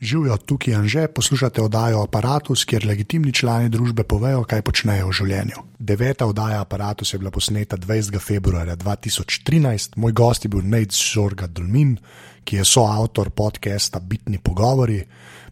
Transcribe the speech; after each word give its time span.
Živijo 0.00 0.36
tukaj 0.36 0.74
in 0.74 0.88
že 0.88 1.08
poslušate 1.08 1.60
oddajo 1.62 2.02
Apparatus, 2.02 2.64
kjer 2.64 2.86
legitimni 2.88 3.32
člani 3.32 3.68
družbe 3.68 4.02
povejo, 4.08 4.46
kaj 4.48 4.62
počnejo 4.64 5.10
v 5.10 5.12
življenju. 5.12 5.64
Deveta 5.78 6.24
oddaja 6.26 6.62
Apparatus 6.64 7.12
je 7.12 7.18
bila 7.18 7.30
posneta 7.30 7.76
20. 7.76 8.16
februarja 8.18 8.76
2013, 8.80 9.98
moj 10.00 10.12
gost 10.12 10.44
je 10.44 10.48
bil 10.48 10.64
Nate 10.64 10.96
Žorga 10.96 11.46
Dulmin, 11.46 11.98
ki 12.44 12.56
je 12.56 12.64
soavtor 12.64 13.28
podcasta 13.30 14.00
Bitni 14.00 14.38
pogovori. 14.38 15.04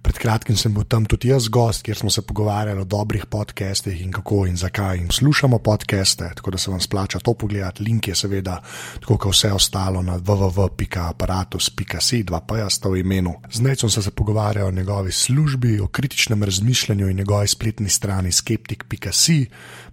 Pred 0.08 0.24
kratkim 0.24 0.56
sem 0.56 0.72
bil 0.72 0.88
tam 0.88 1.04
tudi 1.04 1.28
jaz 1.28 1.52
gost, 1.52 1.84
kjer 1.84 1.92
smo 1.96 2.10
se 2.10 2.22
pogovarjali 2.24 2.80
o 2.80 2.84
dobrih 2.88 3.26
podcestih 3.28 4.00
in 4.00 4.08
kako 4.12 4.46
in 4.48 4.56
zakaj 4.56 4.96
jim 4.96 5.10
slušamo 5.10 5.58
podcaste, 5.58 6.30
tako 6.34 6.50
da 6.50 6.58
se 6.58 6.70
vam 6.70 6.80
splača 6.80 7.18
to 7.18 7.34
pogledati. 7.34 7.82
Link 7.82 8.08
je 8.08 8.14
seveda, 8.14 8.62
tako 9.00 9.18
kot 9.18 9.34
vse 9.34 9.52
ostalo, 9.52 10.02
na 10.02 10.16
www.aparatus.si, 10.16 12.22
dva 12.22 12.40
pa 12.40 12.58
jaz 12.58 12.72
sta 12.80 12.88
v 12.88 12.96
imenu. 13.04 13.34
Zdaj 13.52 13.76
sem 13.76 13.90
se 13.90 14.10
pogovarjal 14.10 14.68
o 14.68 14.70
njegovi 14.70 15.12
službi, 15.12 15.80
o 15.80 15.88
kritičnem 15.88 16.42
razmišljanju 16.42 17.08
in 17.08 17.16
njegovi 17.16 17.48
spletni 17.48 17.88
strani 17.88 18.32
skeptik.si, 18.32 19.46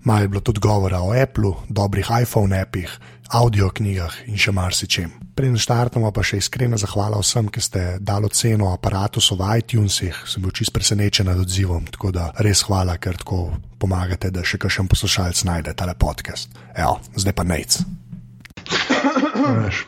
malo 0.05 0.21
je 0.21 0.27
bilo 0.27 0.41
tudi 0.41 0.59
govora 0.59 1.01
o 1.01 1.13
Apple, 1.13 1.51
dobrih 1.69 2.07
iPhone 2.21 2.61
appih, 2.61 2.99
audio 3.33 3.69
knjigah 3.69 4.13
in 4.29 4.37
še 4.37 4.53
marsičem. 4.53 5.11
Preden 5.35 5.57
štartamo, 5.59 6.11
pa 6.15 6.23
še 6.23 6.39
iskrena 6.39 6.77
zahvala 6.79 7.19
vsem, 7.19 7.49
ki 7.51 7.61
ste 7.61 7.81
dali 7.99 8.29
ceno 8.29 8.71
aparatu 8.71 9.19
v 9.19 9.49
iTunesih. 9.59 10.23
Sem 10.29 10.45
bil 10.45 10.53
čist 10.55 10.71
presenečen 10.71 11.27
nad 11.27 11.41
odzivom, 11.41 11.89
tako 11.91 12.13
da 12.15 12.29
res 12.39 12.63
hvala, 12.69 12.97
ker 13.01 13.17
tako 13.17 13.49
pomagate, 13.81 14.31
da 14.31 14.45
še 14.45 14.61
kakšen 14.61 14.87
poslušalec 14.87 15.43
najde 15.43 15.75
tale 15.75 15.97
podcast. 15.97 16.53
Evo, 16.75 16.99
zdaj 17.17 17.35
pa 17.35 17.43
nec. 17.43 17.81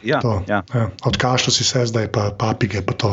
Ja, 0.04 0.20
ja. 0.48 0.64
Ja. 0.74 0.90
Odkašal 1.06 1.54
si 1.54 1.64
se, 1.64 1.86
zdaj 1.86 2.12
pa 2.12 2.30
papige. 2.38 2.82
Pa 2.86 2.94
to. 2.94 3.12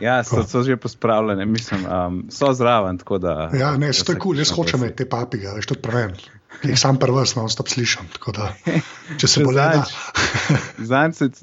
Ja, 0.00 0.24
so, 0.24 0.42
so 0.44 0.62
že 0.62 0.76
pospravljene, 0.76 1.46
mislim, 1.46 1.86
um, 1.86 2.24
so 2.30 2.52
zraven. 2.52 2.98
Da, 3.20 3.50
ja, 3.54 3.76
ne, 3.76 3.92
to 3.92 4.12
kul, 4.12 4.20
cool. 4.22 4.38
jaz 4.38 4.52
hočem 4.52 4.84
te 4.96 5.08
papige, 5.08 5.48
veš, 5.56 5.66
tudi 5.66 5.80
pravim. 5.80 6.18
Jih 6.62 6.78
sam 6.78 6.98
prvo 7.00 7.24
smo 7.26 7.48
stop 7.48 7.68
slišal. 7.72 8.04
Da, 8.36 8.50
če 9.16 9.28
se 9.30 9.44
bo 9.44 9.52
le. 9.54 9.68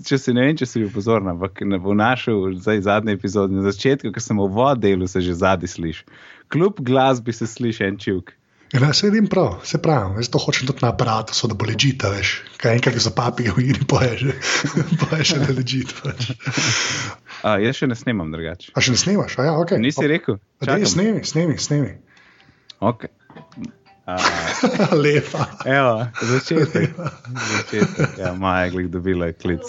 Če 0.05 0.19
si 0.22 0.33
ne 0.36 0.45
vem, 0.45 0.58
če 0.59 0.67
si 0.69 0.81
bil 0.83 0.91
pozoren, 0.94 1.30
ampak 1.31 1.64
ne 1.66 1.80
bo 1.81 1.95
našel 1.97 2.53
zdaj 2.61 2.83
zadnji 2.86 3.17
epizod. 3.17 3.53
Na 3.53 3.66
začetku, 3.66 4.14
ko 4.14 4.23
sem 4.23 4.38
v 4.38 4.49
vodelu, 4.53 5.09
se 5.09 5.23
že 5.25 5.38
zadnji 5.38 5.72
sliši. 5.73 6.05
Kljub 6.53 6.83
glasbi 6.86 7.33
se 7.33 7.49
sliši 7.49 7.88
en 7.88 7.97
čuk. 8.02 8.36
Ja, 8.75 8.94
se 8.94 9.08
vidim 9.08 9.27
prav, 9.31 9.61
se 9.64 9.80
pravi, 9.81 10.19
jaz 10.19 10.30
to 10.30 10.39
hočem 10.44 10.67
tudi 10.67 10.83
na 10.83 10.89
aparatu, 10.91 11.33
so 11.33 11.47
da 11.47 11.55
bo 11.55 11.66
ležite, 11.66 12.09
veš, 12.11 12.33
kaj 12.59 12.75
enkrat 12.75 12.97
za 12.99 13.14
papige 13.16 13.53
v 13.55 13.64
igri 13.64 13.86
poježe, 13.88 14.33
poježe 15.03 15.39
da 15.39 15.55
ležite. 15.55 15.95
Pač. 16.03 16.27
Jaz 17.64 17.80
še 17.80 17.88
ne 17.88 17.95
snemam 17.95 18.33
drugače. 18.36 18.73
A 18.75 18.83
še 18.83 18.97
ne 18.97 18.99
snemaš? 18.99 19.38
A 19.39 19.47
ja, 19.47 19.53
ok. 19.55 19.77
Nisi 19.80 20.03
rekel? 20.11 20.42
Ne, 20.67 20.81
snemi, 20.83 21.23
snemi, 21.23 21.55
snemi. 21.55 21.95
Lepa. 25.03 25.45
Evo, 25.66 26.08
začetek. 26.22 26.89
začetek. 27.58 28.17
Ja, 28.17 28.33
Maja 28.33 28.66
je 28.66 28.88
dobila 28.88 29.31
klic. 29.31 29.61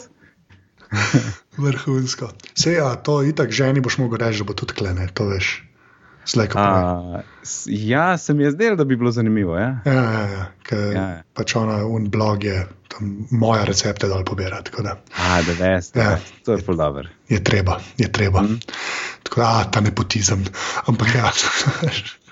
Vrhunsko. 1.63 2.31
Se 2.55 2.73
ja, 2.73 2.95
to 2.95 3.23
itak 3.23 3.51
ženi 3.51 3.81
boš 3.81 3.99
mogel 3.99 4.19
reči, 4.19 4.39
da 4.39 4.45
bo 4.45 4.55
tudi 4.55 4.75
klene, 4.79 5.09
to 5.15 5.27
veš. 5.27 5.65
A, 6.55 7.23
ja, 7.67 8.19
se 8.19 8.35
mi 8.35 8.45
je 8.45 8.51
zdelo, 8.51 8.77
da 8.77 8.85
bi 8.85 8.97
bilo 8.97 9.11
zanimivo. 9.11 9.57
Ja, 9.57 9.81
ja, 9.85 9.93
ja, 9.93 10.21
ja 10.29 10.47
ker 10.63 10.93
ja. 10.93 11.07
pač 11.33 11.55
ona 11.57 11.79
un 11.89 12.11
blog 12.13 12.45
je 12.45 12.67
tam 12.93 13.15
moja 13.31 13.65
recepte 13.65 14.09
dal 14.09 14.25
pobirati. 14.29 14.71
Da. 14.85 14.99
A, 15.17 15.41
da 15.43 15.57
veste, 15.57 16.01
ja, 16.01 16.19
to 16.45 16.53
je 16.53 16.59
zelo 16.59 16.77
dobro. 16.77 17.09
Je 17.29 17.41
treba, 17.45 17.79
je 17.97 18.13
treba. 18.13 18.43
Mm. 18.43 18.61
Tako 19.23 19.41
da, 19.41 19.65
ta 19.73 19.81
nepotizem. 19.81 20.45
Ampak 20.87 21.15
ja. 21.15 21.33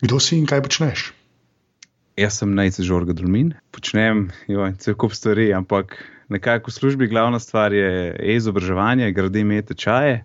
Kdo 0.00 0.16
si 0.16 0.38
in 0.40 0.46
kaj 0.48 0.62
počneš? 0.64 1.10
Jaz 2.16 2.38
sem 2.40 2.54
najce 2.56 2.80
žorga 2.88 3.12
Dulmin, 3.12 3.52
počnem 3.68 4.30
cel 4.80 4.96
kup 4.96 5.12
stvari, 5.12 5.50
ampak 5.52 5.92
nekako 6.32 6.72
v 6.72 6.74
službi 6.74 7.08
glavna 7.12 7.36
stvar 7.40 7.72
je 7.76 8.16
e-izobraževanje, 8.16 9.12
gradim 9.12 9.52
e-tečaje. 9.52 10.22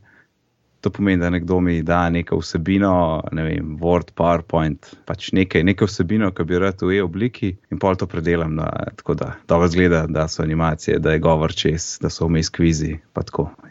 To 0.80 0.92
pomeni, 0.94 1.20
da 1.20 1.30
nekdo 1.34 1.60
mi 1.60 1.82
da 1.84 2.06
neko 2.10 2.40
vsebino, 2.40 3.24
ne 3.36 3.44
vem, 3.44 3.76
Word, 3.82 4.14
PowerPoint, 4.16 4.94
pač 5.10 5.32
nekaj, 5.36 5.66
nekaj 5.68 5.92
vsebino, 5.92 6.32
ki 6.32 6.48
bi 6.48 6.60
rad 6.62 6.80
v 6.80 7.02
e-obliki 7.02 7.52
in 7.74 7.82
pol 7.82 8.00
to 8.00 8.08
predelam, 8.08 8.56
da, 8.56 8.72
tako 8.96 9.18
da 9.20 9.34
dobro 9.50 9.68
zgleda, 9.68 10.06
da 10.08 10.30
so 10.32 10.44
animacije, 10.46 11.02
da 11.04 11.18
je 11.18 11.24
govor 11.26 11.52
čez, 11.52 11.98
da 12.00 12.14
so 12.14 12.30
vmes 12.32 12.54
kvizi 12.54 12.96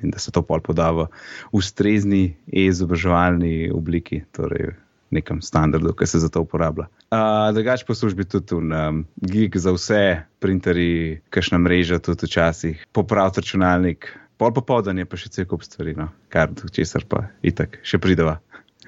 in 0.03 0.11
da 0.11 0.19
se 0.19 0.35
to 0.35 0.43
pol 0.43 0.61
poda 0.61 0.91
v 0.91 1.09
ustrezni 1.53 2.35
e-izobraževalni 2.53 3.71
obliki. 3.73 4.25
Torej, 4.35 4.75
nekem 5.15 5.41
standardu, 5.43 5.95
ki 5.97 6.09
se 6.11 6.21
za 6.23 6.29
to 6.33 6.43
uporablja. 6.45 6.89
Uh, 7.09 7.49
Drugač 7.55 7.87
po 7.87 7.95
službi 7.95 8.27
tudi 8.29 8.59
um, 8.59 9.05
gig 9.23 9.57
za 9.57 9.75
vse, 9.75 10.03
printerji, 10.43 11.21
kakšna 11.35 11.61
mreža, 11.63 12.01
tudi 12.03 12.29
včasih, 12.29 12.87
popraviti 12.93 13.45
računalnik, 13.45 14.11
pol 14.37 14.53
popoldan 14.55 14.99
je 14.99 15.07
pa 15.09 15.21
še 15.21 15.31
cel 15.35 15.49
kup 15.51 15.63
stvari, 15.67 15.95
no? 15.99 16.11
kar 16.33 16.53
česar 16.75 17.07
pa 17.09 17.29
itak 17.47 17.79
še 17.87 18.03
prideva. 18.03 18.41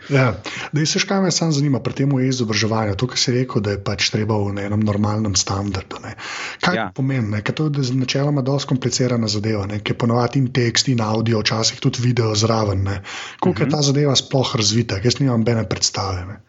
Ja, 0.08 0.34
da 0.72 0.86
se 0.86 0.98
škaj 0.98 1.20
me 1.20 1.30
samo 1.30 1.52
zanima 1.52 1.80
pri 1.80 1.94
tem 1.94 2.12
izobraževanju. 2.20 2.94
To, 2.96 3.06
kar 3.10 3.18
si 3.18 3.32
rekel, 3.34 3.62
da 3.62 3.74
je 3.74 3.82
pač 3.84 4.10
treba 4.14 4.38
v 4.38 4.54
enem 4.66 4.80
normalnem 4.86 5.34
standardu. 5.34 6.00
Ne. 6.04 6.14
Kaj 6.62 6.76
ja. 6.76 6.86
pomeni? 6.94 7.42
Ker 7.42 7.54
to 7.54 7.66
je 7.66 7.94
načeloma 7.98 8.42
dosti 8.46 8.70
komplicirana 8.70 9.28
zadeva, 9.28 9.66
ki 9.66 9.94
je 9.94 9.98
ponovadi 9.98 10.42
in 10.42 10.52
tekst 10.54 10.88
in 10.92 11.02
audio, 11.02 11.40
včasih 11.42 11.80
tudi 11.82 12.02
video 12.04 12.34
zraven. 12.34 12.84
Kako 12.86 13.50
uh 13.50 13.56
-huh. 13.56 13.60
je 13.62 13.70
ta 13.70 13.76
mhm. 13.76 13.86
zadeva 13.86 14.16
sploh 14.16 14.56
razvita, 14.56 15.00
jaz 15.04 15.20
nimam 15.20 15.44
bene 15.44 15.68
predstave. 15.68 16.26
Ne. 16.26 16.40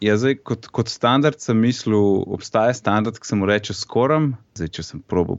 Ja, 0.00 0.16
zdaj, 0.16 0.34
kot, 0.34 0.66
kot 0.66 0.88
standard 0.88 1.40
sem 1.40 1.56
mislil, 1.58 2.24
obstaja 2.26 2.74
standard, 2.74 3.18
ki 3.18 3.26
se 3.26 3.36
mu 3.36 3.46
reče 3.46 3.74
skorom. 3.74 4.34
Zdaj, 4.54 4.68
če 4.68 4.82
sem 4.82 5.00
probil 5.00 5.38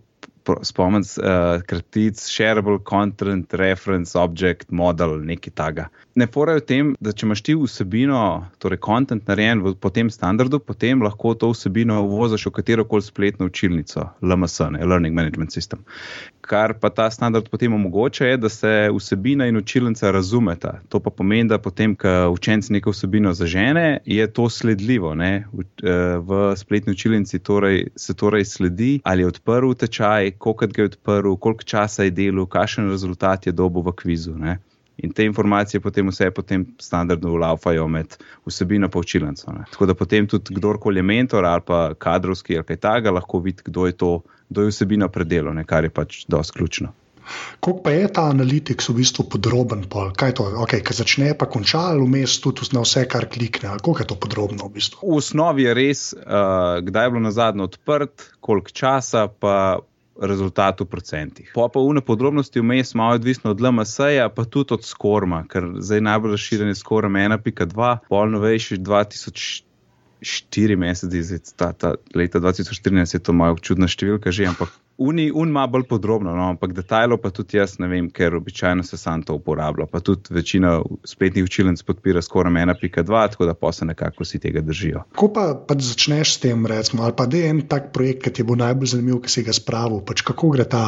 spomniti, 0.61 1.19
uh, 1.19 1.61
kratic, 1.67 2.19
shareable 2.19 2.79
content, 2.89 3.53
reference, 3.53 4.17
object, 4.19 4.71
model, 4.71 5.17
nekaj 5.25 5.53
takega. 5.53 5.87
Ne 6.15 6.27
porajo 6.31 6.61
tem, 6.63 6.93
da 7.03 7.11
če 7.11 7.25
imaš 7.27 7.41
ti 7.43 7.55
vsebino, 7.59 8.19
torej 8.63 8.79
content 8.85 9.27
narejen 9.27 9.63
v, 9.65 9.73
po 9.75 9.91
tem 9.91 10.07
standardu, 10.11 10.61
potem 10.63 11.01
lahko 11.03 11.33
to 11.35 11.49
vsebino 11.51 11.97
uvoziš 12.05 12.47
v 12.47 12.53
katero 12.55 12.85
koli 12.87 13.03
spletno 13.03 13.49
učilnico, 13.49 14.05
LMS, 14.23 14.61
ne, 14.71 14.85
Learning 14.85 15.15
Management 15.15 15.51
System. 15.51 15.83
Kar 16.45 16.75
pa 16.79 16.91
ta 16.93 17.09
standard 17.11 17.49
potem 17.49 17.73
omogoča, 17.73 18.29
je, 18.29 18.37
da 18.37 18.49
se 18.49 18.71
vsebina 18.93 19.47
in 19.49 19.57
učilnica 19.57 20.11
razumeta. 20.11 20.75
To 20.89 20.99
pa 20.99 21.09
pomeni, 21.09 21.49
da 21.49 21.57
potem, 21.57 21.95
ko 21.97 22.29
učenci 22.31 22.73
neko 22.73 22.93
vsebino 22.93 23.33
zažene, 23.33 23.99
je 24.05 24.27
to 24.33 24.45
sledljivo. 24.49 25.15
Ne? 25.15 25.47
V, 25.51 25.65
eh, 25.83 26.17
v 26.21 26.53
spletni 26.55 26.93
učilnici 26.93 27.39
torej, 27.39 27.87
se 27.95 28.13
torej 28.13 28.45
sledi, 28.45 28.99
ali 29.03 29.25
je 29.25 29.27
odprl 29.33 29.73
tečaj, 29.73 30.34
koliko 30.37 30.67
ga 30.67 30.81
je 30.81 30.91
odprl, 30.91 31.35
koliko 31.35 31.63
časa 31.63 32.03
je 32.03 32.11
delal, 32.11 32.45
kakšen 32.45 32.89
rezultat 32.89 33.47
je 33.47 33.51
dobil 33.51 33.83
v 33.85 33.93
kvizu. 33.95 34.35
Ne? 34.37 34.59
In 34.97 35.11
te 35.11 35.25
informacije 35.25 35.81
potem 35.83 36.07
vse 36.07 36.29
potem 36.31 36.65
standardno 36.79 37.33
ulaufajo 37.35 37.87
med 37.87 38.15
vsebino 38.47 38.89
pa 38.89 38.99
učilnico. 38.99 39.51
Tako 39.71 39.85
da 39.85 39.93
potem 39.93 40.27
tudi 40.27 40.55
kdorkoli 40.55 40.99
je 40.99 41.03
mentor 41.03 41.45
ali 41.45 41.61
pa 41.65 41.93
kadrovski 41.93 42.55
ali 42.55 42.63
kaj 42.63 42.77
takega, 42.77 43.11
lahko 43.11 43.39
vidi, 43.39 43.63
kdo 43.65 43.85
je 43.85 43.97
to, 43.97 44.11
kdo 44.49 44.61
je 44.61 44.71
vsebino 44.71 45.09
predelal, 45.09 45.63
kar 45.65 45.83
je 45.83 45.89
pač 45.89 46.23
dosti 46.27 46.57
ključno. 46.57 46.93
Kako 47.59 47.81
pa 47.83 47.91
je 47.91 48.07
ta 48.13 48.27
analitik 48.29 48.83
v 48.89 48.93
bistvu 48.99 49.25
podroben? 49.29 49.85
Pol? 49.89 50.11
Kaj 50.13 50.29
je 50.29 50.35
to? 50.37 50.45
Okay, 50.65 50.83
Kaj 50.85 50.99
začne, 51.01 51.31
pa 51.37 51.47
konča, 51.49 51.81
ali 51.91 52.05
vmes 52.05 52.37
tudi 52.43 52.69
na 52.75 52.83
vse, 52.85 53.07
kar 53.09 53.25
klikne? 53.31 53.73
Kako 53.79 53.97
je 53.99 54.07
to 54.07 54.15
podrobno? 54.21 54.69
V, 54.69 54.77
bistvu? 54.77 55.01
v 55.01 55.17
osnovi 55.17 55.65
je 55.65 55.73
res, 55.73 56.01
uh, 56.13 56.77
kdaj 56.85 57.07
je 57.07 57.13
bilo 57.15 57.23
na 57.25 57.33
zadnje 57.33 57.65
odprt, 57.65 58.29
koliko 58.39 58.69
časa, 58.69 59.27
pa 59.27 59.81
rezultat 60.21 60.81
v 60.81 60.85
procentih. 60.85 61.51
Po 61.55 61.67
pa 61.67 61.81
vne 61.81 62.01
podrobnosti 62.01 62.59
vmes 62.59 62.93
malo 62.95 63.19
odvisno 63.19 63.51
od 63.51 63.61
LMS-ja, 63.61 64.29
pa 64.29 64.45
tudi 64.45 64.73
od 64.73 64.85
skorma, 64.85 65.43
ker 65.49 65.67
zdaj 65.79 66.01
najbolj 66.01 66.37
razširjen 66.37 66.71
je 66.71 66.79
skorma 66.79 67.19
1.2, 67.19 67.97
pol 68.09 68.31
novejši 68.31 68.79
2004 68.79 69.64
meseci, 70.77 71.39
ta, 71.55 71.73
ta 71.73 71.95
leta 72.15 72.39
2014 72.39 73.13
je 73.13 73.19
to 73.19 73.33
malo 73.33 73.57
čudna 73.61 73.87
številka 73.87 74.31
že, 74.31 74.47
ampak 74.49 74.73
Uni, 74.97 75.31
un 75.35 75.49
ima 75.49 75.65
bolj 75.67 75.83
podrobno, 75.89 76.31
no, 76.35 76.43
ampak 76.53 76.71
detajlo 76.71 77.17
pa 77.19 77.27
tudi 77.35 77.57
jaz 77.57 77.73
ne 77.83 77.87
vem, 77.91 78.05
ker 78.07 78.35
običajno 78.37 78.83
se 78.87 78.95
sam 78.97 79.25
to 79.27 79.35
uporablja. 79.35 79.89
Pa 79.91 79.99
tudi 79.99 80.31
večina 80.31 80.77
spletnih 81.03 81.43
učilnic 81.43 81.83
podpira 81.83 82.21
skoraj 82.23 82.53
1.2, 82.53 83.31
tako 83.33 83.45
da 83.45 83.53
pa 83.59 83.71
se 83.75 83.85
nekako 83.85 84.23
vsi 84.23 84.39
tega 84.39 84.63
držijo. 84.63 85.03
Ko 85.19 85.27
pa, 85.35 85.49
pa 85.67 85.75
začneš 85.75 86.37
s 86.37 86.39
tem, 86.45 86.63
recimo, 86.65 87.03
ali 87.03 87.15
pa 87.17 87.25
da 87.27 87.37
je 87.37 87.49
en 87.51 87.61
tak 87.67 87.91
projekt, 87.91 88.23
ki 88.23 88.33
ti 88.39 88.47
bo 88.47 88.55
najbolj 88.55 88.93
zanimiv, 88.93 89.19
ki 89.25 89.33
si 89.35 89.43
ga 89.43 89.55
spravil, 89.55 89.99
pač 90.07 90.23
kako 90.23 90.53
gre 90.55 90.63
ta 90.63 90.85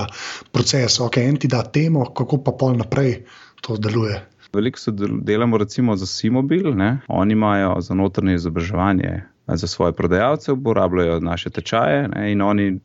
proces, 0.56 1.02
ok, 1.04 1.20
en 1.28 1.44
ti 1.44 1.52
da 1.52 1.66
temo, 1.68 2.08
kako 2.16 2.40
pa 2.48 2.56
pol 2.56 2.80
naprej 2.80 3.26
to 3.60 3.76
deluje. 3.76 4.22
Veliko 4.54 4.80
se 4.80 4.92
delamo 5.22 5.58
recimo 5.58 5.96
za 5.96 6.06
Simobil, 6.06 6.74
oni 7.08 7.34
imajo 7.34 7.82
za 7.82 7.94
notranje 7.94 8.36
izobraževanje. 8.36 9.24
Za 9.48 9.68
svoje 9.68 9.94
prodajalce 9.94 10.52
uporabljajo 10.52 11.20
naše 11.20 11.50
tečaje 11.50 12.08
ne, 12.08 12.32
in 12.32 12.42
oni 12.42 12.80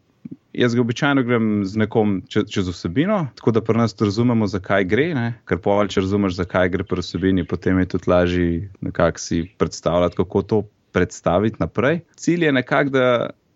Jaz 0.52 0.74
ga 0.74 0.80
običajno 0.80 1.22
grem 1.22 1.64
z 1.64 1.80
nekom 1.80 2.18
čez, 2.28 2.44
čez 2.52 2.68
vsebino, 2.68 3.26
tako 3.36 3.54
da 3.56 3.62
pri 3.64 3.78
nas 3.78 3.96
razumemo, 4.00 4.46
zakaj 4.46 4.84
gre. 4.84 5.06
Ne? 5.16 5.26
Ker 5.48 5.60
pa, 5.64 5.78
če 5.88 6.04
razumeš, 6.04 6.36
zakaj 6.36 6.68
gre 6.74 6.84
pri 6.84 7.00
vsebini, 7.00 7.44
potem 7.48 7.80
je 7.80 7.88
tudi 7.94 8.10
lažje 8.10 8.48
nekako 8.84 9.18
si 9.18 9.46
predstavljati, 9.58 10.16
kako 10.16 10.42
to 10.42 10.62
predstaviti 10.92 11.56
naprej. 11.60 12.02
Cilj 12.16 12.44
je 12.44 12.52
nekako, 12.52 12.90
da 12.92 13.06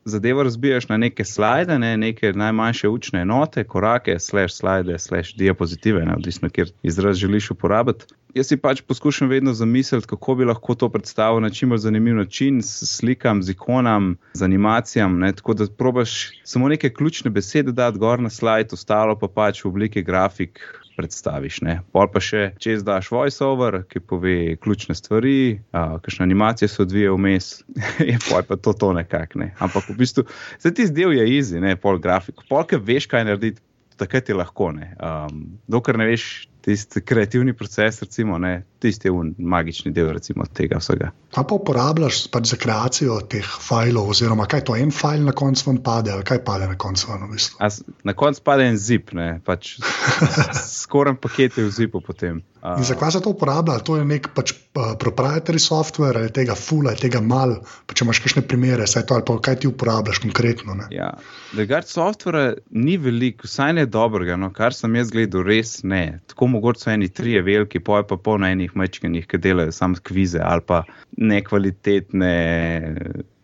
zadevo 0.07 0.43
razbiješ 0.43 0.89
na 0.89 0.97
neke 0.97 1.25
slide, 1.25 1.79
ne? 1.79 1.97
neke 1.97 2.33
najmanjše 2.33 2.89
učne 2.89 3.21
enote, 3.21 3.65
korake, 3.65 4.19
slash 4.19 4.55
slide, 4.55 4.99
slash 4.99 5.35
diapozitive, 5.37 6.05
ne? 6.05 6.15
odvisno, 6.15 6.49
kjer 6.49 6.71
izraz 6.83 7.17
želiš 7.17 7.51
uporabiti. 7.51 8.05
Jaz 8.35 8.47
si 8.47 8.57
pač 8.57 8.83
poskušam 8.85 9.29
vedno 9.29 9.55
zamisliti, 9.55 10.07
kako 10.07 10.35
bi 10.35 10.45
lahko 10.45 10.75
to 10.75 10.89
predstavil 10.89 11.41
na 11.41 11.51
čim 11.51 11.69
bolj 11.73 11.79
zanimiv 11.79 12.15
način, 12.15 12.63
s 12.63 12.85
slikam, 12.99 13.43
z 13.43 13.51
ikonam, 13.51 14.17
z 14.33 14.43
animacijami. 14.43 15.33
Tako 15.37 15.55
da 15.55 15.67
probaš 15.79 16.31
samo 16.45 16.69
neke 16.69 16.91
ključne 16.91 17.31
besede 17.31 17.73
dati 17.73 17.99
gor 17.99 18.21
na 18.21 18.31
slide, 18.31 18.69
ostalo 18.73 19.19
pa 19.19 19.29
pač 19.29 19.65
v 19.65 19.69
obliki 19.69 20.03
grafik, 20.03 20.61
predstaviš. 20.97 21.61
Ne? 21.67 21.79
Pol 21.93 22.09
pa 22.13 22.23
še 22.23 22.51
čez 22.63 22.85
daš 22.87 23.11
voiceover, 23.13 23.83
ki 23.91 24.03
pove 24.03 24.37
ključne 24.63 24.97
stvari, 24.97 25.61
kakšne 25.73 26.25
animacije 26.27 26.69
se 26.73 26.83
odvijajo 26.83 27.19
vmes, 27.19 27.53
je 28.11 28.19
pa 28.33 28.43
to, 28.57 28.73
to 28.73 28.93
nekako. 28.97 29.45
Ne? 29.45 29.53
Ampak 29.63 29.91
v 29.93 29.99
bistvu, 30.01 30.27
zdaj 30.63 30.77
ti 30.79 30.89
zdel 30.91 31.17
je 31.19 31.29
easy, 31.37 31.63
ne 31.63 31.77
pol 31.81 32.01
grafik. 32.03 32.47
Polk 32.51 32.75
veš, 32.81 33.09
kaj 33.13 33.29
narediti, 33.29 33.63
takrat 34.01 34.29
je 34.29 34.37
lahko. 34.37 34.73
Um, 34.73 35.43
dokler 35.71 36.01
ne 36.01 36.09
veš, 36.11 36.47
tisti 36.67 37.01
kreativni 37.01 37.53
proces, 37.55 38.01
recimo, 38.03 38.39
ne, 38.43 38.65
tisti 38.83 39.11
magični 39.39 39.93
del 39.95 40.09
recimo, 40.11 40.43
tega 40.51 40.81
vsega. 40.83 41.13
Kaj 41.35 41.45
pa 41.47 41.59
uporabljaš 41.61 42.25
pač 42.35 42.51
za 42.51 42.59
kreacijo 42.59 43.21
teh 43.31 43.47
filov, 43.63 44.11
oziroma 44.11 44.49
kaj 44.51 44.65
to 44.67 44.75
en 44.75 44.91
file 44.91 45.23
na 45.29 45.35
koncu 45.37 45.69
vam 45.69 45.79
pade, 45.87 46.11
ali 46.11 46.27
kaj 46.27 46.43
pade 46.49 46.67
na 46.67 46.75
koncu 46.75 47.13
vam 47.13 47.29
v 47.29 47.37
bistvu? 47.37 47.61
As, 47.63 47.79
na 48.03 48.17
koncu 48.19 48.43
pade 48.43 48.67
en 48.67 48.81
zip, 48.83 49.15
pač, 49.47 49.77
skoraj 50.83 51.15
paket 51.23 51.63
je 51.63 51.69
v 51.69 51.75
zipu 51.79 52.03
potem. 52.03 52.43
In 52.67 52.85
zakaj 52.85 53.13
se 53.13 53.21
to 53.23 53.31
uporablja? 53.31 53.79
To 53.87 53.97
je 53.97 54.05
nek 54.05 54.33
pač, 54.35 54.51
uh, 54.75 54.97
proprietary 54.99 55.61
software 55.63 56.19
ali 56.19 56.33
tega 56.35 56.57
fula, 56.59 56.91
ali 56.91 56.99
tega 56.99 57.21
mal. 57.23 57.61
Pa 57.87 57.95
če 57.95 58.03
imaš 58.03 58.21
kakšne 58.25 58.43
primere, 58.49 58.89
to, 58.91 59.21
pa, 59.29 59.37
kaj 59.39 59.61
ti 59.63 59.71
uporabljaš 59.71 60.19
konkretno? 60.25 60.75
Ne? 60.75 60.89
Ja, 60.91 61.13
Degard 61.55 61.87
software 61.87 62.57
ni 62.75 62.97
veliko, 62.99 63.47
vsaj 63.47 63.77
ne 63.79 63.87
dobrega, 63.87 64.35
no, 64.41 64.51
kar 64.57 64.75
sem 64.75 64.99
jaz 64.99 65.13
gledal, 65.15 65.47
res 65.47 65.79
ne. 65.87 66.19
Tako 66.33 66.51
mogoče 66.57 66.83
so 66.83 66.91
eni 66.93 67.09
trije 67.09 67.43
veliki, 67.47 67.81
pa 67.81 68.01
je 68.01 68.09
pa 68.11 68.17
pol 68.17 68.41
na 68.43 68.51
enih 68.55 68.75
mečkenih, 68.77 69.27
ki 69.29 69.41
delajo 69.43 69.73
samo 69.73 70.01
kvize 70.03 70.41
ali 70.43 70.65
pa 70.67 70.83
nekvalitetne 71.17 72.33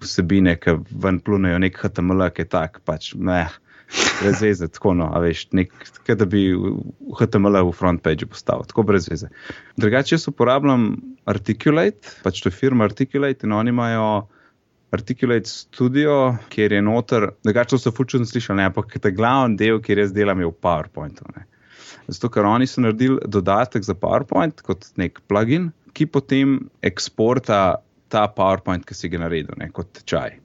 vsebine, 0.02 0.56
ki 0.60 0.78
ven 1.04 1.20
plunejo 1.24 1.60
nek 1.62 1.78
HTML, 1.78 2.28
ki 2.34 2.46
je 2.46 2.50
tak, 2.56 2.82
pač 2.88 3.12
ne. 3.14 3.44
Brez 3.92 4.40
veze, 4.40 4.66
tako 4.72 4.94
no, 4.96 5.10
a 5.12 5.20
veš, 5.20 5.50
nek, 5.52 5.72
da 6.08 6.24
bi 6.24 6.46
HTML 7.18 7.58
v 7.68 7.74
front 7.76 8.00
page 8.04 8.24
postavil, 8.24 8.64
tako 8.68 8.86
brez 8.88 9.08
veze. 9.10 9.28
Drugače, 9.76 10.14
jaz 10.16 10.28
uporabljam 10.30 10.94
Articulate, 11.28 12.14
pač 12.24 12.40
to 12.40 12.48
je 12.48 12.56
firma 12.56 12.88
Articulate 12.88 13.44
in 13.46 13.52
oni 13.52 13.74
imajo 13.74 14.06
Articulate 14.92 15.48
Studio, 15.48 16.36
kjer 16.52 16.72
je 16.72 16.82
noter, 16.84 17.28
drugače 17.44 17.78
so 17.80 17.92
fučen 17.92 18.26
slišali, 18.28 18.64
ampak 18.64 18.96
ta 19.00 19.12
glavni 19.12 19.60
del, 19.60 19.80
kjer 19.84 20.06
jaz 20.06 20.16
delam, 20.16 20.40
je 20.40 20.48
v 20.48 20.56
PowerPointu. 20.56 21.28
Ne. 21.36 21.46
Zato, 22.08 22.30
ker 22.32 22.48
oni 22.48 22.66
so 22.66 22.82
naredili 22.82 23.20
dodatek 23.28 23.84
za 23.86 23.94
PowerPoint 23.98 24.62
kot 24.66 24.88
nek 25.00 25.20
plugin, 25.30 25.70
ki 25.92 26.08
potem 26.10 26.58
eksporta 26.82 27.62
ta 28.12 28.26
PowerPoint, 28.28 28.84
ki 28.86 28.96
si 28.96 29.10
ga 29.12 29.22
naredil, 29.22 29.54
ne, 29.60 29.70
kot 29.74 29.92
tečaj. 30.00 30.38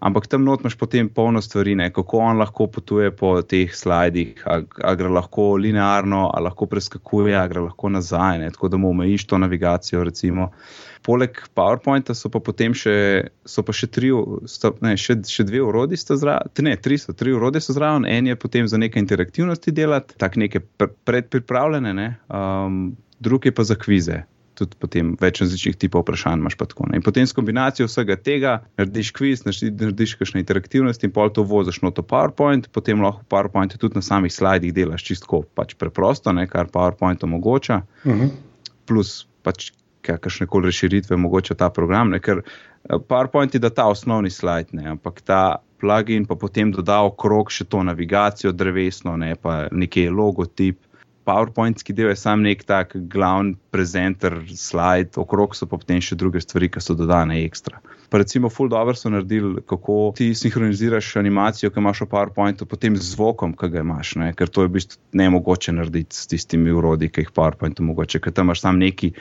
Ampak 0.00 0.26
tam 0.26 0.44
not 0.44 0.60
imaš 0.60 0.74
potem 0.76 1.08
polno 1.08 1.40
stvari, 1.42 1.74
ne, 1.74 1.90
kako 1.92 2.18
on 2.18 2.38
lahko 2.38 2.66
potuje 2.66 3.10
po 3.16 3.34
teh 3.42 3.72
slajdih, 3.74 4.42
ali 4.46 4.96
gre 4.96 5.08
lahko 5.08 5.54
linearno, 5.56 6.30
ali 6.34 6.44
lahko 6.44 6.66
preskakuje, 6.66 7.36
ali 7.36 7.48
gre 7.48 7.64
lahko 7.68 7.88
nazaj, 7.88 8.38
ne, 8.38 8.50
tako 8.50 8.68
da 8.68 8.76
mu 8.76 8.90
omejiš 8.90 9.26
to 9.26 9.38
navigacijo. 9.38 10.04
Recimo 10.04 10.50
poleg 11.06 11.38
PowerPointa 11.54 12.14
so 12.18 12.28
pa 12.32 12.40
potem 12.42 12.74
še, 12.74 12.96
pa 13.46 13.74
še, 13.78 13.88
tri, 13.94 14.10
sto, 14.50 14.72
ne, 14.82 14.96
še, 15.00 15.20
še 15.30 15.46
dve 15.46 15.62
urodji, 15.62 16.00
ne, 16.66 16.76
tri 16.82 16.98
so, 16.98 17.14
tri 17.16 17.34
urodje 17.36 17.62
so 17.62 17.76
zraven, 17.76 18.08
en 18.10 18.32
je 18.32 18.36
potem 18.36 18.68
za 18.68 18.80
neke 18.80 19.00
interaktivnosti 19.02 19.74
delati, 19.74 20.18
tako 20.18 20.42
neke 20.42 20.64
predpripravljene, 21.06 21.94
ne, 21.96 22.08
um, 22.28 22.96
drugi 23.22 23.54
pa 23.54 23.64
za 23.64 23.78
kvize. 23.78 24.24
Tudi 24.56 24.78
potem 24.80 25.12
več 25.20 25.42
različnih 25.42 25.76
tipov 25.76 26.04
vprašanj 26.04 26.40
imaš. 26.40 26.56
In 26.96 27.04
potem 27.04 27.26
s 27.28 27.36
kombinacijo 27.36 27.88
vsega 27.90 28.16
tega 28.16 28.54
narediš 28.80 29.12
kviz, 29.16 29.44
narediš 29.44 30.16
kakšne 30.16 30.40
interaktivnosti 30.40 31.06
in 31.06 31.12
pol 31.12 31.28
to 31.30 31.44
voziš 31.44 31.82
na 31.84 31.92
to 31.92 32.02
PowerPoint, 32.02 32.70
potem 32.72 33.04
lahko 33.04 33.24
v 33.24 33.30
PowerPointu 33.34 33.80
tudi 33.80 34.00
na 34.00 34.04
samih 34.04 34.32
slajdih 34.32 34.72
delaš 34.72 35.04
čisto 35.04 35.42
pač 35.54 35.76
preprosto, 35.76 36.32
ne, 36.32 36.46
kar 36.48 36.72
PowerPoint 36.72 37.24
omogoča. 37.24 37.82
Uh 38.04 38.12
mhm. 38.12 38.22
-huh. 38.22 38.30
Plus 38.86 39.26
pač 39.42 39.72
kakšne 40.06 40.46
koli 40.46 40.70
razširitve 40.70 41.16
mogoče 41.16 41.54
ta 41.54 41.70
program, 41.70 42.10
ne? 42.10 42.20
ker 42.20 42.42
eh, 42.42 42.98
PowerPoint 43.08 43.54
je 43.54 43.60
da 43.60 43.70
ta 43.70 43.88
osnovni 43.90 44.30
slajd, 44.30 44.74
ne? 44.78 44.88
ampak 44.94 45.20
ta 45.20 45.56
plugin 45.80 46.24
pa 46.26 46.36
potem 46.40 46.72
doda 46.72 47.02
okrog 47.04 47.50
še 47.52 47.66
to 47.68 47.82
navigacijo 47.84 48.52
drevesno, 48.52 49.16
ne? 49.16 49.34
pa 49.36 49.66
nekaj 49.72 50.10
logotip. 50.10 50.80
PowerPointski 51.26 51.94
del 51.96 52.12
je 52.12 52.18
sam 52.20 52.44
nek 52.46 52.62
tak 52.64 52.94
glavni 53.12 53.56
prezenter, 53.74 54.38
slajd, 54.46 55.18
okrog 55.18 55.56
so 55.58 55.66
pa 55.66 55.78
potem 55.80 56.00
še 56.02 56.18
druge 56.18 56.42
stvari, 56.42 56.70
ki 56.70 56.82
so 56.82 56.94
dodane 56.98 57.40
ekstra. 57.42 57.82
Pa 58.16 58.20
recimo, 58.20 58.48
full 58.48 58.68
dobro 58.68 58.94
so 58.94 59.10
naredili, 59.10 59.60
kako 59.66 60.12
ti 60.16 60.34
sinhroniziraš 60.34 61.16
animacijo, 61.16 61.70
ki 61.70 61.80
imaš 61.80 62.00
v 62.00 62.06
PowerPointu, 62.08 62.64
potem 62.64 62.94
z 62.96 63.10
zvokom, 63.12 63.52
ki 63.52 63.68
ga 63.68 63.82
imaš, 63.84 64.14
ne? 64.16 64.30
ker 64.32 64.48
to 64.48 64.62
je 64.64 64.70
v 64.70 64.72
bistvu 64.78 65.18
ne 65.20 65.26
mogoče 65.34 65.74
narediti 65.76 66.16
s 66.16 66.24
tistimi 66.26 66.72
urodji, 66.72 67.10
ki 67.12 67.26
jih 67.26 67.34
PowerPoint 67.36 67.82
omogoča, 67.84 68.22
ker 68.24 68.32
tam 68.32 68.48
imaš 68.48 68.62
samo 68.64 68.80
neki. 68.80 69.12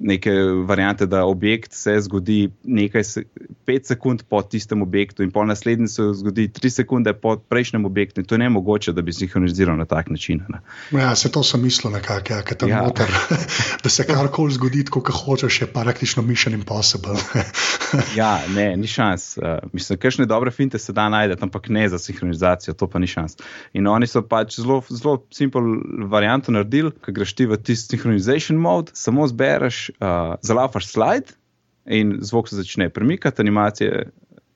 Neke 0.00 0.32
variante, 0.66 1.06
da 1.06 1.22
objekt 1.28 1.76
se 1.76 1.94
zgodi 2.00 2.48
nekaj, 2.64 3.22
pet 3.68 3.86
sekund 3.86 4.24
po 4.26 4.42
tistem 4.42 4.82
objektu, 4.82 5.22
in 5.22 5.30
pol 5.30 5.46
naslednji 5.46 5.86
se 5.92 6.08
zgodi 6.18 6.48
tri 6.48 6.70
sekunde 6.70 7.12
po 7.14 7.36
prejšnjem 7.36 7.84
objektu. 7.86 8.24
To 8.26 8.34
je 8.34 8.42
ne 8.42 8.48
mogoče, 8.50 8.96
da 8.96 9.06
bi 9.06 9.12
sinhroniziral 9.12 9.78
na 9.78 9.86
tak 9.86 10.10
način. 10.10 10.42
Ne. 10.48 10.64
Ja, 10.98 11.14
se 11.14 11.30
to 11.30 11.44
sem 11.46 11.62
mislil, 11.62 11.92
nekak, 11.92 12.30
ja, 12.30 12.42
ja. 12.66 12.82
Motor, 12.82 13.12
da 13.84 13.88
se 13.88 14.06
karkoli 14.08 14.58
zgodi, 14.58 14.84
kot 14.90 15.12
hočeš, 15.14 15.60
je 15.60 15.72
praktično 15.78 16.26
mission 16.26 16.58
impossible. 16.58 17.14
ja, 18.16 18.40
ne, 18.54 18.76
ni 18.76 18.86
šans. 18.86 19.38
Uh, 19.38 19.58
mislim, 19.72 19.98
kakšne 19.98 20.26
dobre 20.26 20.50
finte 20.50 20.78
se 20.78 20.92
da 20.92 21.08
najti, 21.08 21.36
ampak 21.42 21.68
ne 21.68 21.88
za 21.88 21.98
sinhronizacijo, 21.98 22.74
to 22.74 22.88
pa 22.88 22.98
ni 22.98 23.06
šans. 23.06 23.36
In 23.72 23.86
oni 23.86 24.06
so 24.06 24.22
pač 24.22 24.58
zelo, 24.60 24.80
zelo 24.88 25.18
simpel 25.34 25.62
varianto 26.10 26.52
naredili, 26.52 26.92
ki 27.04 27.14
greš 27.16 27.34
ti 27.38 27.46
v 27.50 27.58
tisti 27.58 27.96
sinhronization 27.96 28.58
mode, 28.60 28.94
samo 28.94 29.28
zbereš, 29.28 29.90
uh, 29.98 30.34
zalafaš 30.42 30.90
slide 30.92 31.38
in 31.86 32.18
zvok 32.22 32.48
se 32.48 32.56
začne 32.56 32.90
premikati, 32.90 33.42
animacije 33.42 34.10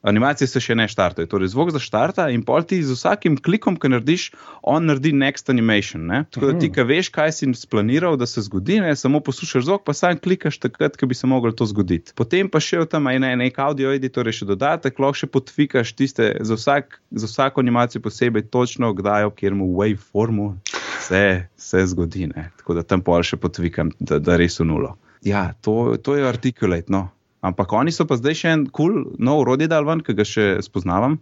animacije 0.05 0.49
se 0.49 0.61
še 0.61 0.77
ne 0.77 0.87
štartajo. 0.89 1.29
Torej, 1.31 1.51
zvok 1.55 1.73
za 1.75 1.81
štarta 1.83 2.29
in 2.33 2.45
pol 2.45 2.65
ti 2.69 2.81
z 2.85 2.97
vsakim 2.97 3.39
klikom, 3.41 3.79
ki 3.81 3.91
narediš, 3.95 4.27
on 4.63 4.87
naredi 4.89 5.15
next 5.17 5.51
animation. 5.53 6.05
Ne? 6.11 6.25
Tako 6.35 6.53
da 6.53 6.59
ti, 6.61 6.71
ki 6.73 6.85
veš, 6.89 7.11
kaj 7.15 7.33
si 7.39 7.49
splaniral, 7.59 8.19
da 8.21 8.29
se 8.29 8.45
zgodi, 8.45 8.81
ne? 8.85 8.93
samo 8.97 9.23
poslušaš 9.25 9.67
zvok, 9.69 9.85
pa 9.89 9.97
sam 9.97 10.21
klikaš 10.21 10.61
takrat, 10.63 10.99
ko 11.01 11.09
bi 11.11 11.17
se 11.17 11.27
moglo 11.31 11.53
to 11.53 11.67
zgoditi. 11.71 12.13
Potem 12.17 12.51
pa 12.53 12.61
še 12.61 12.85
v 12.85 12.91
tam 12.91 13.09
ene, 13.13 13.33
nek 13.41 13.59
audio 13.65 13.95
editor, 13.97 14.29
še 14.29 14.49
dodatek, 14.49 15.01
lahko 15.01 15.25
še 15.25 15.31
podfikaš 15.33 15.95
tiste 15.97 16.31
za, 16.41 16.59
vsak, 16.61 17.01
za 17.11 17.31
vsako 17.31 17.65
animacijo 17.65 18.05
posebej, 18.05 18.49
točno 18.53 18.93
kdaj, 18.97 19.31
kjer 19.41 19.57
mu 19.57 19.73
waveformu 19.79 20.53
se, 21.01 21.49
se 21.57 21.87
zgodi. 21.87 22.29
Ne? 22.29 22.51
Tako 22.61 22.77
da 22.79 22.85
tam 22.85 23.05
pol 23.05 23.25
še 23.25 23.41
podfikam, 23.41 23.93
da, 24.01 24.21
da 24.21 24.37
res 24.41 24.61
v 24.61 24.69
nulo. 24.69 24.95
Ja, 25.25 25.55
to, 25.65 25.97
to 26.05 26.19
je 26.19 26.29
artikulate. 26.29 26.93
No. 26.93 27.09
Ampak 27.45 27.73
oni 27.77 27.93
so 27.93 28.07
pa 28.09 28.17
zdaj 28.17 28.41
še 28.41 28.53
en 28.57 28.67
kul, 28.67 28.75
cool, 29.05 29.17
nov 29.21 29.45
urodje 29.45 29.69
dal 29.69 29.85
ven, 29.85 30.01
ki 30.05 30.17
ga 30.17 30.25
še 30.25 30.47
spoznavam. 30.65 31.19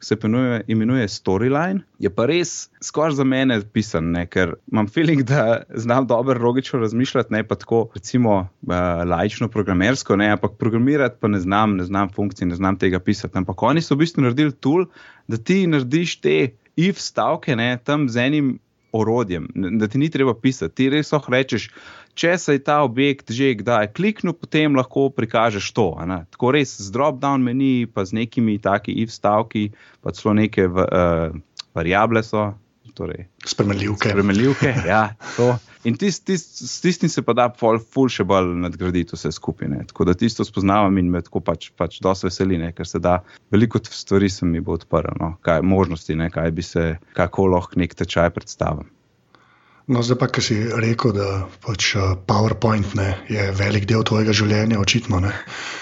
Se 0.00 0.16
imenuje, 0.16 0.62
imenuje 0.72 1.08
Storyline, 1.12 1.82
je 2.00 2.08
pa 2.08 2.24
res 2.24 2.70
skoraj 2.80 3.18
za 3.18 3.24
mene 3.28 3.58
pisan, 3.60 4.06
ne? 4.14 4.22
ker 4.24 4.54
imam 4.72 4.88
feeling, 4.88 5.20
da 5.28 5.66
znam 5.76 6.06
dobro 6.08 6.40
logično 6.40 6.80
razmišljati, 6.80 7.34
ne 7.36 7.42
pa 7.44 7.58
tako, 7.60 7.82
recimo, 7.92 8.38
uh, 8.48 8.72
laično 9.04 9.50
programersko, 9.52 10.16
ne? 10.16 10.30
ampak 10.38 10.56
programirati 10.56 11.20
pa 11.20 11.28
ne 11.28 11.42
znam, 11.44 11.76
ne 11.76 11.84
znam 11.84 12.08
funkcij, 12.16 12.48
ne 12.48 12.56
znam 12.56 12.80
tega 12.80 13.02
pisati. 13.04 13.36
Ampak 13.36 13.60
oni 13.62 13.84
so 13.84 13.92
v 13.98 14.06
bistvu 14.06 14.24
naredili 14.24 14.56
tool, 14.56 14.88
da 15.28 15.36
ti 15.36 15.66
narediš 15.68 16.16
te 16.24 16.38
if 16.80 16.96
stavke 16.96 17.52
ne? 17.60 17.74
tam 17.84 18.08
z 18.08 18.24
enim 18.30 18.54
orodjem, 18.92 19.48
da 19.54 19.88
ti 19.88 19.98
ni 19.98 20.10
treba 20.10 20.34
pisati. 20.34 20.74
Ti 20.74 20.88
res 20.96 21.12
lahko 21.12 21.32
rečeš 21.32 21.68
če 22.14 22.36
se 22.38 22.56
je 22.56 22.62
ta 22.64 22.80
objekt 22.86 23.30
že 23.30 23.54
kdaj 23.60 23.92
kliknil, 23.96 24.34
potem 24.34 24.76
lahko 24.76 25.08
prikažeš 25.14 25.70
to. 25.76 25.92
Tako 26.30 26.52
res 26.56 26.76
z 26.80 26.90
drop-down 26.94 27.44
meni, 27.44 27.86
pa 27.86 28.04
z 28.04 28.18
nekimi 28.20 28.58
taki 28.58 28.96
if 29.02 29.14
stavki, 29.14 29.70
pa 30.02 30.14
celo 30.16 30.34
neke 30.34 30.66
uh, 30.66 31.30
variable 31.74 32.22
so. 32.22 32.52
torej, 32.94 33.28
Spremenljivke. 33.46 34.10
spremenljivke. 34.10 34.74
Ja, 34.92 35.14
to. 35.36 35.54
In 35.84 35.96
tist, 35.96 36.26
tist, 36.26 36.58
s 36.68 36.80
tistim 36.84 37.08
se 37.08 37.22
pa 37.22 37.32
da 37.32 37.46
ful, 37.56 37.78
ful 37.80 38.10
še 38.12 38.26
bolj 38.28 38.50
nadgraditi 38.60 39.16
vse 39.16 39.30
skupine. 39.32 39.78
Tako 39.88 40.04
da 40.10 40.14
tisto 40.18 40.44
spoznavam 40.44 40.98
in 41.00 41.08
me 41.08 41.22
tako 41.24 41.40
pač, 41.40 41.70
pač 41.72 42.00
dosti 42.04 42.28
veseli, 42.28 42.58
ne, 42.60 42.72
ker 42.76 42.84
se 42.84 43.00
da 43.00 43.22
veliko 43.54 43.80
stvari 43.80 44.28
se 44.28 44.44
mi 44.44 44.60
bo 44.60 44.76
odprlo, 44.76 45.14
no, 45.16 45.30
kaj, 45.46 45.62
možnosti, 45.64 46.18
ne, 46.20 46.28
kaj 46.34 46.52
bi 46.52 46.66
se, 46.66 46.84
kako 47.16 47.46
lahko 47.54 47.80
nek 47.80 47.96
tečaj 47.96 48.28
predstavim. 48.36 48.90
No, 49.90 50.04
zdaj 50.06 50.18
pa, 50.20 50.28
ki 50.30 50.42
si 50.44 50.56
rekel, 50.70 51.10
da 51.16 51.28
pač, 51.64 51.88
uh, 51.98 52.12
PowerPoint 52.28 52.92
ne, 52.94 53.08
je 53.26 53.48
velik 53.58 53.88
del 53.90 54.04
tvojega 54.06 54.30
življenja, 54.36 54.78
očitno. 54.78 55.18
Ne. 55.24 55.32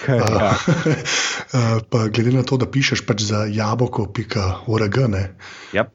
Ja. 0.09 0.25
Uh, 0.25 1.77
pa 1.93 2.07
glede 2.09 2.33
na 2.33 2.41
to, 2.41 2.57
da 2.57 2.65
pišeš 2.65 3.03
pač 3.05 3.21
za 3.29 3.43
jabolko.org, 3.45 4.97
Yep. 5.69 5.89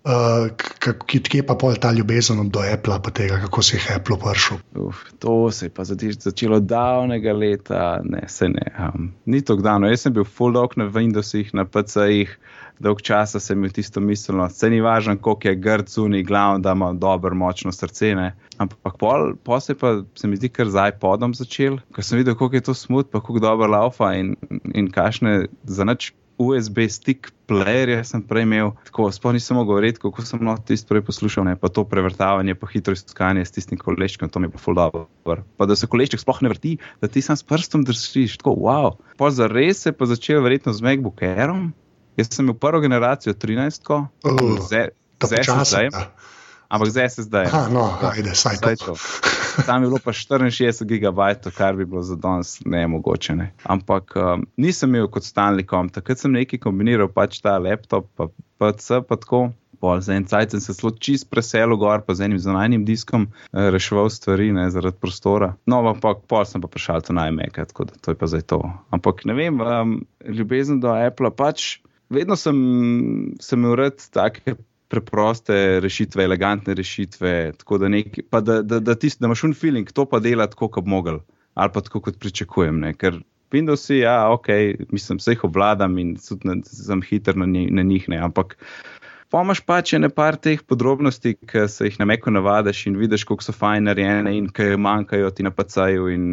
k- 0.54 1.20
kje 1.26 1.42
pa 1.42 1.56
pol 1.58 1.74
ta 1.82 1.90
ljubezen 1.90 2.38
do 2.54 2.62
Apple, 2.62 2.94
pa 3.02 3.10
tega, 3.10 3.40
kako 3.42 3.62
si 3.66 3.74
jih 3.74 3.88
Apple 3.96 4.14
prišel. 4.22 4.60
Uf, 4.78 5.00
to 5.18 5.50
se 5.50 5.66
je 5.66 5.70
pa 5.74 5.82
začelo 5.82 6.60
davnega 6.62 7.34
leta, 7.34 7.98
ne, 8.06 8.22
se 8.30 8.46
ne. 8.48 8.68
Um, 8.78 9.10
ni 9.26 9.42
to 9.42 9.56
gdano. 9.58 9.90
Jaz 9.90 10.06
sem 10.06 10.14
bil 10.14 10.22
full 10.24 10.54
dog 10.54 10.76
na 10.78 10.86
Windowsih, 10.86 11.50
na 11.58 11.64
PC-jih, 11.66 12.30
dolg 12.82 13.02
časa 13.02 13.40
sem 13.40 13.58
imel 13.58 13.72
tisto 13.74 14.00
miselno, 14.00 14.48
se 14.50 14.70
ni 14.70 14.80
važno, 14.84 15.16
koliko 15.18 15.48
je 15.48 15.60
grd 15.66 15.88
zunaj, 15.88 16.22
glavno, 16.22 16.58
da 16.64 16.72
ima 16.72 16.92
dobro, 16.92 17.34
močno 17.34 17.72
srce. 17.72 18.14
Ne. 18.14 18.32
Ampak 18.58 18.98
pol, 18.98 19.32
pol 19.44 19.60
se 19.60 19.74
pa 19.78 19.96
se 20.14 20.28
mi 20.28 20.36
zdi 20.36 20.48
kar 20.48 20.70
z 20.70 20.90
iPodom 20.94 21.34
začel, 21.34 21.80
ker 21.94 22.06
sem 22.06 22.20
videl, 22.20 22.36
koliko 22.38 22.60
je 22.60 22.68
to 22.70 22.74
smut, 22.74 23.10
pa 23.10 23.20
koliko 23.20 23.46
dobro 23.46 23.70
laufa 23.70 24.14
in, 24.18 24.34
in 24.74 24.90
kašne 24.90 25.46
za 25.64 25.86
nič. 25.88 26.12
USB 26.34 26.88
stick 26.90 27.30
playerje 27.46 28.00
sem 28.08 28.22
prej 28.26 28.42
imel, 28.42 28.72
tako 28.88 29.06
sploh 29.14 29.36
nisem 29.36 29.54
mogel 29.54 29.76
govoriti, 29.76 30.00
kako 30.02 30.24
sem 30.26 30.42
no 30.42 30.56
tisto 30.58 30.90
prej 30.90 31.04
poslušal, 31.06 31.46
ne, 31.46 31.54
pa 31.54 31.70
to 31.70 31.84
prevrtavanje, 31.86 32.56
pa 32.58 32.66
hitro 32.72 32.96
iskanje 32.96 33.44
s 33.46 33.54
tistim 33.54 33.78
koleščkom, 33.78 34.32
to 34.34 34.42
mi 34.42 34.50
je 34.50 34.54
pa 34.56 34.58
full 34.58 34.74
dobro. 34.74 35.44
Pa 35.54 35.68
da 35.70 35.76
se 35.78 35.86
kolešček 35.86 36.24
sploh 36.24 36.42
ne 36.42 36.50
vrti, 36.50 36.76
da 36.98 37.06
ti 37.06 37.22
sam 37.22 37.38
s 37.38 37.46
prstom 37.46 37.86
držiš, 37.86 38.40
tako 38.42 38.56
wow. 38.66 38.90
Pa 39.20 39.30
za 39.30 39.46
res 39.46 39.84
se 39.84 39.92
je 39.92 39.98
pa 39.98 40.10
začel 40.10 40.42
verjetno 40.42 40.74
z 40.74 40.82
MacBook 40.82 41.22
Airom. 41.22 41.70
Jaz 42.16 42.30
sem 42.30 42.44
imel 42.44 42.54
prvo 42.54 42.80
generacijo 42.80 43.34
13, 43.34 43.90
Oh, 44.24 44.58
z, 44.68 44.88
z 45.22 45.30
počasi. 45.36 45.64
SSD, 45.64 45.82
ja. 45.82 46.10
ampak 46.68 46.88
z 46.90 47.08
SSD. 47.08 47.34
Aha, 47.34 47.68
no, 47.72 47.88
ajde, 48.02 48.34
saj 48.34 48.56
Saj 48.56 48.76
to. 48.76 48.94
Tam 49.66 49.82
je 49.82 49.88
bilo 49.88 49.98
pa 50.04 50.12
64 50.12 50.84
gigabajtov, 50.84 51.52
kar 51.54 51.76
bi 51.76 51.84
bilo 51.84 52.02
za 52.02 52.16
danes 52.16 52.60
nemogoče. 52.64 53.34
Ne. 53.34 53.52
Ampak 53.62 54.14
um, 54.16 54.46
nisem 54.56 54.94
imel 54.94 55.10
kot 55.10 55.26
Stanleycom, 55.26 55.90
takrat 55.94 56.18
sem 56.18 56.32
nekaj 56.34 56.58
kombiniral, 56.62 57.10
pač 57.10 57.38
ta 57.42 57.58
laptop, 57.58 58.10
pa 58.18 58.30
PC, 58.58 59.02
pa 59.08 59.18
tako. 59.18 59.50
Pol 59.82 60.00
za 60.00 60.14
en 60.16 60.24
cajt 60.24 60.54
sem 60.54 60.62
se 60.64 60.72
zelo 60.72 60.94
čist 60.96 61.26
preselil 61.28 61.76
gor, 61.76 62.00
pa 62.06 62.14
z 62.16 62.24
enim 62.24 62.38
zunanjim 62.40 62.86
diskom 62.88 63.26
eh, 63.28 63.68
reševal 63.74 64.08
stvari 64.10 64.48
ne, 64.54 64.70
zaradi 64.72 64.96
prostora. 64.96 65.50
No, 65.68 65.82
ampak 65.90 66.22
pol 66.30 66.46
sem 66.48 66.62
pa 66.62 66.70
prišel 66.72 67.02
na 67.12 67.26
iMac, 67.28 67.58
tako 67.68 67.90
da 67.90 67.98
to 68.00 68.14
je 68.14 68.16
pa 68.16 68.26
zdaj 68.30 68.46
to. 68.54 68.62
Ampak 68.94 69.26
ne 69.28 69.36
vem, 69.36 69.60
um, 69.60 69.98
ljubezen 70.24 70.80
do 70.80 70.94
Apple 70.94 71.28
pač 71.36 71.83
vedno 72.10 72.36
sem, 72.36 72.56
sem 73.40 73.60
imel 73.60 73.76
rad 73.80 74.02
take 74.12 74.56
preproste 74.92 75.80
rešitve, 75.82 76.24
elegantne 76.24 76.74
rešitve, 76.74 77.52
tako 77.58 77.78
da, 77.82 77.88
nek, 77.88 78.18
pa 78.30 78.40
da, 78.44 78.60
da, 78.62 78.80
da, 78.80 78.94
tist, 78.94 79.20
da 79.20 79.26
imaš 79.26 79.44
un 79.48 79.54
feeling, 79.56 79.90
to 79.92 80.04
pa 80.06 80.20
dela 80.22 80.46
tako, 80.50 80.68
kot 80.76 80.86
mogel, 80.86 81.22
ali 81.54 81.72
pa 81.74 81.82
tako, 81.82 82.02
kot 82.04 82.18
pričakujem. 82.20 82.82
Ne? 82.84 82.92
Ker 82.98 83.18
Windowsi, 83.54 84.00
ja, 84.02 84.30
ok, 84.34 84.48
mislim, 84.90 85.20
vse 85.20 85.36
jih 85.36 85.44
obvladam 85.46 85.98
in 86.02 86.16
tudi 86.18 86.48
na- 86.48 86.60
sem 86.66 87.02
hiter 87.02 87.36
na, 87.38 87.46
na 87.46 87.82
njih, 87.82 88.08
ne, 88.10 88.18
ampak 88.18 88.56
pomaš 89.30 89.60
pač 89.66 89.94
ene 89.94 90.10
par 90.10 90.36
teh 90.36 90.62
podrobnosti, 90.62 91.36
ki 91.46 91.68
se 91.70 91.86
jih 91.86 91.98
na 92.00 92.06
meko 92.10 92.30
navadiš 92.34 92.86
in 92.90 92.98
vidiš, 92.98 93.24
kako 93.24 93.46
so 93.46 93.54
fajn 93.54 93.86
narejene 93.90 94.36
in 94.38 94.48
ki 94.50 94.74
manjkajo 94.78 95.30
ti 95.30 95.46
na 95.46 95.50
pacaju 95.54 96.08
in 96.10 96.24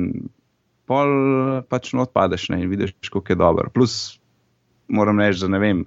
pol 0.90 1.62
pač 1.70 1.94
not 1.94 2.14
padeš 2.14 2.50
ne, 2.50 2.64
in 2.64 2.70
vidiš, 2.70 2.94
kako 3.10 3.26
je 3.30 3.36
dobro. 3.38 3.70
Plus 3.74 4.21
moram 4.92 5.20
reči, 5.24 5.42
da 5.46 5.48
ne 5.56 5.60
vem, 5.64 5.82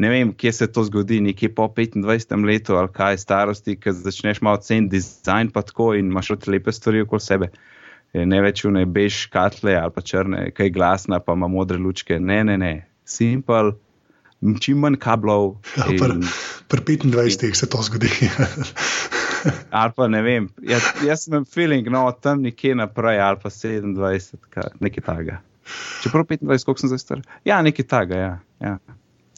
ne 0.00 0.10
vem, 0.12 0.32
kje 0.34 0.52
se 0.52 0.66
to 0.72 0.84
zgodi, 0.88 1.20
nekje 1.24 1.52
po 1.54 1.68
25 1.68 2.44
letu 2.48 2.76
ali 2.80 2.92
kaj 2.92 3.18
starosti, 3.22 3.76
ki 3.80 3.92
začneš 3.92 4.40
malo 4.44 4.60
ceniti 4.64 4.96
dizajn, 4.96 5.52
pa 5.54 5.62
tako 5.62 5.92
in 5.94 6.10
imaš 6.10 6.32
od 6.36 6.48
lepe 6.48 6.72
stvari 6.72 7.04
okoli 7.06 7.20
sebe. 7.20 7.50
Ne 8.16 8.38
več 8.40 8.64
vne 8.64 8.86
bež 8.88 9.26
katle 9.32 9.74
ali 9.76 9.92
pa 9.92 10.00
črne, 10.00 10.50
kaj 10.56 10.70
glasna, 10.72 11.20
pa 11.20 11.34
ima 11.36 11.48
modre 11.52 11.76
lučke. 11.78 12.16
Ne, 12.20 12.40
ne, 12.48 12.56
ne, 12.56 12.72
simpel, 13.04 13.74
čim 14.62 14.80
manj 14.84 14.96
kablov. 15.02 15.58
Ja, 15.76 15.90
in- 15.92 16.24
Pri 16.68 16.80
25 16.82 17.54
se 17.54 17.68
to 17.70 17.82
zgodi. 17.82 18.08
Ali 19.70 19.92
pa 19.96 20.08
ne 20.08 20.22
vem, 20.22 20.48
jaz, 20.62 20.82
jaz 21.06 21.24
sem 21.28 21.44
feeling, 21.46 21.86
no, 21.92 22.08
tam 22.10 22.42
nekje 22.42 22.74
naprej, 22.74 23.20
ali 23.22 23.38
pa 23.42 23.50
27, 23.52 24.40
kaj, 24.50 24.72
nekaj 24.82 25.04
takega. 25.06 25.36
Čeprav 26.02 26.24
25, 26.26 26.64
koliko 26.66 26.80
sem 26.82 26.90
zdaj 26.90 26.98
star? 27.02 27.22
Ja, 27.46 27.60
nekaj 27.62 27.86
takega, 27.86 28.16
ja. 28.18 28.32
Ja. 28.60 28.78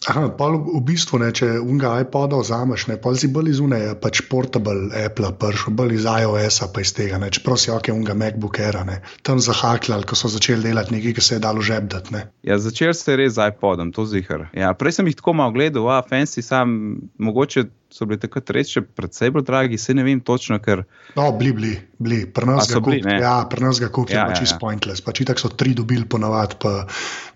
Aha, 0.07 0.29
pol 0.39 0.55
v 0.63 0.81
bistvu, 0.87 1.19
ne, 1.19 1.33
če 1.35 1.59
unga 1.59 1.97
iPoda 2.05 2.39
vzameš, 2.39 2.85
ne, 2.87 2.97
pol 3.03 3.17
si 3.19 3.27
bolj 3.35 3.51
iz 3.51 3.59
une, 3.65 3.81
pač 3.99 4.21
portable 4.31 4.93
Apple, 4.95 5.33
pršel 5.43 5.75
bolj 5.75 5.97
iz 5.97 6.07
iOS-a, 6.07 6.69
pa 6.71 6.85
iz 6.85 6.93
tega, 6.95 7.19
ne, 7.19 7.33
čeprav 7.35 7.59
si 7.59 7.73
ok, 7.75 7.91
unga 7.97 8.15
MacBook 8.15 8.61
Air, 8.63 8.79
ne, 8.87 9.01
tam 9.27 9.43
zahakljali, 9.43 10.07
ko 10.07 10.19
so 10.19 10.31
začeli 10.31 10.69
delati 10.71 10.95
nekaj, 10.95 11.17
ki 11.19 11.25
se 11.27 11.35
je 11.37 11.43
dalo 11.43 11.65
žebdati, 11.67 12.15
ne. 12.15 12.23
Ja, 12.47 12.61
začel 12.63 12.95
se 12.95 13.11
je 13.11 13.19
res 13.25 13.35
z 13.35 13.51
iPodom, 13.51 13.91
to 13.97 14.07
zihar. 14.07 14.47
Ja, 14.55 14.71
prej 14.79 15.01
sem 15.01 15.11
jih 15.11 15.19
tako 15.19 15.35
malo 15.43 15.57
gledal, 15.59 15.91
a 15.91 15.99
fancy, 16.07 16.47
sam, 16.47 16.79
mogoče 17.19 17.67
so 17.91 18.07
bili 18.09 18.21
takrat 18.21 18.51
res 18.53 18.71
še 18.75 18.83
precej 18.85 19.33
bolj 19.33 19.47
dragi, 19.49 19.79
se 19.81 19.95
ne 19.97 20.05
vem 20.05 20.21
točno, 20.21 20.59
ker 20.61 20.85
No, 21.17 21.31
bili, 21.33 21.53
bili, 21.57 21.73
bili. 21.99 22.21
pri 22.33 22.47
nas 22.47 22.69
ga 22.69 22.77
so 22.77 22.83
bili, 22.85 23.01
kup, 23.03 23.13
ja, 23.23 23.35
pri 23.51 23.65
nas 23.65 23.81
ga 23.81 23.89
kupijo, 23.89 24.19
Ja, 24.19 24.27
ja, 24.29 24.35
ja, 24.35 24.37
čist 24.37 24.55
ja. 24.55 24.59
ja. 24.59 24.61
pointless, 24.61 25.05
pač 25.05 25.23
itak 25.25 25.41
so 25.41 25.49
tri 25.49 25.75
dobili 25.75 26.05
ponavadi, 26.05 26.59
pa 26.61 26.87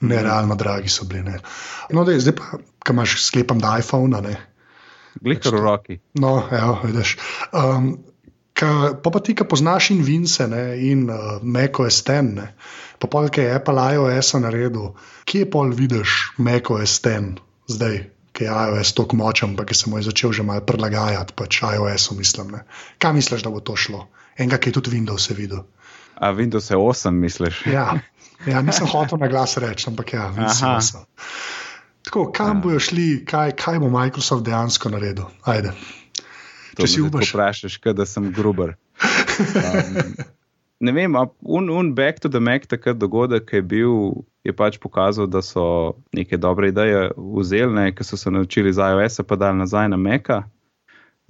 nerealno 0.04 0.56
dragi 0.60 0.92
so 0.92 1.08
bili, 1.08 1.24
ne. 1.30 1.40
No, 1.92 2.04
dej, 2.04 2.20
zdaj 2.20 2.36
pa, 2.38 2.60
ko 2.84 2.96
imaš, 2.96 3.16
sklepam, 3.24 3.60
da 3.62 3.78
iPhone, 3.80 4.20
ne, 4.22 4.36
glikar 5.20 5.56
v 5.56 5.60
roki. 5.64 5.98
No, 6.20 6.42
evo, 6.52 6.78
vidiš. 6.84 7.16
Um, 7.52 8.04
ka, 8.52 8.92
pa, 9.00 9.10
pa 9.10 9.20
ti, 9.24 9.34
ki 9.34 9.48
poznaš 9.48 9.90
in 9.96 10.04
Vince 10.04 10.48
ne, 10.52 10.76
in 10.84 11.08
uh, 11.08 11.40
10, 11.40 12.34
ne, 12.36 12.52
pa 13.00 13.08
pol, 13.08 13.32
ki 13.32 13.48
je 13.48 13.56
Apple 13.56 13.88
iOS 13.96 14.36
naredil, 14.40 14.92
kje 15.24 15.48
pol 15.48 15.72
vidiš 15.76 16.36
macOS 16.38 17.00
10 17.08 17.40
zdaj, 17.72 18.11
ki 18.32 18.44
je 18.44 18.50
iOS 18.50 18.94
tako 18.96 19.16
močen, 19.20 19.56
pa 19.56 19.64
ki 19.68 19.76
se 19.76 19.90
mu 19.90 20.00
je 20.00 20.08
začel 20.08 20.32
že 20.32 20.42
malo 20.42 20.64
prilagajati, 20.66 21.36
pač 21.36 21.62
iOS-u 21.62 22.16
mislim. 22.16 22.50
Ne. 22.56 22.64
Kaj 22.98 23.12
misliš, 23.12 23.44
da 23.44 23.52
bo 23.52 23.60
to 23.60 23.76
šlo? 23.76 24.06
Enega, 24.36 24.58
ki 24.58 24.70
je 24.70 24.80
tudi 24.80 24.94
Windows 24.94 25.28
videl. 25.36 25.66
A 26.16 26.32
Windows 26.32 26.70
je 26.70 26.76
8, 26.76 27.10
misliš? 27.10 27.66
Ja, 27.76 27.98
ja 28.46 28.62
nisem 28.62 28.86
hotel 28.86 29.18
na 29.22 29.28
glas 29.28 29.56
reči, 29.56 29.86
ampak 29.90 30.12
ja, 30.12 30.28
Aha. 30.28 30.76
nisem. 30.76 31.04
Tako, 32.02 32.32
kam 32.34 32.56
ja. 32.56 32.60
bojo 32.62 32.80
šli, 32.82 33.24
kaj, 33.24 33.52
kaj 33.56 33.78
bo 33.78 33.90
Microsoft 33.90 34.44
dejansko 34.44 34.90
naredil? 34.90 35.28
Ajde. 35.46 35.76
To 36.76 36.86
Če 36.86 36.88
si 36.88 37.02
upaš. 37.04 37.30
Vprašaš, 37.30 37.78
da 37.94 38.06
sem 38.06 38.32
gruber. 38.32 38.76
Um, 39.32 40.12
ne 40.84 40.92
vem, 40.92 41.14
un, 41.40 41.70
un 41.70 41.94
Back 41.94 42.20
to 42.20 42.28
the 42.28 42.40
Mac, 42.40 42.66
takrat 42.68 42.98
dogodek, 43.00 43.48
je 43.52 43.62
bil, 43.62 43.94
je 44.44 44.52
pač 44.52 44.78
pokazal, 44.78 45.26
da 45.26 45.42
so 45.42 45.94
neke 46.12 46.36
dobre 46.36 46.68
ideje 46.68 47.10
vzeli, 47.16 47.72
ne, 47.74 47.94
ki 47.94 48.04
so 48.04 48.16
se 48.16 48.30
naučili 48.30 48.72
z 48.72 48.78
iOS-a, 48.78 49.22
pa 49.22 49.36
dali 49.36 49.58
nazaj 49.58 49.88
na 49.88 49.96
Maca. 49.96 50.42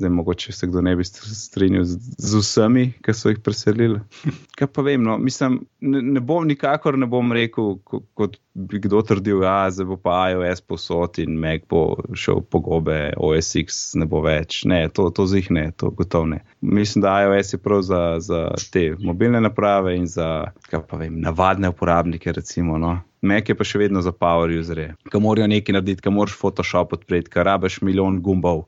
Zdaj, 0.03 0.11
mogoče 0.11 0.53
se 0.53 0.67
kdo 0.67 0.81
ne 0.83 0.97
bi 0.97 1.03
str- 1.03 1.35
strinjal 1.35 1.85
z, 1.85 1.99
z 2.19 2.39
vsemi, 2.39 2.93
ki 3.07 3.13
so 3.15 3.31
jih 3.31 3.39
preselili. 3.39 4.01
Kaj 4.59 4.69
pa 4.75 4.83
vem, 4.83 5.05
no, 5.07 5.15
mislim, 5.19 5.61
ne, 5.81 6.03
ne 6.03 6.21
bom 6.21 6.49
nikakor 6.49 6.99
ne 6.99 7.07
bom 7.07 7.31
rekel, 7.33 7.77
ko, 7.87 8.01
kot 8.19 8.35
bi 8.55 8.81
kdo 8.83 9.05
trdil, 9.07 9.39
da 9.47 9.71
zdaj 9.71 9.87
bo 9.87 10.01
pa 10.03 10.17
iOS 10.33 10.65
posod 10.67 11.23
in 11.23 11.39
Mac 11.39 11.69
bo 11.71 11.85
šel 12.19 12.43
po 12.43 12.59
gobe, 12.67 12.99
OSX 13.15 13.95
ne 14.03 14.11
bo 14.11 14.25
več. 14.27 14.65
Ne, 14.67 14.89
to, 14.91 15.07
to 15.15 15.29
zih 15.31 15.53
ne, 15.55 15.69
to 15.77 15.95
gotovo 15.95 16.33
ne. 16.35 16.43
Mislim, 16.61 17.07
da 17.07 17.15
iOS 17.23 17.55
je 17.55 17.63
prav 17.63 17.87
za, 17.87 18.03
za 18.19 18.43
te 18.75 18.89
mobilne 18.99 19.41
naprave 19.41 19.95
in 20.01 20.11
za, 20.11 20.51
vem, 20.99 21.21
navadne 21.23 21.71
uporabnike, 21.71 22.35
recimo. 22.35 22.75
No. 22.79 22.99
Mac 23.23 23.47
je 23.47 23.55
pa 23.55 23.63
še 23.63 23.79
vedno 23.79 24.03
za 24.03 24.11
power 24.11 24.51
userje, 24.59 24.97
ki 25.07 25.23
morajo 25.23 25.47
nekaj 25.47 25.79
narediti, 25.79 26.03
ki 26.03 26.11
moraš 26.11 26.35
Photoshop 26.43 26.99
odpreti, 26.99 27.31
ki 27.31 27.47
rabiš 27.47 27.85
milijon 27.87 28.19
gumbov 28.19 28.67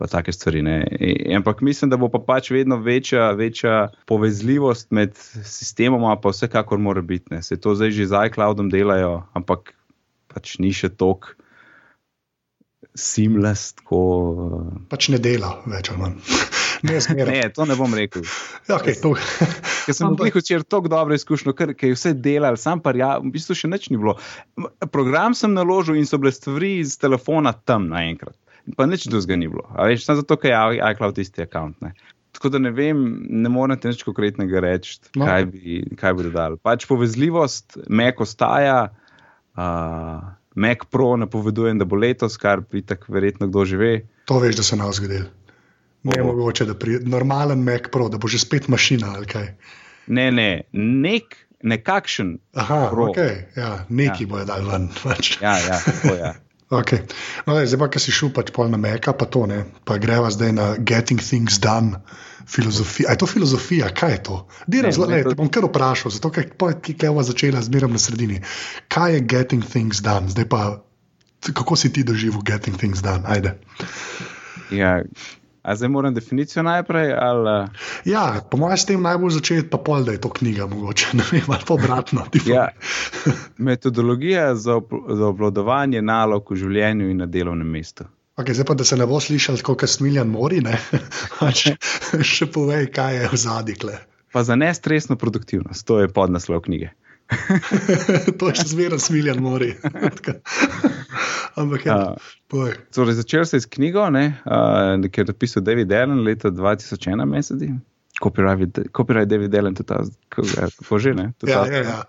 pa 0.00 0.08
take 0.08 0.32
stvari. 0.32 0.62
Ne. 0.62 0.76
I- 0.96 1.34
Ampak 1.36 1.60
mislim, 1.60 1.90
da 1.92 1.96
bo 1.96 2.08
pa 2.08 2.18
pač 2.18 2.48
vedno 2.50 2.80
večja, 2.80 3.30
večja 3.32 3.90
povezljivost 4.08 4.88
med 4.90 5.12
sistemoma, 5.44 6.16
pa 6.16 6.32
vsekakor 6.32 6.80
mora 6.80 7.02
biti. 7.02 7.28
Ne. 7.30 7.42
Se 7.42 7.60
to 7.60 7.74
zdaj 7.74 7.92
že 7.92 8.08
z 8.08 8.24
iCloudom 8.26 8.72
delajo, 8.72 9.26
ampak 9.36 9.74
pač 10.26 10.56
ni 10.58 10.72
še 10.72 10.88
tok 10.88 11.34
seamless, 12.96 13.74
tako. 13.78 14.00
Pač 14.90 15.08
ne 15.12 15.18
dela 15.22 15.60
več 15.68 15.92
ali 15.92 16.00
manj. 16.00 16.18
Ne. 16.80 16.96
Ne, 17.12 17.42
to 17.52 17.66
ne 17.68 17.74
bom 17.76 17.92
rekel. 17.92 18.22
Ja, 18.64 18.78
okay, 18.78 18.94
to. 18.96 19.10
Ker 19.84 19.92
sem 19.92 20.06
Ampak- 20.06 20.30
imel 20.30 20.40
včeraj 20.40 20.64
tako 20.64 20.88
dobro 20.88 21.12
izkušnjo, 21.12 21.52
ker 21.52 21.74
ker 21.76 21.90
je 21.90 21.96
vse 21.98 22.14
delal, 22.16 22.56
sam 22.56 22.80
pa 22.80 22.94
ja, 22.96 23.18
v 23.20 23.28
bistvu 23.34 23.52
še 23.52 23.68
nič 23.68 23.90
ni 23.92 23.98
bilo. 24.00 24.14
Program 24.88 25.36
sem 25.36 25.52
naložil 25.52 25.98
in 26.00 26.08
so 26.08 26.16
bile 26.16 26.32
stvari 26.32 26.78
iz 26.80 26.94
telefona 26.96 27.52
tam 27.52 27.90
naenkrat. 27.92 28.32
Pa 28.76 28.86
nič 28.86 29.08
drugega 29.10 29.36
ni 29.36 29.48
bilo. 29.48 29.66
Veš, 29.76 30.04
samo 30.06 30.20
zato, 30.22 30.36
ker 30.40 30.52
je 30.52 30.80
iCloud 30.92 31.18
isti 31.18 31.44
račun. 31.44 31.74
Tako 32.32 32.48
da 32.54 32.58
ne 32.62 32.70
vem, 32.70 33.00
ne 33.28 33.50
morete 33.50 33.90
nič 33.90 34.04
konkretnega 34.06 34.62
reči, 34.62 35.00
no. 35.18 35.26
kaj, 35.26 35.48
bi, 35.50 35.80
kaj 35.98 36.14
bi 36.14 36.28
dodali. 36.28 36.60
Pač 36.62 36.86
povezljivost, 36.88 37.80
Mac 37.88 38.22
ostaja, 38.22 38.92
uh, 39.58 40.30
Mac 40.54 40.86
Pro 40.90 41.16
napovedujem, 41.16 41.78
da 41.78 41.84
bo 41.84 41.98
letos, 41.98 42.38
kar 42.38 42.62
bi 42.62 42.84
tako 42.86 43.12
verjetno 43.16 43.50
kdo 43.50 43.64
že 43.66 43.76
ve. 43.80 43.92
To 44.30 44.38
veš, 44.38 44.60
da 44.62 44.66
se 44.66 44.78
nam 44.78 44.92
zgodi. 44.94 45.24
Ne 46.02 46.16
je 46.16 46.24
mogoče, 46.24 46.64
da 46.64 46.74
pri 46.74 47.00
normalen 47.04 47.64
Mac 47.66 47.90
Pro, 47.92 48.08
da 48.08 48.18
bo 48.18 48.28
že 48.28 48.38
spet 48.38 48.68
mašina 48.68 49.12
ali 49.16 49.26
kaj. 49.26 49.52
Ne, 50.06 50.30
ne, 50.32 50.62
nek, 50.72 51.36
nekakšen. 51.62 52.38
Aha, 52.54 52.88
okay. 52.94 53.42
ja, 53.56 53.84
neki 53.88 54.24
ja. 54.24 54.28
bojo 54.30 54.46
dal 54.48 54.64
ven. 54.70 54.88
Pač. 55.02 55.36
Ja, 55.42 55.58
ja, 55.58 55.82
tako 55.84 56.14
je. 56.14 56.20
Ja. 56.20 56.34
Okay. 56.70 57.02
No, 57.46 57.54
le, 57.56 57.66
zdaj 57.66 57.80
pa, 57.82 57.88
ki 57.90 57.98
si 57.98 58.12
šel 58.14 58.30
pač 58.34 58.52
pol 58.54 58.68
na 58.70 58.78
meka, 58.78 59.10
pa 59.18 59.26
to 59.26 59.42
ne, 59.50 59.64
pa 59.82 59.96
greva 59.98 60.30
zdaj 60.30 60.52
na 60.54 60.66
getting 60.78 61.18
things 61.18 61.58
done. 61.58 61.98
Filozofija. 62.50 63.10
Je 63.10 63.18
to 63.18 63.26
filozofija, 63.30 63.90
kaj 63.94 64.12
je 64.12 64.20
to? 64.26 64.36
Diram, 64.70 64.94
ne, 64.94 65.08
ne, 65.10 65.18
to... 65.26 65.34
Te 65.34 65.38
bom 65.38 65.50
kar 65.50 65.66
vprašal, 65.66 66.14
zato 66.14 66.30
ker 66.34 66.46
je 66.50 67.10
ova 67.10 67.26
začela 67.26 67.62
zmeraj 67.62 67.90
na 67.90 67.98
sredini. 67.98 68.38
Kaj 68.90 69.18
je 69.18 69.20
getting 69.34 69.66
things 69.66 70.02
done? 70.02 70.30
Zdaj 70.30 70.46
pa, 70.50 70.62
kako 71.50 71.76
si 71.78 71.92
ti 71.92 72.06
doživel 72.06 72.42
getting 72.46 72.78
things 72.78 73.02
done? 73.02 73.26
Ajde. 73.26 73.58
Ja, 74.70 75.02
A 75.62 75.76
zdaj 75.76 75.88
moram 75.88 76.14
definicijo 76.14 76.62
najprej? 76.62 77.12
Ali... 77.12 77.68
Ja, 78.04 78.40
po 78.50 78.56
mojem, 78.56 78.76
s 78.76 78.86
tem 78.88 79.02
najbolj 79.02 79.30
začeti, 79.30 79.68
pa 79.70 79.78
pol, 79.78 80.04
da 80.04 80.12
je 80.12 80.20
to 80.20 80.30
knjiga, 80.30 80.66
mogoče 80.66 81.10
ne 81.20 81.24
vem, 81.32 81.44
ali 81.48 81.66
pa 81.66 81.74
obratno. 81.74 82.24
ja. 82.46 82.68
Metodologija 83.58 84.54
za, 84.54 84.80
za 85.08 85.26
obvladovanje 85.26 86.02
nalog 86.02 86.48
v 86.50 86.56
življenju 86.56 87.10
in 87.10 87.20
na 87.24 87.26
delovnem 87.26 87.68
mestu. 87.68 88.08
Okay, 88.40 88.54
zdaj 88.56 88.64
pa, 88.70 88.74
da 88.74 88.84
se 88.84 88.96
ne 88.96 89.04
bo 89.06 89.20
slišal, 89.20 89.58
kot 89.60 89.84
smiljan 89.84 90.30
mori, 90.32 90.62
pač, 91.38 91.66
še 92.32 92.48
povej, 92.48 92.88
kaj 92.94 93.18
je 93.18 93.28
v 93.28 93.40
zadikle. 93.42 93.98
Pa 94.32 94.44
za 94.46 94.56
nestresno 94.56 95.16
produktivnost, 95.20 95.84
to 95.86 96.00
je 96.00 96.08
podnaslov 96.08 96.62
knjige. 96.64 96.94
to 98.38 98.48
je 98.48 98.54
še 98.62 98.66
zmeraj 98.72 99.02
smiljan 99.02 99.42
mori. 99.44 99.74
Ampak, 101.60 101.86
ja, 101.86 101.96
uh, 102.52 102.72
torej 102.94 103.20
začel 103.20 103.44
se 103.44 103.56
je 103.56 103.60
s 103.60 103.70
knjigo, 103.70 104.06
ne, 104.10 104.40
uh, 104.46 105.10
ki 105.10 105.20
je 105.20 105.24
napisal 105.32 105.62
David 105.62 105.92
Allen 105.92 106.24
leta 106.24 106.50
2001, 106.50 107.24
mislim. 107.28 107.80
Copyright, 108.20 108.80
copyright 108.92 109.28
David 109.28 109.54
Allen, 109.54 109.74
kako 110.28 110.98
že 110.98 111.14
ne? 111.14 111.32
Ja, 111.46 111.64
ja, 111.66 111.82
ja, 111.84 112.00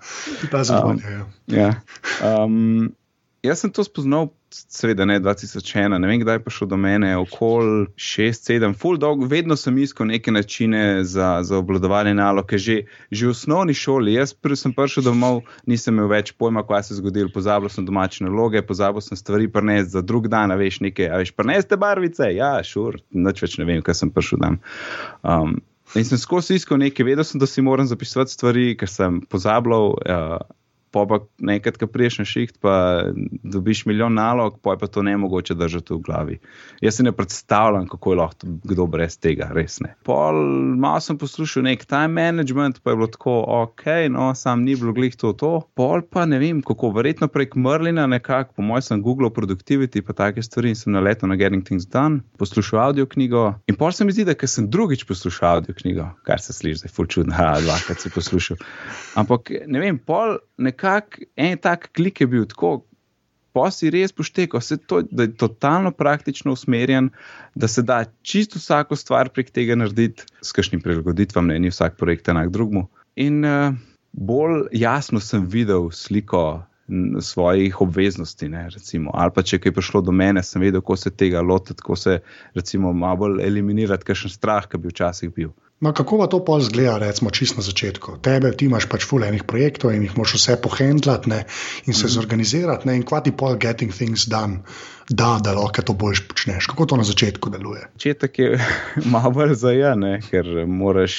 ta 0.51 0.63
zvonja. 0.63 1.23
Um, 1.23 1.29
ja. 1.47 1.69
Um, 2.19 2.91
jaz 3.43 3.59
sem 3.59 3.71
to 3.73 3.83
spoznal 3.83 4.29
seveda 4.51 5.05
ne 5.05 5.19
2001, 5.19 5.97
ne 5.97 6.07
vem, 6.07 6.19
kdaj 6.19 6.35
je 6.35 6.43
prišel 6.43 6.67
do 6.67 6.77
mene, 6.77 7.11
okoli 7.17 7.85
6-7, 7.95 8.75
full 8.77 8.99
dog, 8.99 9.23
vedno 9.31 9.55
sem 9.55 9.77
iskal 9.79 10.09
neke 10.09 10.31
načine 10.31 11.03
za, 11.07 11.39
za 11.43 11.57
obvladovanje 11.57 12.13
naloge, 12.13 12.59
že, 12.59 12.81
že 13.11 13.27
v 13.27 13.31
osnovni 13.31 13.73
šoli. 13.73 14.17
Jaz 14.17 14.33
pr 14.35 14.57
sem 14.59 14.75
prišel 14.75 15.07
domov, 15.07 15.41
nisem 15.65 15.95
imel 15.95 16.11
več 16.11 16.33
pojma, 16.35 16.65
kaj 16.67 16.83
se 16.83 16.93
je 16.93 16.99
zgodilo, 16.99 17.31
pozabil 17.33 17.71
sem 17.71 17.87
domače 17.87 18.27
naloge, 18.27 18.61
pozabil 18.61 19.03
sem 19.03 19.17
stvari 19.17 19.47
prenesti 19.51 19.95
za 19.95 20.03
drug 20.03 20.27
dan, 20.31 20.51
a 20.51 20.59
veš 20.59 20.81
nekaj, 20.83 21.09
a 21.09 21.23
veš 21.23 21.33
preneste 21.37 21.79
barvice, 21.79 22.31
ja, 22.35 22.57
šur, 22.63 22.99
nič 23.15 23.43
več 23.45 23.59
ne 23.61 23.69
vem, 23.69 23.83
kaj 23.85 24.03
sem 24.03 24.13
prišel 24.13 24.43
dan. 24.43 24.63
Um, 25.23 25.61
In 25.91 26.05
sem 26.07 26.15
skozi 26.15 26.55
iskal 26.55 26.79
nekaj, 26.79 27.03
vedel 27.03 27.25
sem, 27.27 27.35
da 27.35 27.43
si 27.49 27.59
moram 27.59 27.83
zapisovati 27.83 28.31
stvari, 28.31 28.77
ker 28.79 28.87
sem 28.87 29.17
pozabljal. 29.27 29.89
Uh, 29.99 30.37
pa 30.91 31.05
pa 31.07 31.19
nekaj, 31.39 31.77
ki 31.79 31.87
priješ 31.87 32.17
na 32.19 32.25
šiht, 32.27 32.57
pa 32.61 32.73
dobiš 33.43 33.85
milijon 33.85 34.13
nalog, 34.13 34.59
pa 34.61 34.75
je 34.75 34.81
pa 34.81 34.87
to 34.87 35.03
ne 35.03 35.15
mogoče 35.17 35.55
držati 35.55 35.93
v 35.93 35.99
glavi. 36.05 36.39
Jaz 36.81 36.99
si 36.99 37.03
ne 37.03 37.11
predstavljam, 37.11 37.87
kako 37.87 38.11
je 38.11 38.17
lahko 38.17 38.47
kdo 38.63 38.85
brez 38.91 39.17
tega, 39.19 39.49
res 39.55 39.79
ne. 39.79 39.93
Pol 40.03 40.35
malo 40.81 40.99
sem 40.99 41.17
poslušal 41.17 41.63
nek 41.63 41.85
time 41.85 42.07
management, 42.07 42.81
pa 42.83 42.91
je 42.91 42.99
bilo 42.99 43.07
tako, 43.07 43.37
ok, 43.47 43.85
no, 44.11 44.31
sam 44.35 44.65
ni 44.67 44.75
bilo 44.75 44.93
glih 44.93 45.15
to, 45.15 45.33
to. 45.33 45.53
Pol 45.75 46.03
pa 46.03 46.25
ne 46.25 46.39
vem, 46.39 46.61
kako, 46.65 46.91
verjetno 46.95 47.27
prek 47.31 47.55
Merlina 47.55 48.07
nekako, 48.07 48.53
po 48.59 48.67
mojem 48.67 48.87
sem 48.89 49.01
Google 49.01 49.31
Productivity, 49.33 50.03
pa 50.05 50.13
take 50.13 50.43
stvari 50.43 50.73
in 50.75 50.79
sem 50.79 50.93
naletel 50.93 51.31
na 51.31 51.39
Getting 51.39 51.63
Things 51.65 51.87
Done, 51.87 52.21
poslušal 52.37 52.79
audio 52.79 53.07
knjigo. 53.07 53.47
In 53.71 53.79
pol 53.79 53.95
se 53.95 54.05
mi 54.05 54.11
zdi, 54.15 54.27
da 54.27 54.35
ker 54.35 54.49
sem 54.51 54.67
drugič 54.69 55.07
poslušal 55.07 55.61
audio 55.61 55.75
knjigo, 55.77 56.09
kar 56.27 56.43
se 56.43 56.53
sliši, 56.53 56.83
da 56.83 56.91
je 56.91 56.95
fulčudno, 56.95 57.35
dvakrat 57.65 58.03
si 58.03 58.11
poslušal. 58.11 58.59
Ampak 59.15 59.51
ne 59.67 59.79
vem, 59.79 59.99
pol 59.99 60.37
nekako 60.57 60.80
nekako 60.81 61.25
en 61.35 61.57
tak 61.57 61.91
klik 61.93 62.21
je 62.21 62.27
bil 62.27 62.45
tako. 62.45 62.85
Pa 63.53 63.67
si 63.71 63.89
res 63.91 64.13
poštekal, 64.15 64.61
da 65.11 65.23
je 65.23 65.35
totalno 65.35 65.91
praktično 65.91 66.53
usmerjen, 66.53 67.09
da 67.55 67.67
se 67.67 67.81
da 67.81 68.05
čisto 68.23 68.59
vsako 68.59 68.95
stvar 68.95 69.29
prek 69.29 69.51
tega 69.51 69.75
narediti, 69.75 70.23
s 70.41 70.55
kakšnim 70.55 70.81
prilagoditvam, 70.81 71.47
ne, 71.47 71.59
vsak 71.69 71.97
projekt 71.97 72.29
enak 72.29 72.49
drugmu. 72.49 72.87
In 73.19 73.43
uh, 73.43 73.75
bolj 74.13 74.69
jasno 74.71 75.19
sem 75.19 75.43
videl 75.51 75.91
sliko 75.91 76.63
svojih 77.19 77.81
obveznosti, 77.81 78.47
ne, 78.49 78.69
recimo. 78.69 79.11
ali 79.13 79.31
pa 79.35 79.43
če 79.43 79.59
je 79.65 79.71
prišlo 79.71 80.01
do 80.01 80.11
mene, 80.11 80.43
sem 80.43 80.61
vedel, 80.61 80.81
kako 80.81 80.95
se 80.95 81.11
tega 81.11 81.41
lotiti, 81.41 81.81
kako 81.81 81.95
se 81.95 82.19
recimo 82.55 82.93
malo 82.93 83.35
eliminirati, 83.39 84.07
kakšen 84.07 84.31
strah, 84.31 84.67
ki 84.67 84.77
bi 84.77 84.91
včasih 84.91 85.31
bil. 85.35 85.51
No, 85.81 85.93
kako 85.97 86.19
pa 86.21 86.27
to 86.29 86.39
pol 86.45 86.61
zgleda, 86.61 86.99
recimo, 87.01 87.33
čisto 87.33 87.57
na 87.57 87.65
začetku? 87.65 88.19
Tebe, 88.21 88.51
ti 88.53 88.69
imaš 88.69 88.85
pač 88.85 89.05
fulejnih 89.09 89.47
projektov 89.49 89.95
in 89.95 90.05
jih 90.05 90.13
moraš 90.13 90.35
vse 90.37 90.57
pohendlati 90.61 91.31
in 91.33 91.33
se 91.33 91.41
mm 91.41 91.93
-hmm. 91.93 92.07
zorganizirati, 92.07 92.87
ne? 92.87 92.95
in 92.95 93.03
kvati 93.03 93.31
pol 93.31 93.57
getting 93.57 93.93
things 93.93 94.27
done 94.29 94.61
da, 95.11 95.39
da 95.43 95.51
lahko 95.53 95.81
to 95.81 95.93
boš 95.93 96.21
počneš. 96.27 96.67
Kako 96.71 96.85
to 96.85 96.97
na 96.97 97.03
začetku 97.03 97.49
deluje? 97.49 97.81
Začetek 97.93 98.39
je 98.39 98.59
malo 99.13 99.31
bolj 99.35 99.53
zajen, 99.59 100.05
ker 100.29 100.47
moraš, 100.67 101.15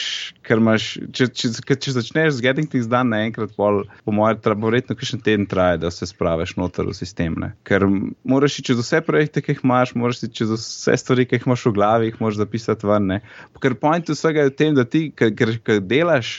ker 0.46 0.62
imaš, 0.62 0.86
če, 1.12 1.28
če, 1.28 1.50
če, 1.58 1.76
če 1.76 1.94
začneš 1.98 2.38
z 2.38 2.46
getting 2.46 2.70
things 2.72 2.88
done 2.88 3.12
naenkrat, 3.12 3.52
po 3.56 4.14
mojem, 4.16 4.40
treba 4.44 4.70
verjetno 4.70 4.96
kakšen 4.96 5.20
teden 5.24 5.44
traje, 5.50 5.82
da 5.84 5.92
se 5.92 6.08
spraviš 6.08 6.56
noter 6.60 6.88
v 6.88 6.96
sistem. 6.96 7.36
Ne? 7.42 7.52
Ker 7.68 7.84
moraš 8.24 8.58
iti 8.58 8.70
čez 8.70 8.80
vse 8.80 9.02
projekte, 9.04 9.44
ki 9.44 9.56
jih 9.56 9.64
imaš, 9.66 9.94
moraš 9.98 10.24
iti 10.24 10.40
čez 10.40 10.56
vse 10.56 10.96
stvari, 11.04 11.28
ki 11.28 11.40
jih 11.40 11.50
imaš 11.50 11.66
v 11.68 11.76
glavi, 11.76 12.08
jih 12.08 12.18
moraš 12.24 12.40
zapisati 12.40 12.88
ven. 12.88 13.12
Ne? 13.12 13.20
Ker 13.60 13.76
point 13.76 14.08
vsega 14.08 14.46
je 14.46 14.54
v 14.54 14.56
tem, 14.56 14.74
da 14.78 14.88
ti, 14.88 15.10
ker 15.12 15.84
delaš. 15.84 16.34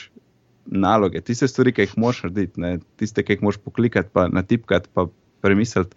Naloge, 0.64 1.20
tiste 1.20 1.44
stvari, 1.44 1.74
ki 1.76 1.84
jih 1.84 1.98
moš 2.00 2.22
narediti, 2.24 2.56
ne? 2.62 2.78
tiste, 2.96 3.20
ki 3.20 3.36
jih 3.36 3.42
moš 3.44 3.58
poklikati, 3.60 4.08
pa 4.16 4.30
natipkati, 4.32 4.88
pa 4.96 5.04
premisliti 5.44 5.92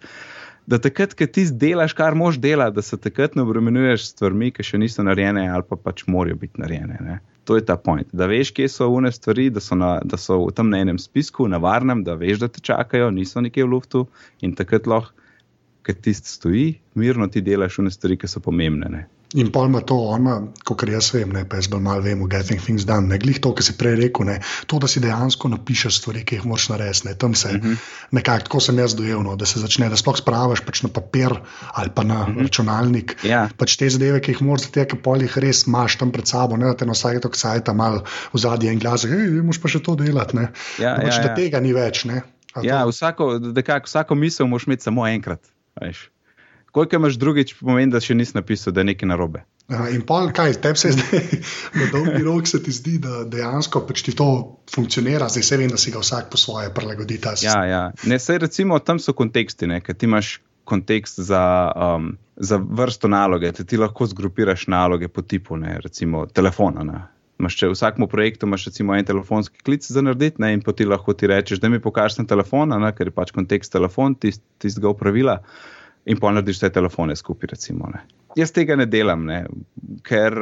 da 0.68 0.76
takrat, 0.78 1.14
ko 1.16 1.26
ti 1.32 1.46
delaš, 1.48 1.94
kar 1.96 2.14
moš 2.18 2.36
delati, 2.44 2.76
da 2.76 2.82
se 2.84 2.98
takrat 3.00 3.36
ne 3.36 3.42
obremenjuješ 3.46 4.02
s 4.04 4.12
stvarmi, 4.12 4.50
ki 4.52 4.66
še 4.70 4.80
niso 4.82 5.04
narejene 5.06 5.46
ali 5.48 5.64
pa 5.64 5.78
pač 5.80 6.04
morajo 6.12 6.36
biti 6.42 6.60
narejene. 6.60 6.98
Ne? 7.04 7.18
To 7.48 7.56
je 7.56 7.64
ta 7.64 7.78
point. 7.80 8.10
Da 8.12 8.28
veš, 8.28 8.52
kje 8.56 8.68
so 8.68 8.90
une 8.92 9.08
stvari, 9.14 9.48
da 9.54 9.62
so, 9.64 9.78
na, 9.80 9.94
da 10.04 10.20
so 10.20 10.42
v 10.42 10.52
tem 10.52 10.74
enem 10.76 11.00
spisku, 11.00 11.48
na 11.48 11.60
varnem, 11.64 12.02
da 12.04 12.18
veš, 12.20 12.42
da 12.42 12.50
te 12.52 12.60
čakajo, 12.60 13.08
niso 13.16 13.40
nekje 13.40 13.64
v 13.64 13.72
luftu 13.72 14.04
in 14.44 14.52
takrat 14.58 14.90
lahko, 14.90 15.16
ker 15.88 15.96
ti 16.04 16.12
stoji, 16.12 16.66
mirno 17.00 17.30
ti 17.32 17.40
delaš 17.40 17.78
une 17.80 17.92
stvari, 17.94 18.18
ki 18.20 18.28
so 18.28 18.44
pomembne. 18.44 18.92
Ne? 18.92 19.06
In 19.36 19.50
pa 19.52 19.66
ima 19.68 19.82
to, 19.84 19.96
kot 20.64 20.82
jaz 20.88 21.10
vem, 21.12 21.32
ne, 21.36 21.42
pa 21.44 21.58
jaz 21.60 21.66
bolj 21.68 21.82
malo 21.84 22.00
vem, 22.00 22.22
getting 22.32 22.60
things 22.64 22.86
done. 22.88 23.10
Ne 23.10 23.18
glih 23.20 23.36
to, 23.44 23.52
kar 23.52 23.66
si 23.66 23.74
prej 23.76 23.98
rekel, 24.00 24.24
ne, 24.24 24.38
to, 24.70 24.78
da 24.80 24.88
si 24.88 25.02
dejansko 25.04 25.50
napišeš 25.52 25.98
stvari, 26.00 26.22
ki 26.24 26.38
jih 26.38 26.46
moraš 26.48 26.70
narediti. 26.72 27.12
Tam 27.20 27.34
se 27.34 27.48
uh 27.48 27.54
mhm. 27.54 27.72
-huh. 27.72 28.08
nekako 28.16 28.44
tako 28.44 28.60
sem 28.60 28.78
jaz 28.78 28.94
dojel, 28.96 29.22
no, 29.22 29.36
da 29.36 29.46
se 29.46 29.60
začne, 29.60 29.88
da 29.88 29.96
sploh 29.96 30.16
spravaš 30.16 30.64
pač 30.64 30.82
na 30.82 30.88
papir 30.88 31.34
ali 31.74 31.90
pa 31.94 32.02
na 32.02 32.22
uh 32.22 32.28
mhm. 32.28 32.38
-huh. 32.38 32.42
računalnik. 32.42 33.16
Yeah. 33.22 33.28
Ja. 33.28 33.48
Pač 33.56 33.76
te 33.76 33.90
zadeve, 33.90 34.20
ki 34.20 34.32
jih 34.32 34.42
moraš 34.42 34.70
te, 34.70 34.86
ki 34.86 34.96
pol 34.96 35.22
jih 35.22 35.38
res 35.38 35.66
imaš 35.66 35.98
tam 35.98 36.12
pred 36.12 36.26
sabo, 36.26 36.56
ne 36.56 36.66
da 36.66 36.74
te 36.74 36.86
na 36.86 36.92
vsake 36.92 37.20
tok 37.20 37.36
sajta 37.36 37.72
mal 37.72 38.02
v 38.32 38.38
zadnji 38.38 38.68
en 38.68 38.78
glas, 38.78 39.04
hej, 39.04 39.42
moraš 39.42 39.60
pa 39.60 39.68
še 39.68 39.82
to 39.82 39.94
delati. 39.94 40.36
Ne. 40.36 40.48
Ja, 40.78 40.96
pač, 40.96 41.16
ja, 41.16 41.22
da 41.22 41.28
ja. 41.28 41.34
tega 41.34 41.60
ni 41.60 41.72
več. 41.72 42.04
Ne, 42.04 42.22
ja, 42.62 42.86
vsako, 42.86 43.38
dekak, 43.38 43.86
vsako 43.86 44.14
misel 44.14 44.46
moraš 44.46 44.66
imeti 44.66 44.82
samo 44.82 45.06
enkrat. 45.06 45.40
Veš. 45.80 46.08
Koliko 46.78 46.96
imaš 46.96 47.14
drugič, 47.18 47.56
pomeni, 47.58 47.90
da 47.90 47.98
še 47.98 48.14
nisi 48.14 48.36
napisal, 48.36 48.70
da 48.70 48.84
je 48.84 48.86
nekaj 48.92 49.08
narobe. 49.10 49.40
In 49.90 50.04
pa 50.06 50.20
kaj, 50.30 50.52
tebi 50.62 50.78
se 50.78 50.92
zdaj, 50.94 51.24
na 51.80 51.86
dolgi 51.90 52.20
rok 52.22 52.46
se 52.46 52.60
ti 52.62 52.70
zdi, 52.70 52.92
da 53.02 53.24
dejansko 53.26 53.80
pač 53.88 54.04
ti 54.06 54.12
to 54.14 54.28
funkcionira, 54.70 55.26
zdaj 55.26 55.42
se 55.48 55.56
vem, 55.58 55.72
da 55.74 55.80
si 55.82 55.90
ga 55.90 55.98
vsak 56.04 56.28
po 56.30 56.38
svoje 56.38 56.70
prilagodi. 56.74 57.16
Ja, 57.42 57.56
ja. 57.66 57.80
Ne, 58.06 58.20
sej, 58.22 58.38
recimo, 58.44 58.78
tam 58.78 59.00
so 59.02 59.10
konteksti, 59.18 59.66
ker 59.82 59.98
ti 59.98 60.06
imaš 60.06 60.36
kontekst 60.70 61.18
za, 61.26 61.40
um, 61.74 62.12
za 62.36 62.60
vrsto 62.62 63.10
naloge, 63.10 63.50
ti 63.58 63.80
lahko 63.80 64.06
zgrupiraš 64.06 64.68
naloge 64.70 65.08
po 65.10 65.24
tipu, 65.26 65.58
ne, 65.58 65.80
recimo 65.82 66.28
telefona. 66.30 66.84
Ne. 66.86 67.00
Maš, 67.42 67.56
če 67.58 67.72
v 67.72 67.74
vsakem 67.74 68.06
projektu 68.12 68.46
imaš 68.46 68.68
recimo 68.70 68.94
en 68.94 69.08
telefonski 69.08 69.66
klic 69.66 69.82
za 69.82 70.04
narediti, 70.06 70.38
ne, 70.46 70.52
in 70.54 70.62
poti 70.62 70.86
lahko 70.86 71.16
ti 71.18 71.26
rečeš, 71.26 71.58
da 71.58 71.72
mi 71.74 71.82
pokažeš 71.82 72.22
telefon, 72.22 72.70
ne, 72.70 72.92
ker 72.94 73.10
je 73.10 73.16
pač 73.18 73.34
kontekst 73.34 73.74
telefon, 73.74 74.14
tistega 74.14 74.62
tist 74.62 74.78
upravila 74.86 75.40
in 76.08 76.18
pa 76.20 76.32
narediš 76.32 76.62
vse 76.62 76.70
telefone 76.72 77.16
skupaj. 77.16 77.52
Recimo, 77.52 77.90
Jaz 78.36 78.52
tega 78.54 78.76
ne 78.76 78.86
delam, 78.86 79.24
ne? 79.28 79.42
ker 80.04 80.34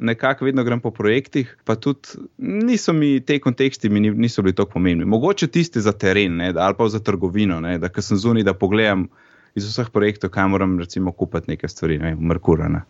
nekako 0.00 0.46
vedno 0.46 0.64
grem 0.64 0.80
po 0.80 0.90
projektih, 0.94 1.50
pa 1.64 1.74
tudi 1.76 2.22
niso 2.38 2.92
mi 2.92 3.20
te 3.20 3.38
konteksti 3.42 3.90
mi 3.90 4.00
niso 4.10 4.42
bili 4.42 4.54
tako 4.54 4.78
pomembni. 4.78 5.06
Mogoče 5.06 5.46
tisti 5.46 5.80
za 5.80 5.92
teren 5.92 6.36
ne? 6.36 6.52
ali 6.56 6.74
pa 6.78 6.88
za 6.88 7.00
trgovino, 7.00 7.60
ne? 7.60 7.78
da 7.78 7.90
sem 7.98 8.16
zunaj, 8.16 8.46
da 8.46 8.54
pogledam, 8.54 9.08
iz 9.54 9.66
vseh 9.68 9.90
projektov, 9.92 10.30
kaj 10.32 10.48
moram 10.48 10.78
recimo 10.80 11.12
kupiti 11.12 11.52
neke 11.52 11.68
stvari, 11.68 11.98
ne 11.98 12.12
vem, 12.12 12.22
Merkurana. 12.28 12.84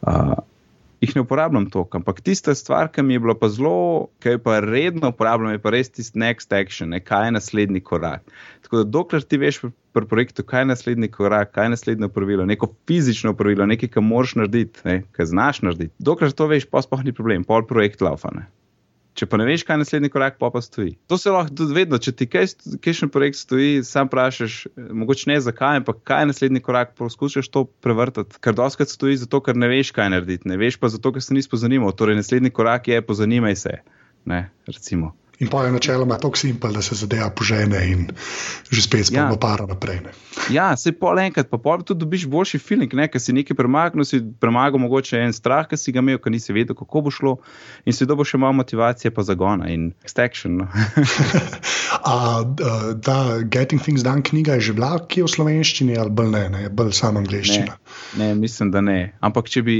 Uh, 0.00 0.32
jih 1.00 1.14
ne 1.16 1.22
uporabljam 1.22 1.68
toliko, 1.70 2.00
ampak 2.00 2.20
tista 2.24 2.54
stvar, 2.54 2.90
ki 2.92 3.02
mi 3.02 3.14
je 3.14 3.22
bila 3.22 3.36
pa 3.38 3.50
zelo, 3.52 4.08
ki 4.22 4.36
jo 4.36 4.42
pa 4.42 4.58
redno 4.64 5.12
uporabljam, 5.12 5.52
je 5.54 5.62
pa 5.62 5.72
res 5.74 5.92
tisti 5.92 6.18
next 6.18 6.54
action, 6.54 6.94
ne, 6.94 7.00
kaj 7.04 7.28
je 7.28 7.36
naslednji 7.36 7.84
korak. 7.84 8.24
Tako 8.64 8.82
da, 8.82 8.88
dokler 8.98 9.22
ti 9.22 9.38
veš 9.38 9.60
pri, 9.98 10.28
projektu, 10.28 10.44
kaj 10.46 10.62
je 10.62 10.70
naslednji 10.72 11.08
korak, 11.14 11.52
kaj 11.54 11.68
je 11.68 11.74
naslednje 11.76 12.08
pravilo, 12.12 12.46
neko 12.46 12.70
fizično 12.88 13.34
pravilo, 13.36 13.66
nekaj, 13.66 13.88
kar 13.96 14.02
moraš 14.02 14.36
narediti, 14.38 14.80
ne, 14.84 15.02
kar 15.12 15.26
znaš 15.26 15.62
narediti, 15.62 15.94
dokler 15.98 16.32
to 16.32 16.46
veš, 16.46 16.68
pa 16.70 16.82
sploh 16.82 17.04
ni 17.04 17.12
problem, 17.12 17.44
pol 17.44 17.66
projekt 17.66 18.04
laufane. 18.04 18.46
Če 19.18 19.26
pa 19.26 19.38
ne 19.40 19.48
veš, 19.48 19.64
kaj 19.66 19.74
je 19.74 19.82
naslednji 19.82 20.08
korak, 20.14 20.36
pa 20.38 20.46
pa 20.54 20.60
stoji. 20.62 20.92
To 21.10 21.16
se 21.18 21.32
lahko 21.34 21.50
tudi 21.58 21.74
vedno, 21.74 21.98
če 21.98 22.12
ti 22.14 22.28
kakšen 22.30 23.10
projekt 23.10 23.40
stoji, 23.40 23.80
sam 23.82 24.06
vprašaš, 24.06 24.58
mogoče 24.94 25.32
ne 25.32 25.40
zakaj, 25.42 25.80
ampak 25.80 26.04
kaj 26.06 26.22
je 26.22 26.28
naslednji 26.30 26.62
korak, 26.62 26.92
poskušaš 27.00 27.50
to 27.50 27.64
prevrtati. 27.82 28.38
Ker 28.38 28.54
doskrat 28.54 28.94
stoji 28.94 29.18
zato, 29.18 29.42
ker 29.42 29.58
ne 29.58 29.66
veš, 29.72 29.90
kaj 29.96 30.12
narediti, 30.14 30.46
ne 30.46 30.58
veš 30.60 30.78
pa 30.78 30.92
zato, 30.94 31.10
ker 31.16 31.24
se 31.24 31.34
nisi 31.34 31.50
pozanimal. 31.50 31.90
Torej, 31.98 32.20
naslednji 32.20 32.54
korak 32.54 32.86
je, 32.92 33.02
pozanimaj 33.02 33.58
se. 33.58 33.80
Ne, 34.30 34.44
recimo. 34.70 35.16
In 35.38 35.46
pa 35.48 35.64
je 35.64 35.72
načeloma 35.72 36.16
tako 36.18 36.36
simpel, 36.36 36.72
da 36.72 36.82
se 36.82 36.94
zadeva 36.98 37.30
požene 37.30 37.78
in 37.90 38.06
že 38.70 38.82
spet 38.82 39.06
spomnimo 39.06 39.36
ja. 39.36 39.40
para 39.40 39.66
naprej. 39.66 40.00
Ne. 40.02 40.10
Ja, 40.50 40.76
se 40.76 40.92
pol 40.92 41.18
enkrat, 41.18 41.46
pa 41.50 41.58
pol 41.62 41.82
tudi 41.86 42.02
dobiš 42.02 42.26
boljši 42.26 42.58
feeling, 42.58 42.90
ker 42.90 43.20
si 43.22 43.32
nekaj 43.32 43.56
premagal, 43.56 44.04
si 44.04 44.18
premagal 44.40 44.80
mogoče 44.82 45.20
en 45.22 45.32
strah, 45.32 45.68
ki 45.68 45.78
si 45.78 45.94
ga 45.94 46.02
imel, 46.02 46.18
ker 46.18 46.34
nisi 46.34 46.52
vedel, 46.52 46.74
kako 46.74 47.04
bo 47.06 47.12
šlo 47.14 47.36
in 47.86 47.94
si 47.94 48.06
dobo 48.06 48.26
še 48.26 48.40
malo 48.42 48.56
motivacije 48.58 49.14
pa 49.14 49.22
zagona 49.22 49.70
in 49.70 49.92
extraction. 50.02 50.58
No. 50.58 50.66
A, 52.12 52.42
da, 52.94 53.18
Getting 53.44 53.82
Things 53.82 54.02
Done 54.02 54.22
knjiga 54.22 54.58
je 54.58 54.68
že 54.68 54.72
bila, 54.74 54.98
ki 55.06 55.20
je 55.22 55.28
v 55.28 55.32
slovenščini 55.36 55.98
ali 55.98 56.10
bolj 56.10 56.32
ne, 56.34 56.42
ne 56.50 56.64
bolj 56.68 56.92
samo 56.98 57.22
angliščina. 57.22 57.78
Ne, 58.18 58.24
ne, 58.24 58.34
mislim, 58.34 58.72
da 58.74 58.82
ne. 58.82 58.98
Ampak 59.24 59.48
če 59.52 59.62
bi, 59.62 59.76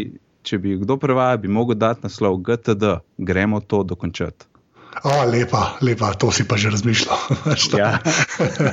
če 0.47 0.61
bi 0.63 0.77
kdo 0.79 0.97
prevajal, 1.03 1.43
bi 1.43 1.51
mogel 1.51 1.79
dati 1.79 2.07
naslov 2.07 2.39
GTD, 2.47 3.01
gremo 3.19 3.61
to 3.61 3.83
dokončati. 3.83 4.47
O, 5.05 5.25
lepa, 5.25 5.79
lepa, 5.81 6.11
to 6.19 6.33
si 6.35 6.43
pa 6.43 6.59
že 6.59 6.73
razmišljal. 6.75 7.19
ja, 7.79 7.99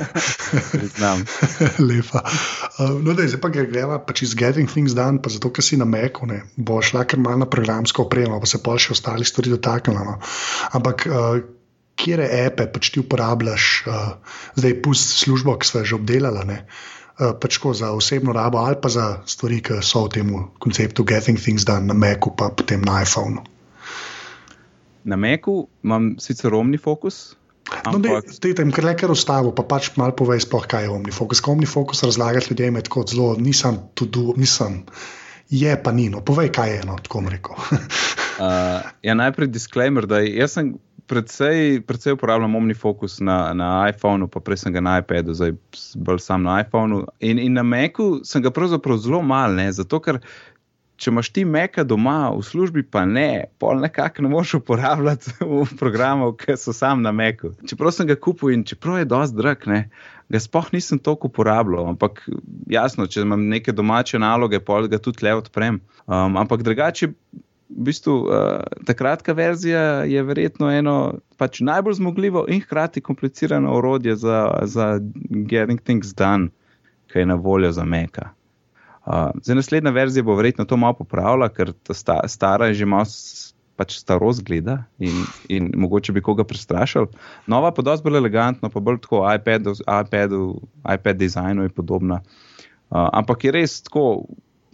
znam. 0.98 1.22
lepa. 1.80 2.24
Uh, 2.80 2.98
no, 3.04 3.14
da, 3.14 3.28
zdaj 3.28 3.42
pa 3.42 3.52
gremo 3.54 4.00
pač 4.02 4.26
iz 4.26 4.34
Getting 4.34 4.72
Things 4.72 4.98
Done, 4.98 5.22
pa 5.22 5.30
zato, 5.30 5.54
ker 5.54 5.62
si 5.62 5.78
na 5.78 5.86
Meku, 5.86 6.26
ne, 6.26 6.42
bo 6.58 6.82
šla 6.82 7.06
kar 7.06 7.22
malo 7.22 7.46
na 7.46 7.50
programsko 7.50 8.08
opremo, 8.10 8.40
pa 8.42 8.50
se 8.50 8.62
pa 8.64 8.78
še 8.80 8.96
ostali 8.98 9.28
stvari 9.28 9.54
dotaknemo. 9.54 10.06
No. 10.06 10.18
Ampak. 10.74 11.08
Kje 11.96 12.26
epe 12.28 12.66
pač 12.68 12.90
ti 12.92 13.00
uporabljaš, 13.00 13.66
uh, 13.88 14.36
zdaj 14.60 14.74
pusti 14.84 15.16
službo, 15.16 15.54
ki 15.56 15.70
smo 15.70 15.84
že 15.88 15.96
obdelali, 15.96 16.58
uh, 16.60 17.32
pač 17.40 17.56
za 17.80 17.94
osebno 17.96 18.36
rabo 18.36 18.60
ali 18.60 18.76
pa 18.76 18.92
za 18.92 19.24
stvari, 19.24 19.62
ki 19.64 19.80
so 19.80 20.04
v 20.04 20.12
tem 20.12 20.36
konceptu 20.60 21.08
Getting 21.08 21.40
Things 21.40 21.64
Done 21.64 21.88
na 21.88 21.96
Macu, 21.96 22.36
pa 22.36 22.52
potem 22.52 22.84
na 22.84 23.00
iPhonu 23.00 23.48
na 25.06 25.16
Meku 25.16 25.66
imam 25.86 26.16
sicer 26.20 26.52
romni 26.52 26.78
fokus. 26.82 27.36
No, 27.90 27.98
Te 28.42 28.54
tem, 28.54 28.72
ker 28.74 28.86
le 28.86 28.94
kar 28.98 29.10
ustavo, 29.14 29.50
pa 29.56 29.64
pač 29.66 29.90
malo 29.98 30.14
povej, 30.18 30.44
sploh 30.46 30.66
kaj 30.70 30.86
je 30.86 30.92
omnifokus. 30.94 31.42
Ko 31.42 31.56
omnifokus 31.56 32.04
razlagati 32.06 32.54
ljudem 32.54 32.78
je 32.78 32.86
tako 32.86 33.06
zelo, 33.10 33.30
nisem 33.42 33.80
tudi, 33.98 34.26
nisem, 34.38 34.84
je 35.50 35.74
pa 35.82 35.94
nino. 35.94 36.22
Povej, 36.26 36.52
kaj 36.54 36.74
je 36.74 36.82
eno, 36.84 36.98
tako 37.02 37.24
rekel. 37.30 37.58
uh, 38.42 38.86
ja, 39.02 39.18
najprej 39.18 39.50
disclaimer, 39.54 40.06
da 40.10 40.22
jaz 40.22 40.60
sem 40.60 40.76
predvsej, 41.10 41.82
predvsej 41.86 42.14
uporabljam 42.14 42.56
omnifokus 42.56 43.20
na, 43.20 43.54
na 43.54 43.70
iPhonu, 43.90 44.28
pa 44.30 44.40
prej 44.40 44.64
sem 44.64 44.74
ga 44.74 44.82
na 44.82 45.00
iPadu, 45.02 45.34
zdaj 45.38 45.54
bolj 45.96 46.22
sam 46.26 46.46
na 46.46 46.60
iPhonu. 46.62 47.04
In, 47.20 47.42
in 47.42 47.58
na 47.58 47.64
Meku 47.64 48.22
sem 48.26 48.46
ga 48.46 48.54
pravzaprav 48.54 49.02
zelo 49.02 49.22
mal, 49.22 49.58
ne, 49.58 49.72
zato 49.74 50.02
ker 50.02 50.22
če 50.96 51.12
imaš 51.12 51.30
ti 51.36 51.44
meka 51.46 51.84
doma, 51.84 52.30
v 52.32 52.44
službi 52.46 52.84
pa 52.88 53.04
ne, 53.06 53.46
pol 53.60 53.82
nekako 53.84 54.24
ne 54.24 54.32
moreš 54.32 54.56
uporabljati 54.62 55.34
v 55.42 55.66
programov, 55.80 56.36
ki 56.40 56.56
so 56.60 56.74
sam 56.76 57.04
na 57.04 57.12
meku. 57.16 57.54
Čeprav 57.68 57.94
sem 57.96 58.08
ga 58.08 58.16
kupil 58.16 58.54
in 58.56 58.64
čeprav 58.68 59.02
je 59.02 59.10
dosti 59.12 59.40
drag, 59.40 59.66
ne, 59.72 59.82
ga 60.32 60.42
spoh 60.42 60.72
nisem 60.74 61.00
toliko 61.00 61.30
uporabljal, 61.32 61.90
ampak 61.94 62.24
jasno, 62.72 63.10
če 63.12 63.26
imam 63.26 63.48
neke 63.52 63.76
domače 63.76 64.22
naloge, 64.22 64.62
pol 64.64 64.90
ga 64.92 65.02
tudi 65.02 65.26
le 65.28 65.36
odprem. 65.42 65.82
Um, 66.06 66.40
ampak 66.40 66.64
drugače. 66.66 67.12
V 67.66 67.82
bistvu, 67.88 68.14
uh, 68.30 68.82
ta 68.86 68.94
kratka 68.94 69.34
verzija 69.34 70.06
je 70.06 70.22
verjetno 70.24 70.70
eno 70.70 71.18
pač 71.42 71.64
najbolj 71.66 71.98
zmogljivo 71.98 72.46
in 72.54 72.62
hkrati 72.62 73.02
komplicirano 73.02 73.74
orodje 73.74 74.16
za, 74.22 74.38
za 74.70 75.00
getting 75.50 75.82
things 75.82 76.14
done, 76.14 76.54
ki 77.10 77.26
je 77.26 77.32
na 77.34 77.36
voljo 77.42 77.74
za 77.74 77.84
meka. 77.84 78.35
Zdaj, 79.06 79.56
naslednja 79.56 79.92
verzija 79.94 80.24
bo 80.24 80.36
verjetno 80.36 80.66
to 80.66 80.78
malo 80.78 80.98
popravila, 80.98 81.50
ker 81.54 81.74
ta 81.84 81.94
sta, 81.94 82.22
stara 82.28 82.72
je 82.72 82.82
že 82.82 82.88
malo 82.90 83.06
pač 83.76 83.98
starost 84.00 84.44
gleda 84.48 84.86
in, 85.04 85.26
in 85.52 85.68
mogoče 85.76 86.14
bi 86.16 86.24
koga 86.24 86.46
prestrašil. 86.48 87.10
Nova 87.52 87.74
pa 87.76 87.84
dosti 87.84 88.08
bolj 88.08 88.22
elegantna, 88.22 88.72
pa 88.72 88.80
bolj 88.80 89.02
tako 89.04 89.26
iPad, 89.28 89.68
iPad, 89.84 90.36
iPad 90.96 91.20
dizajnu 91.20 91.68
in 91.68 91.76
podobna. 91.76 92.22
Ampak 92.90 93.46
je 93.46 93.56
res 93.60 93.80
tako. 93.86 94.26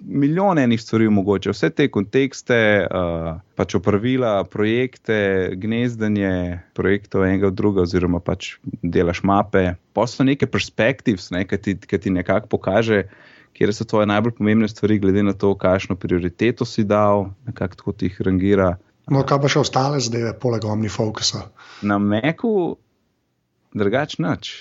Milijon 0.01 0.57
enih 0.57 0.81
stvari 0.81 1.05
mogoče, 1.13 1.51
vse 1.53 1.67
te 1.77 1.85
kontekste, 1.93 2.55
uh, 2.89 3.35
pač 3.53 3.75
opravila, 3.77 4.31
projekte, 4.49 5.53
gnezdanje 5.61 6.57
projektov 6.73 7.27
enega 7.27 7.51
od 7.51 7.59
drugega, 7.59 7.85
oziroma 7.85 8.17
pač 8.17 8.55
delaš 8.81 9.21
mape. 9.21 9.75
So 10.09 10.25
neke 10.25 10.49
perspektive, 10.49 11.21
ne, 11.29 11.43
ki 11.45 11.61
ti, 11.61 11.75
ti 11.77 12.15
nekako 12.15 12.49
pokaže, 12.49 13.03
uh, 13.03 13.30
kje 13.53 13.73
so 13.75 13.85
tvoje 13.85 14.07
najbolj 14.09 14.35
pomembne 14.37 14.69
stvari, 14.71 14.99
glede 14.99 15.23
na 15.23 15.33
to, 15.33 15.53
kakšno 15.55 15.95
prioriteto 15.99 16.65
si 16.65 16.83
dal, 16.87 17.29
kako 17.53 17.91
ti 17.91 18.09
jih 18.09 18.21
rangira. 18.25 18.75
No, 19.11 19.23
kaj 19.27 19.41
pa 19.43 19.51
še 19.51 19.61
ostale 19.63 19.99
zdaj, 20.03 20.33
poleg 20.41 20.65
omnifokusa? 20.65 21.47
Na 21.85 21.97
Meku, 21.99 22.77
drugač 23.73 24.19
nič. 24.21 24.51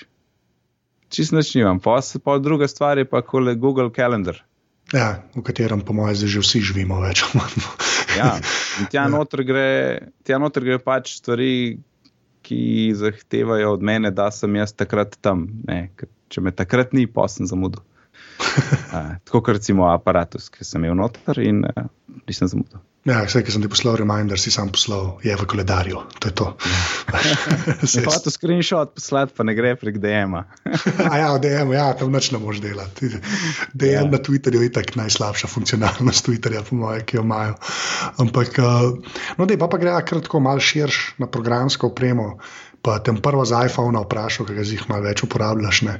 Čist 1.11 1.35
nič 1.35 1.53
nimam. 1.59 1.83
Pa, 1.83 1.99
pa 2.01 2.39
druga 2.39 2.71
stvar 2.71 2.99
je 2.99 3.07
pa 3.07 3.23
kole 3.23 3.55
Google 3.59 3.91
Calendar. 3.95 4.39
Ja, 4.91 5.23
v 5.37 5.43
katerem, 5.47 5.85
po 5.87 5.95
mojem, 5.95 6.27
že 6.27 6.43
vsi 6.43 6.63
živimo 6.67 6.99
več. 7.03 7.23
ja, 8.19 8.39
tja 8.91 9.07
noter 9.07 9.45
gre, 9.47 9.69
tja 10.27 10.41
noter 10.43 10.67
gre 10.67 10.79
pač 10.83 11.15
stvari, 11.21 11.79
ki 12.43 12.91
zahtevajo 12.99 13.77
od 13.77 13.85
mene, 13.87 14.11
da 14.11 14.31
sem 14.35 14.51
jaz 14.59 14.75
takrat 14.75 15.15
tam. 15.23 15.47
Ne, 15.69 15.93
če 16.33 16.43
me 16.43 16.51
takrat 16.51 16.97
ni, 16.97 17.07
pa 17.07 17.29
sem 17.31 17.47
zamudil. 17.47 17.85
Uh, 18.91 19.15
tako 19.23 19.39
kot 19.47 19.55
recimo 19.61 19.85
aparatus, 19.87 20.49
ki 20.51 20.65
sem 20.67 20.83
imel 20.83 20.97
noter 20.99 21.39
in 21.39 21.61
uh, 21.63 21.85
nisem 22.27 22.49
zamudil. 22.51 22.81
Ja, 23.09 23.23
vse, 23.25 23.41
ki 23.41 23.53
sem 23.55 23.63
ti 23.65 23.69
poslal 23.73 23.95
reminder, 23.97 24.37
si 24.37 24.51
sam 24.53 24.69
poslal, 24.69 25.15
je 25.25 25.33
v 25.33 25.45
koledarju. 25.49 26.03
To 26.21 26.29
je 26.29 26.35
to. 26.37 26.49
Se 27.89 28.03
pa 28.05 28.19
to 28.21 28.29
screenshot 28.29 28.93
poslati, 28.93 29.33
pa 29.33 29.47
ne 29.49 29.55
gre 29.57 29.73
prek 29.81 29.97
DM-a. 30.03 30.43
Ja, 31.21 31.31
DM, 31.41 31.73
ja, 31.73 31.87
tam 31.97 32.13
noč 32.13 32.29
ne 32.35 32.43
moreš 32.43 32.61
delati. 32.61 33.09
DM 33.73 33.95
ja. 33.95 34.05
na 34.05 34.21
Twitterju 34.21 34.61
je 34.61 34.69
itak 34.69 34.93
najslabša 35.01 35.49
funkcionalnost 35.49 36.29
Twitterja, 36.29 36.61
po 36.69 36.77
mojem, 36.77 37.07
ki 37.09 37.17
jo 37.17 37.25
imajo. 37.25 37.57
Ampak, 38.21 38.61
uh, 38.61 39.17
no, 39.41 39.49
da 39.49 39.57
pa, 39.57 39.71
pa 39.73 39.81
gre 39.81 39.97
kratko 40.05 40.43
mal 40.45 40.61
širš 40.61 41.17
na 41.25 41.31
programsko 41.31 41.95
opremo 41.95 42.35
pa 42.83 42.99
te 42.99 43.13
prvo 43.23 43.45
z 43.45 43.67
iPhone 43.69 44.01
vprašal, 44.01 44.49
kaj 44.49 44.65
jih 44.65 44.87
malo 44.89 45.05
več 45.05 45.23
uporabljaš. 45.27 45.83
Ja, 45.85 45.99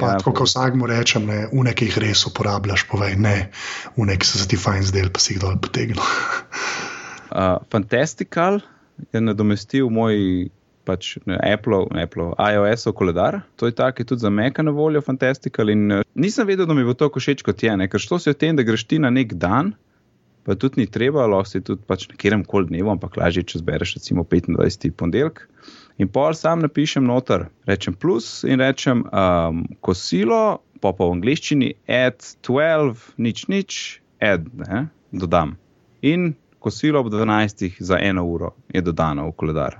tako 0.00 0.32
kot 0.32 0.48
vsak 0.48 0.78
mu 0.80 0.88
rečem, 0.88 1.28
ne, 1.28 1.44
v 1.52 1.66
nekaj 1.68 1.90
jih 1.90 2.00
res 2.06 2.24
uporabljaš, 2.28 2.86
povej 2.88 3.18
ne, 3.20 3.36
v 3.98 4.08
nekaj 4.08 4.32
se 4.32 4.48
ti 4.48 4.56
fajn 4.60 4.88
zdel, 4.88 5.12
pa 5.12 5.20
si 5.20 5.34
jih 5.34 5.42
dol 5.44 5.60
potegnil. 5.60 6.00
uh, 7.36 7.60
Fantastical 7.72 8.62
je 9.12 9.20
nadomestil 9.20 9.92
moj. 9.92 10.48
Pač 10.82 11.12
Apple, 11.30 11.84
Apple, 11.94 12.32
iOS, 12.34 12.88
koledar. 12.98 13.36
To 13.54 13.68
je 13.70 13.74
tako, 13.78 14.02
tudi 14.02 14.24
za 14.24 14.32
Meka 14.34 14.64
na 14.66 14.72
voljo, 14.74 14.98
fantastičen. 14.98 15.70
In 15.70 15.94
uh, 15.94 16.00
nisem 16.18 16.42
vedel, 16.48 16.66
da 16.66 16.74
mi 16.74 16.82
bo 16.82 16.90
to 16.90 17.06
všeč 17.06 17.44
kot 17.46 17.62
je, 17.62 17.70
ne? 17.78 17.86
ker 17.86 18.02
to 18.02 18.18
se 18.18 18.34
o 18.34 18.34
tem, 18.34 18.58
da 18.58 18.66
greš 18.66 18.88
ti 18.90 18.98
na 18.98 19.12
nek 19.14 19.36
dan, 19.38 19.76
pa 20.42 20.58
tudi 20.58 20.82
ni 20.82 20.88
treba, 20.90 21.28
lahko 21.30 21.52
si 21.52 21.62
tudi 21.62 21.86
pač 21.86 22.08
na 22.10 22.18
katerem 22.18 22.42
koli 22.42 22.66
dnevu, 22.72 22.90
ampak 22.96 23.14
lažje, 23.14 23.46
če 23.46 23.62
zbereš 23.62 23.94
recimo 24.00 24.26
25. 24.26 24.90
ponedeljek. 24.98 25.46
In 26.02 26.08
pol 26.10 26.34
sam 26.34 26.58
napišem 26.64 27.04
noter, 27.06 27.44
rečem 27.68 27.94
plus 27.94 28.42
in 28.48 28.58
rečem 28.58 29.04
um, 29.06 29.62
kosilo, 29.86 30.58
pa 30.82 30.90
po 30.98 31.06
angliščini 31.14 31.68
add 31.86 32.24
12, 32.42 33.12
nič, 33.22 33.44
nič, 33.52 33.76
add, 34.18 34.48
ne, 34.58 34.88
dodam. 35.14 35.54
In 36.02 36.32
kosilo 36.62 37.04
ob 37.04 37.12
12 37.12 37.78
za 37.78 38.00
eno 38.02 38.26
uro 38.26 38.50
je 38.74 38.82
dodano 38.82 39.28
v 39.30 39.36
koledar. 39.38 39.78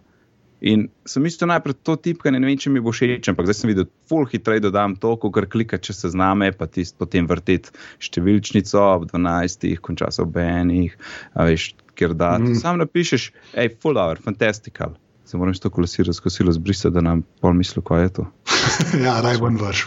In 0.62 0.86
sem 1.10 1.26
mislil 1.26 1.50
najprej 1.50 1.80
to 1.82 1.98
tipkanje, 1.98 2.38
ne 2.38 2.46
vem, 2.46 2.58
če 2.62 2.70
mi 2.70 2.78
bo 2.78 2.94
všeč, 2.94 3.32
ampak 3.32 3.48
zdaj 3.50 3.58
sem 3.58 3.72
videl, 3.72 3.90
full 4.06 4.28
hitreje 4.30 4.62
dodam 4.68 4.94
to, 4.94 5.16
ko 5.18 5.32
kar 5.34 5.50
klika, 5.50 5.82
če 5.82 5.96
se 6.04 6.14
zname, 6.14 6.52
pa 6.54 6.70
ti 6.70 6.86
potem 6.94 7.26
vrteti 7.26 7.74
številčnico 7.98 8.78
ob 8.92 9.10
12, 9.10 9.72
konča 9.82 10.14
se 10.14 10.22
ob 10.22 10.38
enih, 10.38 10.94
veš, 11.34 11.72
ker 11.98 12.14
da. 12.14 12.36
Mm. 12.38 12.62
Sam 12.62 12.78
napišeš, 12.78 13.32
hej, 13.56 13.74
full 13.82 13.98
hour, 13.98 14.22
fantastical 14.22 14.94
se 15.32 15.38
moram 15.38 15.54
to 15.54 15.70
kolesirati 15.70 16.12
skozi 16.12 16.44
zbrisati, 16.48 16.92
da 16.94 17.00
nam 17.00 17.22
pol 17.40 17.54
misli, 17.56 17.82
kaj 17.84 18.02
je 18.02 18.08
to. 18.12 18.24
ja, 19.04 19.14
rajbon 19.24 19.56
vrš. 19.56 19.86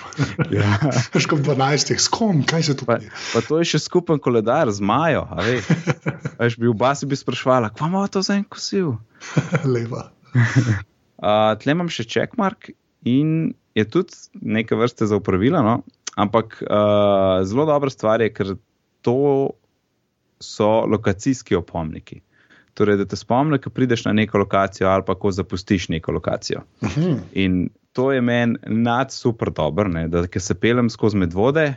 Ja. 0.51 0.79
Veš, 1.13 1.27
kot 1.29 1.43
12, 1.45 1.91
s 2.01 2.09
kom, 2.09 2.41
kaj 2.49 2.63
se 2.63 2.73
tu 2.77 2.85
Pa, 2.85 2.97
dogaja? 2.97 3.11
pa 3.33 3.41
to 3.45 3.59
je 3.61 3.67
še 3.75 3.79
skupen 3.83 4.17
koledar 4.19 4.71
z 4.73 4.81
Majo. 4.81 5.27
a 5.29 5.45
veš. 5.45 5.69
Veš, 6.39 6.57
bi 6.57 6.65
v 6.65 6.73
basi 6.73 7.05
bi 7.05 7.19
sprašvala, 7.19 7.69
kva 7.77 7.91
ima 7.91 8.01
to 8.09 8.25
za 8.25 8.39
en 8.39 8.43
kosil. 8.49 8.95
Lepa. 9.75 10.07
Uh, 10.33 11.53
tle 11.61 11.77
imam 11.77 11.93
še 11.93 12.07
checkmark 12.09 12.71
in 13.05 13.53
je 13.77 13.85
tudi 13.85 14.17
neke 14.41 14.73
vrste 14.75 15.05
za 15.05 15.21
upravilo, 15.21 15.61
no? 15.61 15.77
ampak 16.17 16.57
uh, 16.65 17.45
zelo 17.45 17.67
dobra 17.69 17.93
stvar 17.93 18.25
je, 18.25 18.33
ker 18.33 18.55
to 19.05 19.53
so 20.41 20.71
lokacijski 20.89 21.53
opomniki. 21.59 22.23
Torej, 22.75 22.97
da 22.99 23.05
te 23.07 23.15
spomni, 23.15 23.59
ko 23.63 23.71
prideš 23.71 24.03
na 24.05 24.11
neko 24.13 24.41
lokacijo 24.41 24.89
ali 24.91 25.03
pa 25.07 25.15
ko 25.15 25.31
zapustiš 25.31 25.89
neko 25.89 26.11
lokacijo. 26.11 26.61
Mhm. 26.83 27.17
In 27.33 27.69
to 27.95 28.11
je 28.11 28.21
meni 28.21 28.57
nad 28.67 29.11
super 29.13 29.51
dobro, 29.51 30.07
da 30.07 30.27
ko 30.27 30.39
se 30.39 30.55
pelem 30.59 30.89
skozi 30.89 31.17
medvode, 31.17 31.73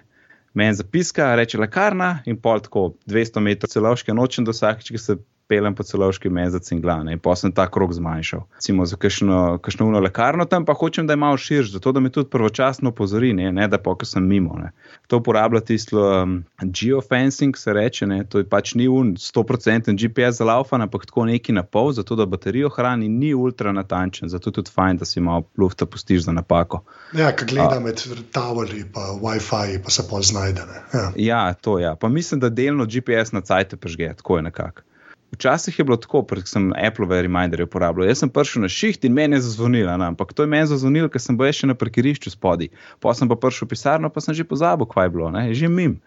meni 0.55 0.75
zapiska, 0.75 1.35
reče 1.35 1.59
lekarna 1.59 2.19
in 2.27 2.41
pol 2.43 2.61
tako 2.61 2.93
200 3.07 3.41
metrov 3.41 3.71
celovške 3.71 4.15
nočem 4.15 4.45
do 4.45 4.51
vsakeč, 4.51 4.91
ki 4.91 4.99
se 4.99 5.17
pelem 5.49 5.75
po 5.75 5.83
celovški 5.83 6.29
meni 6.29 6.51
za 6.51 6.59
cinglane 6.59 7.13
in 7.13 7.19
pa 7.19 7.35
sem 7.37 7.53
ta 7.53 7.67
krok 7.71 7.93
zmanjšal. 7.97 8.45
Recimo 8.55 8.87
za 8.87 8.97
kakšno, 8.97 9.59
kakšno 9.65 9.87
uno 9.87 10.01
lekarno 10.01 10.45
tam 10.45 10.65
pa 10.65 10.75
hočem, 10.75 11.07
da 11.07 11.13
je 11.13 11.17
malo 11.17 11.37
širš, 11.37 11.73
zato 11.73 11.93
da 11.93 12.01
me 12.01 12.11
tudi 12.13 12.31
pravočasno 12.31 12.89
opozori, 12.89 13.33
ne, 13.33 13.53
ne 13.53 13.69
da 13.69 13.79
pa, 13.79 13.95
ko 13.95 14.07
sem 14.07 14.27
mimo. 14.27 14.57
Ne. 14.59 14.71
To 15.07 15.23
uporablja 15.23 15.61
tisto 15.61 16.03
um, 16.23 16.45
geofencing, 16.61 17.57
se 17.57 17.73
reče, 17.73 18.07
ne, 18.07 18.25
to 18.25 18.43
je 18.43 18.49
pač 18.49 18.75
ni 18.75 18.89
un 18.89 19.15
100% 19.17 19.95
GPS 19.97 20.39
za 20.39 20.45
laufan, 20.45 20.83
ampak 20.83 21.07
tako 21.07 21.25
neki 21.25 21.53
na 21.53 21.63
pol, 21.63 21.93
zato 21.93 22.17
da 22.17 22.27
baterijo 22.27 22.69
hrani, 22.69 23.09
ni 23.09 23.35
ultra 23.35 23.73
natančen, 23.73 24.29
zato 24.29 24.51
je 24.51 24.61
tudi 24.61 24.71
fajn, 24.75 25.01
da 25.01 25.09
si 25.09 25.21
malo 25.21 25.47
lufta 25.57 25.87
pustiš 25.87 26.27
za 26.29 26.33
napako. 26.33 26.83
Ja, 27.17 27.33
ki 27.37 27.49
gleda 27.49 27.81
med 27.81 28.03
tavoli, 28.33 28.85
pa 28.95 29.09
WiFi, 29.23 29.81
pa 29.85 29.91
se 29.91 30.05
pol 30.11 30.23
znajde. 30.23 30.67
ne. 30.69 30.83
Ja. 31.01 31.13
Ja, 31.17 31.55
to 31.55 31.79
ja. 31.79 31.97
Pa 31.97 32.09
mislim, 32.09 32.41
da 32.41 32.49
delno 32.49 32.85
GPS 32.85 33.33
na 33.33 33.41
cajt 33.41 33.81
prežge, 33.81 34.13
tako 34.17 34.37
je 34.37 34.43
nekako. 34.43 34.88
Včasih 35.33 35.79
je 35.79 35.85
bilo 35.85 35.97
tako, 36.01 36.23
ker 36.25 36.41
sem 36.49 36.71
Apple 36.73 37.23
reminderje 37.23 37.67
uporabljal. 37.69 38.09
Jaz 38.09 38.23
sem 38.23 38.31
prišel 38.33 38.65
na 38.65 38.69
šiht 38.73 39.05
in 39.05 39.13
meni 39.13 39.37
je 39.37 39.45
zazvonilo, 39.45 39.93
ampak 39.93 40.33
to 40.33 40.43
je 40.43 40.49
meni 40.49 40.67
zazvonilo, 40.67 41.11
ker 41.13 41.21
sem 41.21 41.37
bil 41.37 41.53
še 41.53 41.69
na 41.69 41.77
parkirišču 41.77 42.33
spodaj. 42.33 42.71
Pa 43.05 43.13
sem 43.15 43.29
pa 43.29 43.37
prišel 43.37 43.69
v 43.69 43.75
pisarno, 43.75 44.11
pa 44.11 44.25
sem 44.25 44.35
že 44.35 44.49
pozabil, 44.49 44.89
kaj 44.89 45.07
je 45.07 45.13
bilo, 45.13 45.29
ne? 45.35 45.51
že 45.53 45.69
mim. 45.69 45.99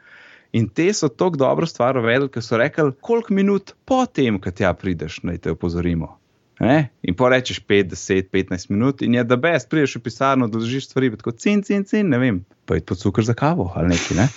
In 0.51 0.67
te 0.67 0.89
so 0.93 1.07
tako 1.07 1.37
dobro 1.39 1.69
stvar 1.69 1.99
uvedli, 2.01 2.31
ker 2.33 2.43
so 2.43 2.57
rekli, 2.59 2.91
koliko 2.99 3.33
minut 3.37 3.75
po 3.85 4.03
tem, 4.09 4.41
ko 4.41 4.51
tja 4.51 4.73
prideš, 4.73 5.21
naj 5.23 5.37
te 5.45 5.53
opozorimo. 5.53 6.17
Ne? 6.59 6.89
In 7.05 7.15
pa 7.17 7.29
rečeš 7.31 7.61
5, 7.63 7.93
10, 7.93 8.27
15 8.33 8.73
minut, 8.73 9.05
in 9.05 9.15
je 9.15 9.23
da 9.23 9.37
best, 9.39 9.69
prideš 9.69 9.95
v 9.97 10.03
pisarno, 10.09 10.49
držiš 10.51 10.89
stvari, 10.89 11.13
tako 11.15 11.31
cin, 11.37 11.63
cin, 11.63 11.85
cin, 11.87 12.09
ne 12.09 12.19
vem, 12.21 12.43
pa 12.65 12.77
je 12.77 12.85
to 12.89 12.97
cukor 12.97 13.25
za 13.25 13.37
kavo 13.37 13.71
ali 13.75 13.93
neki. 13.93 14.17
Ne? 14.17 14.27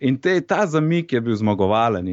In 0.00 0.20
te, 0.20 0.38
ta 0.40 0.66
zamik 0.68 1.12
je 1.12 1.20
bil 1.20 1.36
zmagovalen 1.36 2.08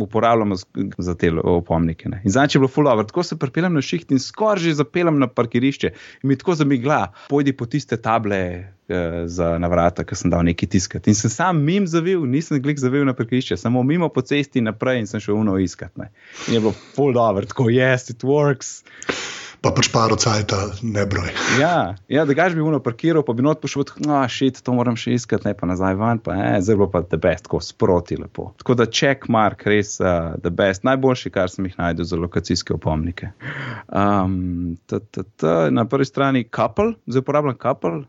uporabljamo 0.00 0.54
za 0.98 1.14
te 1.14 1.32
opomnike. 1.44 2.08
Ne. 2.08 2.20
In 2.24 2.30
znači 2.30 2.56
je 2.56 2.60
bilo 2.60 2.68
fulover, 2.68 3.06
tako 3.06 3.22
se 3.22 3.38
pripeljem 3.38 3.74
na 3.74 3.82
šiht 3.82 4.10
in 4.10 4.18
skoraj 4.18 4.62
že 4.62 4.74
zapeljem 4.74 5.18
na 5.18 5.26
parkirišče 5.26 5.86
in 6.22 6.28
mi 6.28 6.36
tako 6.36 6.54
zamigla, 6.54 7.12
pojdi 7.28 7.52
po 7.56 7.66
tiste 7.66 7.96
table 7.96 8.36
eh, 8.36 9.22
za 9.26 9.58
na 9.58 9.68
vrata, 9.68 10.04
ki 10.04 10.16
sem 10.16 10.30
dal 10.30 10.44
neki 10.44 10.66
tiskati. 10.66 11.10
In 11.10 11.14
sem 11.14 11.30
sam 11.30 11.64
mim 11.64 11.86
zavil, 11.86 12.24
nisem 12.26 12.62
glik 12.62 12.78
zavil 12.78 13.04
na 13.04 13.14
parkirišče, 13.14 13.56
samo 13.56 13.82
mimo 13.82 14.08
po 14.08 14.22
cesti 14.22 14.60
naprej 14.60 15.00
in 15.00 15.06
sem 15.06 15.20
šel 15.20 15.36
uno 15.36 15.58
iskat. 15.58 15.96
Ne. 15.96 16.10
In 16.48 16.54
je 16.54 16.60
bilo 16.60 16.74
fulover, 16.94 17.46
tako 17.46 17.70
yes, 17.70 18.10
it 18.10 18.24
works. 18.24 18.80
Pa 19.60 19.74
pač 19.76 19.90
paro 19.92 20.16
cajta, 20.16 20.56
ne 20.80 21.02
broj. 21.04 21.28
Ja, 21.60 21.94
ja 22.08 22.22
da 22.24 22.32
gaš 22.36 22.54
bi 22.56 22.62
uno 22.64 22.78
parkiral, 22.80 23.20
pa 23.26 23.34
bi 23.36 23.44
not 23.44 23.60
pošel, 23.60 23.84
no, 24.08 24.22
šit, 24.32 24.62
to 24.64 24.72
moram 24.72 24.96
še 24.96 25.18
iskati, 25.18 25.50
ne 25.50 25.52
pa 25.56 25.68
nazaj 25.68 25.98
ven, 26.00 26.22
pa 26.24 26.36
je, 26.38 26.62
zdaj 26.64 26.78
bo 26.80 26.88
pa 26.88 27.02
the 27.04 27.20
best, 27.20 27.44
tako 27.44 27.60
sproti 27.64 28.16
lepo. 28.16 28.50
Tako 28.62 28.78
da 28.80 28.88
check 28.88 29.28
mark, 29.28 29.66
res 29.68 29.98
uh, 30.00 30.32
the 30.40 30.48
best, 30.48 30.86
najboljši, 30.88 31.34
kar 31.34 31.52
sem 31.52 31.68
jih 31.68 31.76
najdel 31.76 32.08
za 32.08 32.16
lokacijske 32.22 32.78
opomnike. 32.78 33.34
Um, 33.92 34.78
t, 34.88 35.02
t, 35.12 35.26
t, 35.28 35.54
na 35.76 35.84
prvi 35.84 36.08
strani 36.08 36.46
Couple, 36.48 36.94
zdaj 37.04 37.26
uporabljam 37.26 37.60
Couple, 37.60 38.04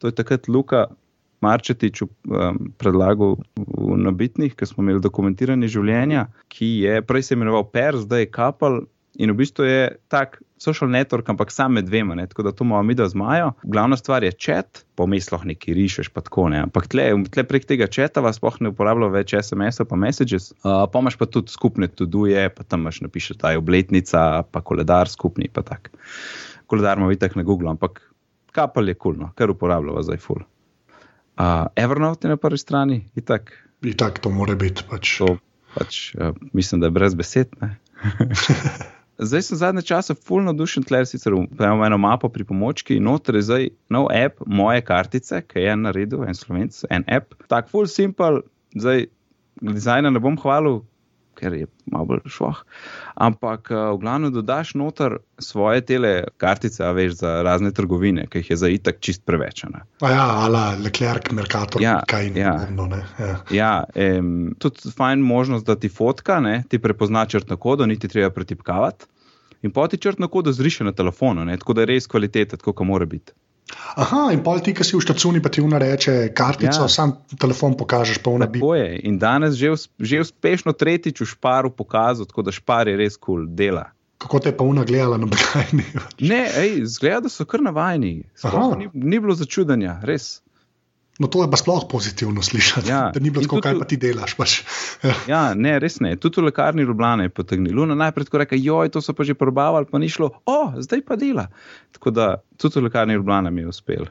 to 0.00 0.08
je 0.08 0.16
takrat 0.16 0.48
Luka. 0.48 0.86
Marčetič 1.44 2.00
um, 2.00 2.56
predlagal 2.80 3.36
v 3.58 3.96
nabitnih, 4.00 4.54
ki 4.56 4.64
smo 4.64 4.80
imeli 4.80 5.02
dokumentiranje 5.04 5.68
življenja, 5.74 6.22
ki 6.48 6.70
je 6.86 7.02
prej 7.04 7.26
se 7.26 7.36
imenoval 7.36 7.66
Per, 7.68 7.98
zdaj 8.00 8.24
je 8.24 8.30
Kapal. 8.32 8.78
In 9.22 9.30
v 9.30 9.36
bistvu 9.38 9.64
je 9.66 9.82
tak 10.10 10.40
social 10.58 10.90
network, 10.90 11.28
ampak 11.30 11.52
sam 11.54 11.76
med 11.76 11.86
dvema, 11.86 12.16
ne? 12.18 12.26
tako 12.26 12.42
da 12.42 12.52
to 12.52 12.64
imamo 12.64 12.82
mi, 12.82 12.94
da 12.98 13.06
zmajo. 13.08 13.52
Glavna 13.62 13.96
stvar 13.96 14.24
je 14.24 14.32
čat, 14.32 14.82
vmes 14.98 15.30
lahko 15.32 15.46
nekaj 15.50 15.74
rišeš, 15.74 16.08
pa 16.14 16.24
tako 16.24 16.48
ne. 16.50 16.64
Ampak 16.66 16.88
tle, 16.90 17.06
tle 17.30 17.44
prek 17.46 17.68
tega 17.68 17.86
čata 17.86 18.24
vas 18.24 18.40
sploh 18.40 18.58
ne 18.64 18.72
uporablja 18.74 19.12
več 19.14 19.36
SMS-a, 19.38 19.86
pa 19.86 19.98
messages. 20.00 20.50
Uh, 20.64 20.86
pa 20.90 21.04
imaš 21.04 21.18
pa 21.20 21.28
tudi 21.30 21.54
skupne 21.54 21.86
tuduje, 21.86 22.48
pa 22.50 22.66
tam 22.66 22.86
imaš 22.86 23.04
napiše 23.06 23.38
ta 23.38 23.54
obletnica, 23.58 24.42
pa 24.50 24.64
koledar 24.64 25.10
skupni, 25.10 25.46
pa 25.52 25.62
tak. 25.62 25.92
Koledar 26.66 26.98
ima 26.98 27.12
vitek 27.12 27.38
na 27.38 27.46
Google, 27.46 27.70
ampak 27.70 28.02
kapal 28.54 28.88
je 28.90 28.98
kulno, 28.98 29.30
kar 29.38 29.52
uporabljava 29.52 30.02
zdaj 30.06 30.22
full. 30.26 30.42
Uh, 31.38 31.66
Evernote 31.78 32.26
je 32.26 32.34
na 32.34 32.40
prvi 32.40 32.58
strani, 32.58 33.04
itak. 33.14 33.52
In 33.84 33.94
tako 34.00 34.26
to 34.26 34.30
mora 34.32 34.54
biti. 34.58 34.86
Pač. 34.90 35.18
To 35.20 35.36
pač, 35.74 36.14
uh, 36.14 36.34
mislim, 36.52 36.80
da 36.80 36.86
je 36.86 36.96
brez 36.98 37.14
besed. 37.14 37.54
zdaj 39.18 39.42
sem 39.42 39.58
zadnje 39.58 39.82
čase 39.82 40.14
full 40.14 40.44
navdušen, 40.44 40.84
tle 40.88 41.04
sicer 41.06 41.32
imamo 41.32 41.86
eno 41.86 41.98
mapo 41.98 42.28
pri 42.28 42.44
pomočki, 42.44 43.00
noter 43.00 43.38
je 43.38 43.42
zdaj 43.42 43.68
nov 43.88 44.08
app 44.12 44.42
moje 44.46 44.84
kartice, 44.84 45.42
ki 45.46 45.66
je 45.66 45.76
naredil, 45.76 46.24
en 46.24 46.34
slovenc, 46.34 46.84
en 46.90 47.04
app. 47.08 47.34
Tak 47.48 47.70
full 47.70 47.86
simple, 47.90 48.42
zdaj 48.74 49.06
dizajna 49.62 50.10
ne 50.10 50.22
bom 50.22 50.38
hvalil, 50.40 50.82
ker 51.44 51.54
je 51.58 51.66
malo 51.92 52.08
bolj 52.08 52.22
šloh. 52.32 52.62
Ampak 53.20 53.68
uh, 53.68 53.92
v 53.92 54.00
glavnem 54.00 54.32
dodaš 54.32 54.72
noter 54.74 55.18
svoje 55.38 55.84
tele 55.84 56.12
kartice, 56.40 56.80
veš, 56.96 57.18
za 57.20 57.34
razne 57.44 57.72
trgovine, 57.76 58.24
ki 58.32 58.40
jih 58.40 58.50
je 58.54 58.56
za 58.56 58.70
itak 58.72 59.02
čist 59.04 59.24
preveč. 59.28 59.64
ne. 59.68 59.84
A 60.00 60.10
ja, 60.10 60.24
ala 60.46 60.64
Leclerc, 60.80 61.28
Mercator, 61.36 61.82
Ja, 61.82 61.98
kaj 62.08 62.32
ja. 62.32 62.54
podobno. 62.56 62.86
ne, 62.96 63.02
Ja. 63.20 63.34
Ja, 63.50 63.72
em, 63.94 64.54
tudi 64.58 64.88
fajn 64.96 65.20
možnost, 65.20 65.66
da 65.68 65.76
ti 65.76 65.88
fotka, 65.88 66.40
ne, 66.40 66.62
ti 66.68 66.80
prepozna 66.80 67.26
črtno 67.26 67.56
kodo, 67.56 67.86
niti 67.86 68.08
treba 68.08 68.30
pretipkavati. 68.30 69.04
In 69.62 69.72
pa 69.72 69.86
ti 69.88 69.96
črtno 69.96 70.28
kodo 70.28 70.52
zriše 70.52 70.84
na 70.84 70.92
telefonu, 70.92 71.44
ne, 71.44 71.56
tako 71.56 71.72
da 71.72 71.84
je 71.84 71.92
res 71.94 72.06
kvaliteta, 72.06 72.56
tako 72.56 72.72
kot 72.72 72.86
mora 72.86 73.06
biti. 73.06 73.32
Aha, 73.96 74.28
in 74.34 74.42
pol 74.44 74.60
ti, 74.60 74.74
ki 74.76 74.84
si 74.84 74.92
v 74.96 75.00
štacuni, 75.00 75.40
pa 75.42 75.48
ti 75.48 75.62
vna 75.64 75.78
reče 75.80 76.34
kartico, 76.36 76.84
Ja. 76.84 76.88
sam 76.88 77.16
telefon 77.40 77.76
pokažeš, 77.78 78.18
pa 78.20 78.30
vna 78.30 78.46
bi. 78.46 78.60
Tako 78.60 78.74
je. 78.74 79.00
In 79.08 79.18
danes 79.18 79.56
že, 79.56 79.72
že 79.98 80.20
uspešno 80.20 80.72
tretjič 80.76 81.20
v 81.20 81.26
šparu 81.26 81.70
pokazal, 81.72 82.26
tako 82.28 82.42
da 82.44 82.52
špar 82.52 82.88
je 82.88 82.96
res 82.96 83.16
kul, 83.16 83.46
cool, 83.46 83.48
dela. 83.48 83.90
Kako 84.18 84.38
te 84.40 84.48
je 84.52 84.56
pa 84.56 84.64
vna 84.64 84.84
gledala 84.84 85.16
na 85.16 85.26
blagajni? 85.32 85.84
Ne, 86.20 86.44
ej, 86.60 86.84
zgleda, 86.84 87.24
da 87.26 87.28
so 87.32 87.44
kar 87.48 87.60
navajeni. 87.64 88.24
Ni, 88.78 88.88
ni 88.92 89.18
bilo 89.20 89.34
začudanja, 89.34 90.00
res. 90.04 90.43
No, 91.14 91.28
to 91.28 91.42
je 91.42 91.46
pa 91.46 91.54
sploh 91.54 91.84
pozitivno 91.86 92.42
slišati. 92.42 92.88
Ja, 92.88 93.10
Da 93.10 93.20
ni 93.20 93.30
bilo 93.30 93.44
tako, 93.44 93.60
kaj 93.60 93.78
pa 93.78 93.84
ti 93.84 93.96
delaš. 93.96 94.34
Pač. 94.34 94.54
Ja. 95.00 95.14
Ja, 95.28 95.42
ne, 95.54 95.78
res 95.78 96.00
ne. 96.00 96.16
Tudi 96.16 96.40
v 96.40 96.48
lekarni 96.48 96.82
Ljubljana 96.82 97.22
je 97.22 97.30
potegnil. 97.30 97.70
Luna 97.72 97.94
najprej 97.96 98.24
tako 98.24 98.38
reče, 98.38 98.58
joj, 98.58 98.90
to 98.90 99.00
so 99.00 99.12
pa 99.12 99.22
že 99.22 99.34
probavali, 99.34 99.86
pa 99.86 99.98
ni 99.98 100.08
šlo, 100.08 100.32
o, 100.44 100.58
zdaj 100.76 101.02
pa 101.02 101.14
dela. 101.16 101.46
Tako 101.92 102.10
da 102.10 102.26
tudi 102.56 102.80
v 102.80 102.84
lekarni 102.84 103.14
Ljubljana 103.14 103.50
mi 103.50 103.60
je 103.60 103.68
uspel. 103.68 104.10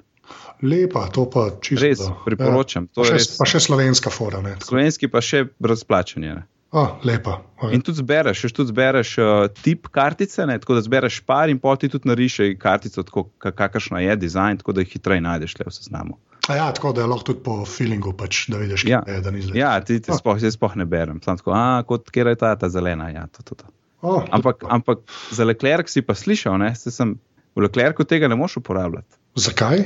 Lepa, 0.61 1.09
to 1.09 1.27
pa 1.27 1.49
čisto. 1.59 1.83
Res, 1.83 1.99
da. 1.99 2.15
priporočam, 2.25 2.87
to 2.87 3.03
Ja. 3.03 3.03
Pa, 3.03 3.07
je 3.09 3.19
še, 3.19 3.19
res- 3.25 3.37
pa 3.37 3.45
še 3.45 3.59
slovenska 3.61 4.09
fora. 4.09 4.39
Ne. 4.39 4.55
Slovenski 4.61 5.07
pa 5.07 5.19
še 5.19 5.43
brez 5.59 5.83
plačanja. 5.83 6.33
ne. 6.35 6.43
oh, 6.71 6.95
lepa. 7.03 7.41
In 7.69 7.81
tudi 7.81 7.99
zbereš, 7.99 8.39
še 8.39 8.55
tudi 8.55 8.71
zbereš 8.71 9.17
uh, 9.17 9.27
tip 9.53 9.91
kartice, 9.91 10.47
ne, 10.47 10.55
tako 10.57 10.73
da 10.73 10.81
zbereš 10.81 11.19
par 11.21 11.51
in 11.51 11.59
poti 11.59 11.85
tudi 11.87 12.07
narišeš 12.07 12.55
kartico, 12.57 13.03
tako 13.03 13.27
ka- 13.37 13.51
kakršna 13.53 13.99
je 13.99 14.15
dizajn, 14.17 14.57
tako 14.57 14.71
da 14.71 14.81
jih 14.81 14.95
hitreje 14.95 15.21
najdeš 15.21 15.59
le 15.59 15.67
v 15.67 15.75
seznamu. 15.75 16.15
A 16.49 16.55
ja, 16.55 16.71
tako 16.75 16.91
da 16.91 17.01
je 17.01 17.07
lahko 17.07 17.23
tudi 17.23 17.39
po 17.43 17.61
feelingu, 17.65 18.11
pač, 18.13 18.47
da 18.51 18.57
vidiš, 18.57 18.83
Ja. 18.85 19.01
kje 19.01 19.13
je, 19.13 19.21
da 19.21 19.31
ni 19.31 19.41
zdaj. 19.41 19.59
Ja, 19.59 19.79
ti, 19.79 20.01
ti 20.01 20.11
Ah. 20.11 20.17
sploh, 20.17 20.37
sploh 20.51 20.75
ne 20.75 20.85
berem. 20.85 21.21
Sam 21.23 21.37
tako, 21.37 21.51
a 21.55 21.83
kot 21.87 22.09
kjer 22.11 22.27
je 22.27 22.35
ta, 22.35 22.55
ta 22.55 22.69
zelena. 22.69 23.09
Ja, 23.09 23.27
to, 23.27 23.43
to, 23.43 23.55
to. 23.55 23.65
Oh, 24.01 24.23
Ampak, 24.31 24.63
ampak 24.67 24.99
za 25.31 25.45
Leclerc 25.45 25.87
si 25.87 26.01
pa 26.01 26.11
slišal, 26.11 26.57
ne, 26.59 26.75
saj 26.75 26.91
sem, 26.91 27.13
v 27.55 27.61
Leclercu 27.63 28.03
tega 28.03 28.27
ne 28.27 28.35
moš 28.35 28.57
uporabljati. 28.59 29.15
Zakaj? 29.39 29.85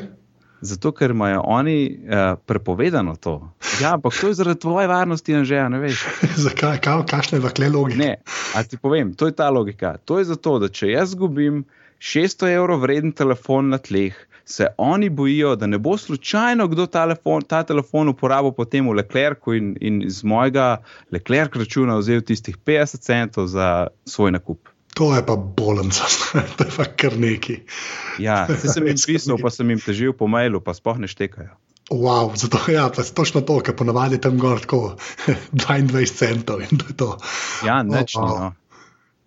Zato, 0.61 0.89
ker 0.91 1.13
imajo 1.13 1.43
oni 1.45 1.75
uh, 2.09 2.33
prepovedano 2.41 3.13
to. 3.15 3.35
Ja, 3.77 3.93
ampak 3.93 4.17
to 4.17 4.27
je 4.27 4.33
zaradi 4.33 4.59
tvoje 4.59 4.87
varnosti, 4.89 5.35
Anže, 5.35 5.59
ne 5.69 5.77
veš. 5.79 6.01
Zakaj? 6.49 6.79
Kaj, 6.81 7.05
kakšna 7.05 7.37
je 7.37 7.43
lahko 7.43 7.69
logika? 7.69 7.99
Ne, 8.01 8.15
a 8.57 8.63
ti 8.65 8.77
povem, 8.81 9.13
to 9.13 9.29
je 9.29 9.35
ta 9.37 9.51
logika. 9.53 9.97
To 10.09 10.17
je 10.17 10.25
zato, 10.25 10.57
da 10.59 10.65
če 10.67 10.89
jaz 10.95 11.13
izgubim 11.13 11.61
600 12.01 12.49
evrov 12.57 12.81
vreden 12.81 13.13
telefon 13.13 13.69
na 13.69 13.77
tleh, 13.77 14.17
se 14.49 14.67
oni 14.77 15.09
bojijo, 15.09 15.55
da 15.55 15.67
ne 15.67 15.77
bo 15.77 15.97
slučajno 15.97 16.67
kdo 16.67 16.85
telefon, 16.85 17.41
ta 17.41 17.63
telefon 17.63 18.07
uporabil 18.07 18.51
potem 18.51 18.87
v 18.87 18.93
Leclercu 19.01 19.53
in, 19.53 19.75
in 19.81 20.01
iz 20.01 20.23
mojega 20.23 20.77
Leclerc 21.11 21.55
računa 21.55 21.97
vzel 21.99 22.21
tistih 22.21 22.57
50 22.57 23.03
centov 23.03 23.47
za 23.47 23.87
svoj 24.05 24.31
nakup. 24.31 24.69
To 24.95 25.15
je 25.15 25.25
pa 25.25 25.35
bolnica, 25.35 26.07
to 26.57 26.63
je 26.63 26.71
pa 26.77 26.85
kar 26.85 27.17
neki. 27.19 27.59
Ja, 28.19 28.47
se 28.47 28.71
sem 28.71 28.87
jim 28.89 28.95
pisal, 29.05 29.37
pa 29.41 29.51
sem 29.51 29.69
jim 29.69 29.83
težil 29.83 30.15
po 30.15 30.31
mailu, 30.31 30.63
pa 30.63 30.73
spoh 30.73 30.97
ne 30.97 31.11
štekajo. 31.11 31.51
Wow, 31.91 32.31
zato 32.35 32.59
je 32.67 32.75
ja, 32.75 32.89
točno 32.89 33.41
to, 33.41 33.59
kar 33.59 33.75
ponavadi 33.75 34.21
tam 34.21 34.39
gor 34.39 34.63
tako 34.63 34.95
22 35.67 36.07
centov 36.15 36.63
in 36.63 36.79
to 36.79 36.87
je 36.87 36.95
to. 36.95 37.17
Ja, 37.67 37.83
neč. 37.83 38.15
Oh, 38.15 38.23
wow. 38.23 38.39
no. 38.39 38.66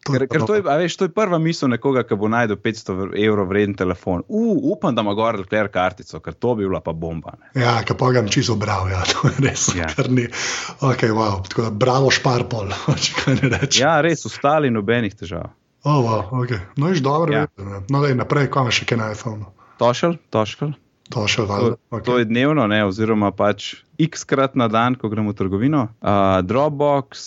Ker, 0.01 0.25
ker 0.33 0.45
to, 0.49 0.55
je, 0.57 0.63
veš, 0.65 0.95
to 0.97 1.07
je 1.07 1.13
prva 1.13 1.37
misel 1.39 1.69
nekoga, 1.69 2.07
ki 2.09 2.17
bo 2.17 2.29
najdel 2.33 2.57
500 2.57 3.11
evrov 3.21 3.51
vreden 3.51 3.75
telefon. 3.77 4.23
Uh, 4.29 4.57
upam, 4.73 4.95
da 4.97 5.05
ima 5.05 5.13
gor 5.15 5.37
lekler 5.43 5.69
kartico, 5.73 6.23
ker 6.25 6.35
to 6.41 6.55
bi 6.57 6.65
bila 6.65 6.81
pa 6.81 6.95
bomba. 6.97 7.35
Ne. 7.37 7.61
Ja, 7.61 7.75
ki 7.85 7.99
pa 8.01 8.09
ga 8.17 8.23
čisto 8.33 8.57
bral, 8.61 8.89
ja, 8.89 9.03
to 9.13 9.29
je 9.29 9.45
res. 9.45 9.69
Ja. 9.77 9.91
Okay, 9.93 11.13
wow. 11.13 11.43
Tako 11.45 11.69
da 11.69 11.75
bravo 11.85 12.09
šparpol, 12.15 12.73
če 13.05 13.19
kaj 13.19 13.39
ne 13.43 13.53
rečeš. 13.59 13.83
Ja, 13.83 13.99
res, 14.05 14.25
ostali 14.31 14.73
nobenih 14.73 15.17
težav. 15.21 15.53
Oh, 15.85 16.01
wow, 16.05 16.25
okay. 16.43 16.65
No, 16.81 16.91
iš 16.93 17.05
dobro, 17.05 17.33
ja. 17.33 17.47
no, 17.89 18.01
da 18.01 18.09
je 18.09 18.17
naprej, 18.17 18.51
kam 18.53 18.73
še 18.73 18.89
kaj 18.89 19.01
na 19.01 19.13
iPhonu. 19.13 19.53
Tošel, 19.81 20.17
tošel. 20.33 20.75
Tošel, 21.11 21.47
to, 21.49 21.71
okay. 21.91 22.05
to 22.07 22.19
je 22.21 22.29
dnevno, 22.29 22.69
ne, 22.71 22.85
oziroma 22.87 23.33
pač 23.35 23.81
x 23.99 24.25
krat 24.29 24.55
na 24.57 24.69
dan, 24.71 24.95
ko 24.95 25.09
gremo 25.13 25.33
v 25.33 25.41
trgovino. 25.41 25.89
Uh, 25.99 26.39
Dropbox. 26.47 27.25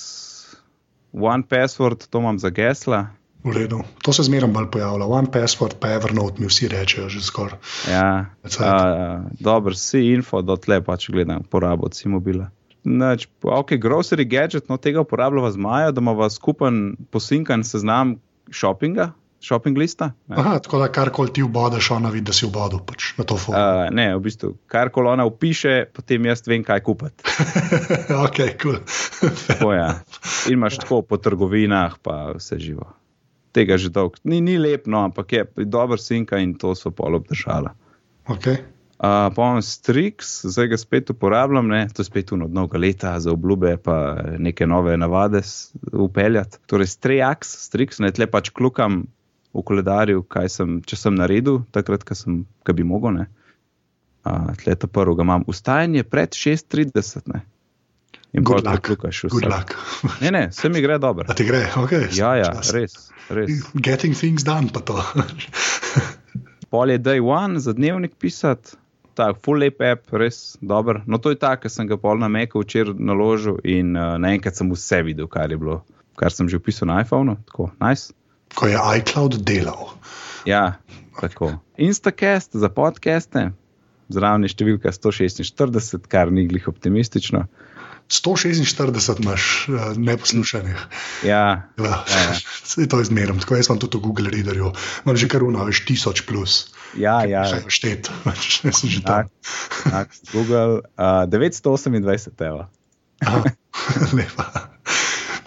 One 1.13 1.43
Password, 1.49 2.07
to 2.09 2.19
imam 2.19 2.39
za 2.39 2.49
gesla. 2.49 3.07
V 3.43 3.51
redu. 3.51 3.83
To 4.01 4.13
se 4.13 4.23
zmeraj 4.23 4.49
bolj 4.49 4.69
pojavlja. 4.71 5.05
One 5.05 5.31
Password, 5.31 5.75
pa 5.79 5.93
Evernote, 5.93 6.41
mi 6.41 6.47
vsi 6.47 6.67
rečejo 6.67 7.09
že 7.09 7.21
skoraj. 7.21 7.59
Ja, 7.91 8.25
uh, 8.43 9.29
dobro, 9.39 9.75
si 9.75 9.99
info, 10.13 10.41
da 10.41 10.55
tle 10.57 10.81
pač 10.81 11.09
gledam 11.11 11.43
porabo 11.43 11.85
od 11.85 11.95
Simobila. 11.95 12.49
Nač, 12.83 13.27
ok, 13.43 13.75
grocery 13.79 14.25
gadget, 14.27 14.69
no 14.69 14.77
tega 14.77 15.03
uporabljava 15.03 15.51
z 15.51 15.57
Majo, 15.57 15.91
da 15.91 16.01
imamo 16.01 16.29
skupen 16.29 16.95
posinkan 17.11 17.63
seznam 17.63 18.17
shoppinga, 18.51 19.11
shopping 19.43 19.77
lista. 19.77 20.11
Aha, 20.27 20.59
tako 20.59 20.79
da 20.79 20.87
karkoli 20.91 21.33
ti 21.33 21.43
vbodeš, 21.43 21.91
ona 21.91 22.09
vidi, 22.09 22.25
da 22.31 22.33
si 22.33 22.47
vbodel 22.47 22.79
pač 22.87 23.11
na 23.17 23.25
to 23.27 23.37
foto. 23.37 23.59
Uh, 23.59 23.89
ne, 23.91 24.07
v 24.15 24.21
bistvu, 24.23 24.53
karkoli 24.71 25.11
ona 25.11 25.25
upiše, 25.27 25.75
potem 25.93 26.25
jaz 26.31 26.45
vem, 26.47 26.63
kaj 26.63 26.83
kupiti. 26.85 27.27
ok, 28.25 28.41
kul. 28.61 28.79
Cool. 29.59 29.73
ja. 29.79 29.89
In 30.47 30.59
imaš 30.59 30.79
tako 30.83 31.01
po 31.07 31.19
trgovinah, 31.19 31.99
pa 32.01 32.33
vse 32.37 32.59
živo. 32.59 32.87
Tega 33.53 33.77
že 33.77 33.91
dolgo. 33.93 34.17
Ni, 34.23 34.41
ni 34.41 34.55
lep, 34.57 34.87
no, 34.87 35.03
ampak 35.09 35.33
je 35.33 35.43
dober 35.69 36.01
sinka 36.01 36.39
in 36.41 36.55
to 36.57 36.73
so 36.75 36.91
pol 36.95 37.19
obdržala. 37.19 37.75
Okay. 38.31 38.63
Uh, 39.03 39.27
Pojem 39.35 39.59
Strix, 39.61 40.45
zdaj 40.47 40.69
ga 40.71 40.77
spet 40.79 41.09
uporabljam, 41.11 41.67
ne? 41.67 41.81
to 41.91 42.01
je 42.01 42.07
spet 42.07 42.31
od 42.31 42.39
mnogo 42.47 42.79
leta 42.79 43.17
za 43.19 43.33
obljube, 43.33 43.75
pa 43.77 44.15
neke 44.39 44.67
nove 44.67 44.95
navade 44.97 45.41
upeljati. 45.91 46.57
Torej, 46.71 46.87
Strix, 46.87 47.99
ne 47.99 48.13
tle 48.15 48.29
pač 48.31 48.53
klukam 48.55 49.03
v 49.53 49.61
koledarju, 49.61 50.25
kaj 50.29 50.49
sem, 50.49 50.77
če 50.85 50.97
sem 50.97 51.15
naredil, 51.15 51.61
takrat, 51.75 52.03
ko 52.07 52.17
sem, 52.17 52.43
ko 52.65 52.75
bi 52.75 52.85
mogel. 52.87 53.21
Uh, 54.23 54.53
tle 54.59 54.75
ta 54.79 54.87
prvo 54.87 55.15
imam. 55.21 55.45
Ustajanje 55.47 56.05
pred 56.07 56.33
6:30. 56.33 57.41
In 58.33 58.45
bolj 58.47 58.63
kot 58.65 58.81
klukaš, 58.87 59.25
vse. 59.29 59.49
ne, 60.23 60.29
ne, 60.33 60.47
vse 60.49 60.69
mi 60.73 60.81
gre 60.81 60.97
dobro. 60.97 61.27
A 61.29 61.35
ti 61.37 61.45
gre, 61.45 61.67
ok. 61.77 61.91
Ja, 62.17 62.31
ja, 62.39 62.49
res, 62.73 63.11
res. 63.29 63.59
Getting 63.77 64.17
things 64.17 64.45
done, 64.47 64.71
pa 64.73 64.81
to. 64.81 64.97
Pol 66.73 66.89
je 66.89 66.97
day 66.97 67.21
one 67.21 67.61
za 67.61 67.75
dnevnik 67.77 68.17
pisati. 68.17 68.79
Tak, 69.13 69.43
full 69.45 69.61
lep 69.61 69.83
app, 69.85 70.09
res 70.17 70.55
dober. 70.65 71.03
No, 71.05 71.19
to 71.21 71.29
je 71.29 71.37
tako, 71.37 71.67
ker 71.67 71.69
sem 71.69 71.85
ga 71.85 71.99
pol 72.01 72.17
na 72.17 72.31
Meku 72.33 72.63
včeraj 72.63 72.97
naložil 72.97 73.59
in 73.61 73.93
uh, 73.93 74.15
naenkrat 74.17 74.57
sem 74.57 74.71
vse 74.73 75.03
videl, 75.05 75.29
kar 75.29 75.53
je 75.53 75.59
bilo, 75.61 75.83
kar 76.17 76.33
sem 76.33 76.49
že 76.49 76.57
opisal 76.57 76.89
na 76.89 77.03
iPhonu. 77.05 77.37
Tako, 77.45 77.69
nice 77.77 78.09
ko 78.55 78.69
je 78.69 78.77
iCloud 78.99 79.41
delal. 79.45 79.93
Ja, 80.45 80.79
tako. 81.19 81.53
Instacast 81.77 82.53
za 82.53 82.69
podcaste, 82.69 83.51
zraven 84.13 84.45
je 84.45 84.53
številka 84.53 84.93
146, 84.93 86.09
kar 86.11 86.31
ni 86.33 86.47
glih 86.49 86.67
optimistično. 86.71 87.47
146 88.11 89.23
imaš 89.23 89.43
uh, 89.69 89.97
neposlušanih. 89.97 90.81
Ja, 91.23 91.71
ja. 91.79 92.03
ja. 92.03 92.35
Se 92.63 92.87
to 92.87 92.99
izmerim, 93.01 93.39
tako 93.39 93.55
jaz 93.55 93.71
imam 93.71 93.79
tudi 93.79 93.97
v 93.97 94.01
Google 94.01 94.33
Readerju, 94.33 94.73
imam 95.05 95.17
že 95.17 95.29
kar 95.31 95.43
uno, 95.43 95.63
veš, 95.65 95.85
tisoč 95.87 96.25
plus. 96.27 96.73
Ja, 96.99 97.23
ja. 97.25 97.47
Še 97.49 97.63
štet, 97.73 98.11
še 98.43 98.75
sem 98.75 98.91
že 98.91 99.01
tam. 99.07 99.31
Google 100.35 100.83
uh, 100.99 101.23
928 101.31 102.45
evo. 102.51 102.67
Lepa 104.13 104.72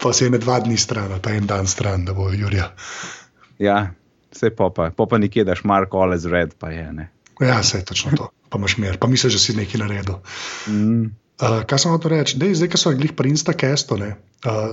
pa 0.07 0.13
se 0.13 0.29
ne 0.29 0.37
dva 0.39 0.59
dni 0.63 0.77
stran, 0.79 1.17
pa 1.21 1.33
en 1.35 1.47
dan 1.47 1.67
stran, 1.67 2.05
da 2.07 2.13
bo 2.15 2.29
Jurija. 2.31 2.69
Ja, 3.59 3.89
vse 4.31 4.53
popa, 4.55 4.91
popa 4.95 5.17
nikje, 5.19 5.43
daš 5.43 5.65
Mark 5.67 5.93
Oles 5.93 6.25
red, 6.31 6.53
pa 6.59 6.69
je 6.71 6.85
ne. 6.93 7.09
Ja, 7.41 7.59
vse 7.59 7.81
je 7.81 7.85
točno 7.85 8.11
to, 8.17 8.29
pa 8.49 8.57
imaš 8.57 8.77
mir, 8.77 8.97
pa 8.97 9.07
misliš, 9.11 9.33
da 9.35 9.39
si 9.39 9.55
nekaj 9.57 9.81
naredil. 9.81 10.21
Mm. 10.67 11.09
Uh, 11.37 11.61
kaj 11.69 11.85
sem 11.85 11.93
hotel 11.93 12.17
reči? 12.17 12.33
Dej, 12.41 12.57
zdaj, 12.57 12.69
ko 12.73 12.77
so 12.81 12.89
bili 12.97 13.13
pri 13.13 13.29
Instacastu, 13.29 13.93
uh, 13.93 14.17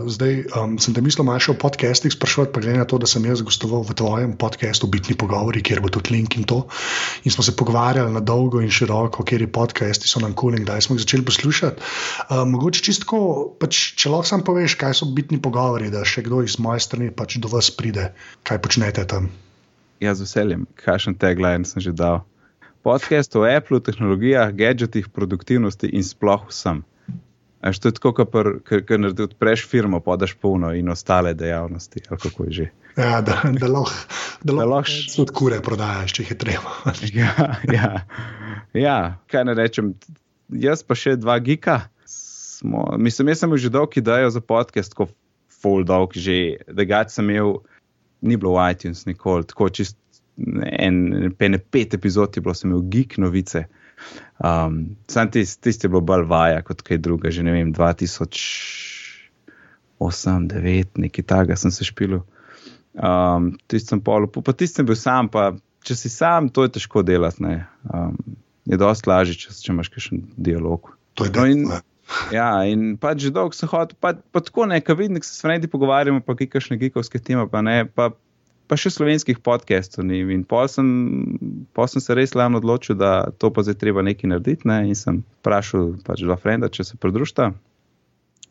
zdaj 0.09 0.49
um, 0.57 0.79
sem 0.81 0.97
te 0.97 1.03
mislil, 1.05 1.29
malo 1.29 1.53
o 1.53 1.57
podcastih 1.61 2.09
sprašovati, 2.09 2.57
pa 2.57 2.63
glede 2.65 2.81
na 2.81 2.89
to, 2.89 2.97
da 2.97 3.05
sem 3.05 3.21
jaz 3.21 3.45
gostoval 3.45 3.85
v 3.85 3.93
tvojem 3.93 4.33
podkastu, 4.41 4.89
bitni 4.89 5.13
pogovori, 5.13 5.61
kjer 5.61 5.85
bo 5.85 5.93
tudi 5.93 6.17
link 6.17 6.41
in 6.41 6.49
to. 6.49 6.65
In 7.29 7.37
smo 7.37 7.45
se 7.45 7.53
pogovarjali 7.53 8.09
na 8.09 8.25
dolgo 8.25 8.65
in 8.65 8.73
široko, 8.73 9.29
kjer 9.29 9.45
je 9.45 9.53
podcasti 9.53 10.09
so 10.09 10.25
nam 10.25 10.33
kul 10.33 10.57
in 10.57 10.65
kdaj 10.65 10.89
smo 10.89 10.97
jih 10.97 11.05
začeli 11.05 11.29
poslušati. 11.29 11.85
Uh, 12.33 12.49
mogoče 12.49 12.81
čisto, 12.81 13.21
pač, 13.61 13.93
če 14.01 14.09
lahko 14.09 14.33
sam 14.33 14.41
poveš, 14.41 14.81
kaj 14.81 14.97
so 15.05 15.13
bitni 15.13 15.37
pogovori, 15.37 15.93
da 15.93 16.01
še 16.01 16.25
kdo 16.25 16.41
iz 16.49 16.57
moje 16.57 16.81
strani 16.81 17.13
pač 17.13 17.37
do 17.45 17.53
vas 17.53 17.69
pride, 17.77 18.17
kaj 18.41 18.65
počnete 18.65 19.05
tam. 19.05 19.29
Ja, 20.01 20.17
z 20.17 20.25
veseljem, 20.25 20.65
kakšen 20.81 21.21
tagline 21.21 21.69
sem 21.69 21.85
že 21.85 21.93
dal 21.93 22.25
podcast 22.85 23.37
o 23.37 23.45
Apple, 23.49 23.81
tehnologijah, 23.81 24.53
gadgetih, 24.53 25.09
produktivnosti 25.09 25.89
in 25.89 26.05
sploh 26.05 26.45
vsem. 26.51 26.83
Až 27.65 27.81
to 27.81 27.89
je 27.89 27.97
tako, 27.97 28.13
kot 28.13 28.93
da 29.17 29.25
odpreš 29.25 29.65
firmo, 29.69 30.01
podaš 30.05 30.35
polno 30.37 30.75
in 30.77 30.93
ostale 30.93 31.33
dejavnosti. 31.35 32.05
Kako 32.05 32.45
je 32.45 32.53
že? 32.53 32.67
Ja, 32.97 33.23
da, 33.25 33.41
da 33.49 33.69
lahko 33.73 34.69
lah 34.69 34.85
tudi 35.17 35.33
kure 35.33 35.63
prodajaš, 35.65 36.13
če 36.13 36.23
jih 36.23 36.35
je 36.35 36.39
treba. 36.39 36.77
ja, 37.21 37.33
ja. 37.73 37.89
ja, 38.77 38.99
kaj 39.33 39.49
ne 39.49 39.57
rečem. 39.57 39.95
Jaz 40.53 40.85
pa 40.85 40.93
še 40.93 41.17
dva 41.17 41.39
gika. 41.41 41.89
Smo, 42.05 42.85
mislim, 43.01 43.33
jaz 43.33 43.41
sem 43.41 43.57
že 43.57 43.73
dolgo 43.73 43.97
idejo 43.97 44.29
za 44.31 44.45
podcast, 44.45 44.93
kot 44.95 45.17
full 45.49 45.89
dog, 45.89 46.13
že 46.13 46.61
da 46.69 46.85
ga 46.85 47.01
sem 47.09 47.33
imel, 47.33 47.63
ni 48.21 48.37
bilo 48.37 48.53
v 48.61 48.69
iTunes 48.77 49.09
nikoli, 49.09 49.49
tako 49.49 49.73
čist 49.73 49.97
en, 50.37 51.01
ene 51.39 51.59
pet 51.59 51.95
epizod 51.95 52.37
je 52.37 52.43
bilo, 52.43 52.55
sem 52.55 52.71
imel 52.71 52.85
geek 52.91 53.19
novice. 53.23 53.67
Um, 54.43 54.97
sam 55.11 55.31
tisti 55.31 55.63
tist 55.69 55.85
je 55.85 55.91
bilo 55.93 56.03
bolj 56.05 56.27
vaja 56.29 56.63
kot 56.67 56.83
kaj 56.83 56.99
druga, 57.05 57.31
že 57.31 57.45
ne 57.47 57.55
vem, 57.55 57.73
2008, 57.75 59.55
2009, 60.03 60.99
nekaj 61.07 61.25
takega 61.31 61.57
sem 61.61 61.73
se 61.75 61.87
špil. 61.87 62.21
Um, 62.95 63.55
tisti 63.71 63.95
sem 63.95 64.03
polo, 64.05 64.27
pa 64.27 64.53
tisti 64.53 64.83
sem 64.83 64.89
bil 64.89 64.99
sam, 64.99 65.31
pa 65.31 65.53
če 65.85 65.97
si 65.99 66.11
sam, 66.13 66.49
to 66.49 66.67
je 66.67 66.75
težko 66.79 67.05
delati. 67.07 67.43
Um, 67.93 68.19
je 68.65 68.79
dosti 68.81 69.11
lažje, 69.11 69.41
če, 69.41 69.57
če 69.63 69.73
imaš 69.73 69.93
še 70.09 70.23
dialog. 70.37 70.95
To 71.15 71.29
je 71.29 71.35
no, 71.35 71.47
in, 71.47 71.67
Ja, 72.35 72.49
in 72.69 72.97
pač 73.01 73.25
že 73.25 73.33
dolgo 73.35 73.57
sem 73.57 73.69
hodil, 73.71 73.97
pa, 74.01 74.13
pa 74.15 74.43
tako 74.45 74.69
nekaj 74.69 74.97
vidim, 74.99 75.19
da 75.19 75.25
se 75.25 75.35
s 75.35 75.45
Fredi 75.45 75.71
pogovarjamo, 75.71 76.21
pa 76.25 76.37
kakšne 76.37 76.77
gigovske 76.81 77.21
teme, 77.23 77.47
pa 77.51 77.63
ne, 77.65 77.85
pa 77.89 78.11
pa 78.69 78.79
še 78.81 78.93
slovenskih 78.95 79.41
podcastov 79.45 80.07
ni. 80.09 80.23
In 80.35 80.45
pa 80.49 80.65
sem, 80.71 80.89
sem 81.75 82.03
se 82.03 82.17
res 82.17 82.35
lajno 82.37 82.61
odločil, 82.63 82.97
da 82.97 83.31
to 83.39 83.53
pa 83.53 83.65
zdaj 83.67 83.79
treba 83.81 84.05
nekaj 84.05 84.31
narediti. 84.33 84.69
Ne? 84.69 84.85
In 84.89 84.99
sem 84.99 85.23
vprašal 85.41 85.95
pač 86.07 86.25
dva 86.25 86.39
frenda, 86.41 86.73
če 86.73 86.89
se 86.91 87.01
pridružita. 87.01 87.53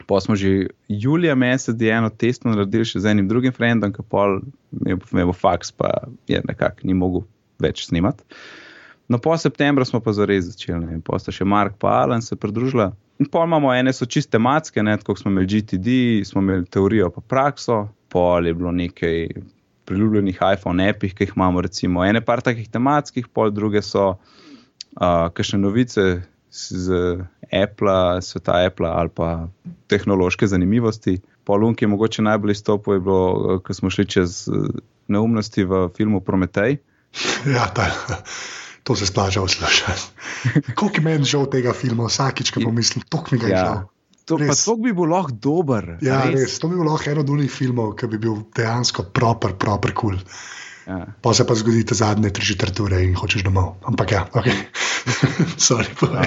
Pa 0.10 0.20
smo 0.20 0.36
že 0.36 0.74
julija 0.90 1.36
mesec 1.36 1.80
eno 1.88 2.10
testno 2.10 2.52
naredili 2.52 2.86
še 2.86 3.04
z 3.04 3.14
enim 3.14 3.30
drugim 3.30 3.54
frendom, 3.56 3.94
ki 3.94 4.04
pa 4.10 4.28
je 4.86 4.98
imel 4.98 5.34
faks, 5.38 5.72
pa 5.72 6.10
je 6.28 6.42
nekako 6.44 6.90
ni 6.90 6.98
mogel 6.98 7.26
več 7.62 7.86
snimati. 7.88 8.26
No, 9.12 9.20
po 9.20 9.36
septembru 9.38 9.86
smo 9.86 10.00
pa 10.02 10.14
zares 10.16 10.48
začeli, 10.48 10.82
ne? 10.86 10.98
in 10.98 11.02
pa 11.06 11.20
sta 11.20 11.32
še 11.32 11.46
Mark 11.46 11.78
pa 11.80 12.02
Alan 12.04 12.24
se 12.24 12.36
pridružila. 12.40 12.92
In 13.22 13.30
pa 13.30 13.44
imamo 13.46 13.72
ene 13.76 13.94
so 13.94 14.08
čiste 14.10 14.40
matske, 14.42 14.82
kot 15.06 15.20
smo 15.20 15.32
imeli 15.32 15.48
GTD, 15.52 16.24
smo 16.26 16.42
imeli 16.42 16.66
teorijo 16.66 17.12
pa 17.14 17.22
prakso, 17.22 17.86
pol 18.10 18.48
je 18.48 18.56
bilo 18.58 18.72
nekaj 18.72 19.28
priljubljenih 19.86 20.40
iPhone 20.54 20.90
appih, 20.90 21.16
ki 21.16 21.28
jih 21.28 21.34
imamo, 21.36 21.62
recimo, 21.62 22.06
ene 22.06 22.22
par 22.22 22.42
takih 22.42 22.70
tematskih, 22.72 23.28
pol 23.34 23.52
druge 23.52 23.82
so 23.84 24.14
uh, 24.14 25.30
kakšne 25.34 25.60
novice 25.64 26.24
z 26.54 26.94
Apple, 27.50 28.22
sveta 28.22 28.60
Apple 28.66 28.90
ali 28.90 29.10
pa 29.10 29.48
tehnološke 29.88 30.48
zanimivosti. 30.48 31.20
Polunk 31.44 31.82
je 31.82 31.88
mogoče 31.88 32.22
najbolj 32.22 32.52
izstopil, 32.52 33.02
ko 33.66 33.74
smo 33.74 33.90
šli 33.90 34.06
čez 34.06 34.46
neumnosti 35.08 35.66
v 35.66 35.88
filmu 35.98 36.22
Prometej. 36.22 36.78
Ja, 37.56 37.68
ta, 37.70 37.86
to 38.84 38.96
se 38.96 39.06
splača 39.06 39.42
vslušati. 39.42 40.02
Koliko 40.76 40.98
je 40.98 41.02
meni 41.02 41.28
žal 41.30 41.46
tega 41.50 41.74
filma, 41.74 42.08
vsakič, 42.10 42.52
ko 42.52 42.64
pomislim, 42.64 43.04
to 43.10 43.22
mi 43.32 43.38
ga 43.38 43.48
je 43.48 43.54
ja. 43.54 43.66
žal. 43.66 43.84
To, 44.26 44.38
to 44.40 44.76
bi 44.80 44.94
bil 44.96 45.12
lahko 45.12 45.36
dober. 45.36 45.98
Ja, 46.02 46.24
res. 46.30 46.36
res. 46.40 46.60
To 46.64 46.70
bi 46.72 46.80
bil 46.80 46.88
lahko 46.88 47.12
eno 47.12 47.24
od 47.26 47.32
unih 47.36 47.52
filmov, 47.52 47.96
ki 48.00 48.08
bi 48.12 48.22
bil 48.24 48.44
dejansko 48.56 49.10
proper, 49.12 49.58
proper 49.60 49.92
kul. 49.92 50.20
Cool. 50.20 50.52
Ja. 50.88 51.06
Pa 51.22 51.34
se 51.34 51.46
pa 51.48 51.56
zgodi 51.56 51.86
te 51.86 51.96
zadnje 51.96 52.30
tri 52.36 52.46
četrt 52.46 52.80
ure 52.84 53.00
in 53.04 53.16
hočeš 53.16 53.44
domov. 53.48 53.76
Ampak 53.88 54.12
ja, 54.12 54.24
ok. 54.34 54.48
Sorry, 55.68 55.88
ja. 56.14 56.26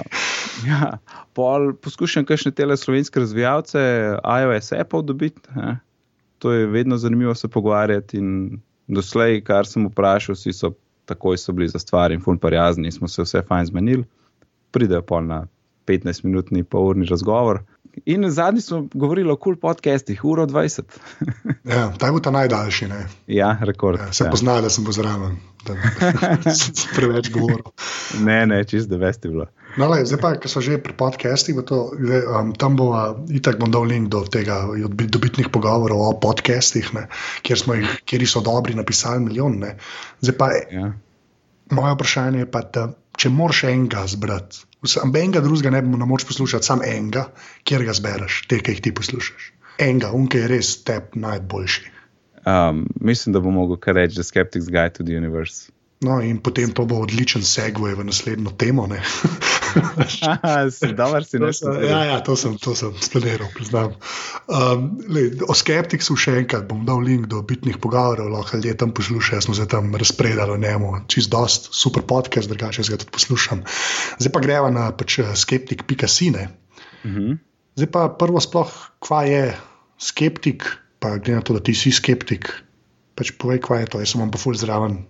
ja. 0.67 0.99
Pol 1.37 1.75
poskušam 1.83 2.25
kakšne 2.25 2.55
tele 2.57 2.77
slovenske 2.77 3.21
razvijalce, 3.21 3.81
iOS, 4.25 4.73
Apple 4.73 5.03
dobiti. 5.05 5.41
Ja. 5.57 5.77
To 6.39 6.53
je 6.53 6.67
vedno 6.67 6.97
zanimivo 6.97 7.35
se 7.35 7.49
pogovarjati. 7.49 8.17
In 8.17 8.61
doslej, 8.87 9.43
kar 9.45 9.69
sem 9.69 9.89
vprašal, 9.89 10.37
vsi 10.37 10.53
so 10.53 10.73
takoj 11.07 11.39
so 11.39 11.53
bili 11.53 11.69
za 11.69 11.79
stvar 11.79 12.13
in 12.13 12.21
fun 12.21 12.39
parjazni, 12.39 12.93
smo 12.93 13.09
se 13.09 13.23
vse 13.23 13.43
fajn 13.49 13.67
zmenili. 13.67 14.05
Pridejo 14.71 15.03
pol 15.03 15.29
na 15.29 15.47
15-minutni, 15.87 16.65
pol 16.65 16.93
urni 16.93 17.07
razgovor. 17.11 17.63
In 18.05 18.31
zadnji 18.31 18.61
smo 18.61 18.89
govorili 18.95 19.31
o 19.31 19.37
kul 19.37 19.55
cool 19.55 19.61
podcastih, 19.61 20.25
uro 20.25 20.47
20. 20.47 20.83
ja, 21.75 21.93
ta 21.99 22.07
je 22.07 22.13
bil 22.13 22.21
ta 22.21 22.31
najdaljši. 22.31 22.89
Ne? 22.89 23.07
Ja, 23.27 23.57
rekord. 23.61 24.01
Ja, 24.01 24.13
se 24.13 24.25
ja. 24.25 24.31
pozna, 24.31 24.61
da 24.61 24.71
sem 24.71 24.85
bil 24.85 24.93
zraven, 24.93 25.39
da 25.65 25.77
sem 26.61 26.75
preveč 26.97 27.31
govoril. 27.33 27.65
ne, 28.21 28.43
ne, 28.47 28.61
čist 28.65 28.93
da 28.93 29.01
veste 29.01 29.33
bilo. 29.33 29.47
No, 29.77 29.89
le, 29.89 30.05
zdaj 30.09 30.21
pa, 30.21 30.35
ko 30.41 30.49
so 30.49 30.61
že 30.61 30.77
pri 30.83 30.93
podcastih, 30.97 31.57
to, 31.69 31.81
um, 31.97 32.53
tam 32.57 32.77
bo 32.77 32.93
itak 33.33 33.59
bom 33.61 33.73
dal 33.73 33.89
link 33.89 34.13
do 34.13 34.23
tega, 34.29 34.63
dobitnih 34.85 35.49
pogovorov 35.53 36.05
o 36.05 36.13
podcastih, 36.21 36.93
ne, 36.97 37.09
kjer, 37.45 37.65
jih, 37.81 37.97
kjer 38.05 38.29
so 38.29 38.45
dobri 38.45 38.77
napisali 38.77 39.25
milijon. 39.25 39.57
Ne. 39.65 39.77
Zdaj 40.21 40.37
pa, 40.37 40.53
ja. 40.73 40.93
moje 41.73 41.97
vprašanje 41.97 42.45
je 42.45 42.51
pa, 42.51 42.61
da, 42.61 42.91
če 43.17 43.33
moraš 43.33 43.65
enega 43.71 44.05
zbrati. 44.09 44.65
Enega 45.05 45.43
drugega 45.43 45.73
ne 45.75 45.83
bomo 45.83 46.07
moč 46.07 46.27
poslušati, 46.29 46.67
samo 46.67 46.87
enega, 46.87 47.27
kjer 47.67 47.87
ga 47.89 47.97
zbereš, 47.97 48.43
te, 48.51 48.61
ki 48.63 48.77
jih 48.77 48.83
ti 48.85 48.95
poslušaš. 48.95 49.53
Enega, 49.83 50.13
unke 50.17 50.41
je 50.41 50.51
res 50.53 50.73
tep 50.87 51.17
najboljši. 51.21 51.93
Um, 52.47 52.85
mislim, 53.01 53.33
da 53.35 53.41
bomo 53.41 53.65
mogli 53.65 53.81
kar 53.81 53.99
reči, 53.99 54.21
je 54.21 54.25
Skeptics 54.25 54.69
Guide 54.71 54.95
to 54.99 55.05
the 55.05 55.17
Universe. 55.19 55.73
No, 56.05 56.21
in 56.21 56.37
potem 56.45 56.73
to 56.77 56.85
bo 56.85 57.01
odličen 57.01 57.41
segway 57.41 57.97
v 57.97 58.05
naslednjo 58.05 58.53
temo. 58.61 58.85
Dobro 60.97 61.25
si 61.25 61.41
našel. 61.41 61.89
Ja, 61.89 62.05
ja, 62.05 62.17
to 62.21 62.37
sem, 62.37 62.61
to 62.61 62.77
sem 62.77 62.93
splaniral, 63.01 63.49
priznam. 63.57 63.97
Um, 64.45 65.01
lej, 65.09 65.41
o 65.49 65.57
skeptiksu 65.57 66.13
še 66.21 66.37
enkrat 66.45 66.69
bom 66.69 66.85
dal 66.85 67.01
link 67.01 67.33
do 67.33 67.41
bitnih 67.41 67.81
pogovorov, 67.81 68.29
lahko 68.29 68.61
ljudje 68.61 68.77
tam 68.77 68.93
poslušajo, 68.93 69.41
smo 69.49 69.57
se 69.57 69.65
tam 69.73 69.89
razpredali 69.97 70.53
o 70.53 70.61
njemu, 70.61 71.09
čist 71.09 71.33
dost, 71.33 71.73
super 71.73 72.05
podcast, 72.05 72.53
drugače 72.53 72.85
ga 72.93 73.01
tudi 73.01 73.17
poslušam. 73.17 73.65
Zdaj 74.21 74.33
pa 74.37 74.45
greva 74.45 74.69
na 74.69 74.93
pač, 74.93 75.19
eh, 75.25 75.33
skeptik.sine. 75.33 76.49
Uh 77.05 77.11
mhm. 77.11 77.17
-huh. 77.17 77.37
Zdaj 77.77 77.89
pa 77.93 78.09
prvo 78.09 78.41
sploh, 78.41 78.73
kva 79.01 79.25
je 79.25 79.57
skeptik, 79.97 80.65
pa 81.01 81.17
glede 81.17 81.41
na 81.41 81.43
to, 81.45 81.53
da 81.57 81.61
ti 81.61 81.75
si 81.75 81.93
skeptik, 81.93 82.53
pač 83.17 83.33
povej, 83.37 83.61
kva 83.65 83.81
je 83.81 83.87
to, 83.87 84.01
jaz 84.01 84.13
sem 84.13 84.21
vam 84.21 84.31
pa 84.31 84.39
ful 84.39 84.57
zraven 84.57 85.05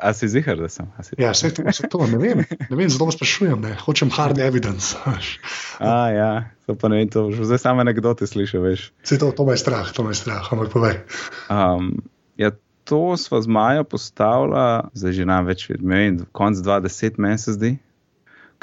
A 0.00 0.12
si 0.12 0.28
zihar, 0.28 0.56
da 0.60 0.68
sem? 0.68 0.86
Ja, 1.16 1.32
vse 1.32 1.50
to, 1.56 1.64
vse 1.64 1.88
to, 1.88 2.04
ne 2.06 2.18
vem, 2.20 2.42
ne 2.44 2.76
vem 2.76 2.90
zato 2.92 3.08
sprašujem, 3.14 3.60
ne. 3.64 3.72
hočem 3.80 4.12
hard 4.12 4.38
evidence. 4.38 4.98
A, 5.80 6.08
ja, 6.12 6.30
to 6.68 6.76
pa 6.76 6.92
ne 6.92 7.00
vem, 7.00 7.08
to 7.08 7.30
že 7.32 7.48
zdaj 7.48 7.62
samo 7.64 7.80
anekdote 7.80 8.28
slišal, 8.28 8.62
veš. 8.62 8.90
Vse 9.02 9.18
to, 9.18 9.32
to 9.32 9.48
me 9.48 9.56
je 9.56 9.62
strah, 9.64 9.88
to 9.88 10.04
me 10.04 10.12
je 10.12 10.20
strah, 10.20 10.44
ampak 10.52 10.68
povej. 10.68 11.00
Um, 11.48 12.04
ja, 12.36 12.52
to 12.84 13.16
smo 13.16 13.40
z 13.40 13.48
Majo 13.48 13.88
postavili, 13.88 14.92
zdaj 14.94 15.12
že 15.16 15.24
nam 15.24 15.48
več, 15.48 15.66
ne 15.80 15.96
vem, 15.96 16.20
konc 16.36 16.60
20, 16.60 17.16
meni 17.16 17.40
se 17.40 17.56
zdi, 17.56 17.72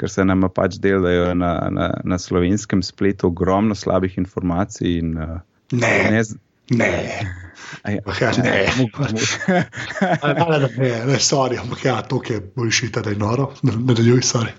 ker 0.00 0.08
se 0.08 0.24
nam 0.24 0.46
pač 0.54 0.78
delajo 0.80 1.34
na, 1.34 1.66
na, 1.68 1.88
na 2.04 2.16
slovenskem 2.16 2.80
spletu 2.80 3.28
ogromno 3.28 3.74
slabih 3.74 4.16
informacij 4.22 5.02
in 5.02 5.18
uh, 5.18 5.42
ne. 5.74 5.92
ne 6.14 6.22
Ne. 6.70 7.20
Ja, 7.84 7.90
ja, 8.20 8.30
ne, 8.42 8.66
ne, 10.78 10.90
ne, 11.06 11.18
sorry, 11.22 11.58
ampak 11.58 11.84
ja, 11.84 12.02
to 12.02 12.22
je 12.28 12.40
boljši, 12.56 12.90
da 12.94 13.10
je 13.10 13.16
noro, 13.16 13.52
ne 13.62 13.72
nadaljuj, 13.76 14.20
sorry. 14.26 14.50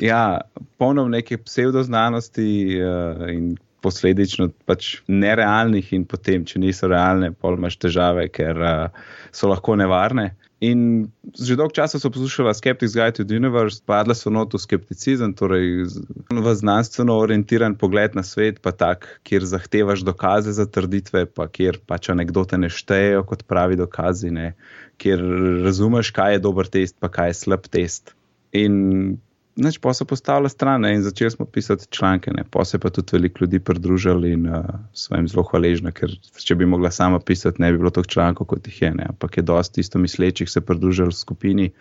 Ja, 0.00 0.40
polno 0.80 1.08
neke 1.08 1.38
pseudoznanosti 1.38 2.80
uh, 2.80 3.28
in 3.32 3.56
posledično 3.84 4.48
pač 4.66 4.96
nerealnih, 5.06 5.92
in 5.94 6.04
potem, 6.08 6.44
če 6.48 6.58
niso 6.62 6.88
realne, 6.90 7.32
pol 7.32 7.54
imaš 7.60 7.76
težave, 7.84 8.28
ker 8.32 8.56
uh, 8.58 8.88
so 9.32 9.48
lahko 9.52 9.76
nevarne. 9.78 10.32
In 10.58 11.06
že 11.38 11.54
dolgo 11.54 11.70
časa 11.70 12.02
so 12.02 12.10
poslušali 12.10 12.50
Skeptics 12.50 12.94
Guide 12.98 13.14
to 13.14 13.24
the 13.24 13.38
Universe, 13.38 13.78
padla 13.78 14.14
so 14.14 14.26
noto 14.26 14.58
skepticizem, 14.58 15.30
torej 15.30 15.86
v 16.34 16.54
znanstveno 16.54 17.14
orientiran 17.14 17.78
pogled 17.78 18.18
na 18.18 18.26
svet, 18.26 18.58
pa 18.58 18.74
tak, 18.74 19.06
kjer 19.22 19.46
zahtevaš 19.46 20.02
dokaze 20.02 20.50
za 20.50 20.66
trditve, 20.66 21.30
pa 21.30 21.46
kjer 21.46 21.78
pač 21.86 22.10
anekdote 22.10 22.58
ne 22.58 22.66
štejejo 22.66 23.22
kot 23.22 23.46
pravi 23.46 23.78
dokazi, 23.78 24.34
ne? 24.34 24.58
kjer 24.98 25.22
razumeš, 25.62 26.10
kaj 26.10 26.34
je 26.34 26.42
dober 26.42 26.66
test, 26.66 26.98
pa 26.98 27.06
kaj 27.06 27.30
je 27.30 27.38
slab 27.38 27.70
test. 27.70 28.18
In 28.50 29.22
Neč 29.58 29.78
pa 29.82 29.90
se 29.94 30.04
postavlja 30.06 30.48
stran 30.48 30.84
in 30.86 31.02
začeli 31.02 31.30
smo 31.30 31.44
pisati 31.46 31.86
članke, 31.90 32.30
ne. 32.30 32.44
pa 32.50 32.64
se 32.64 32.78
pa 32.78 32.90
tudi 32.90 33.16
veliko 33.16 33.38
ljudi 33.40 33.58
pridružili 33.58 34.32
in 34.32 34.46
uh, 34.46 34.64
sem 34.94 35.18
jim 35.18 35.28
zelo 35.28 35.42
hvaležen, 35.50 35.90
ker 35.92 36.12
če 36.44 36.54
bi 36.54 36.66
mogla 36.66 36.90
sama 36.94 37.18
pisati, 37.18 37.62
ne 37.62 37.72
bi 37.72 37.78
bilo 37.78 37.90
toliko 37.90 38.12
člankov 38.12 38.46
kot 38.46 38.66
jih 38.70 38.82
je. 38.82 38.92
Ne. 38.94 39.08
Ampak 39.08 39.36
je 39.36 39.42
dosti 39.42 39.80
isto 39.80 39.98
mislečih 39.98 40.50
se 40.50 40.60
pridružili 40.60 41.12
skupini 41.12 41.72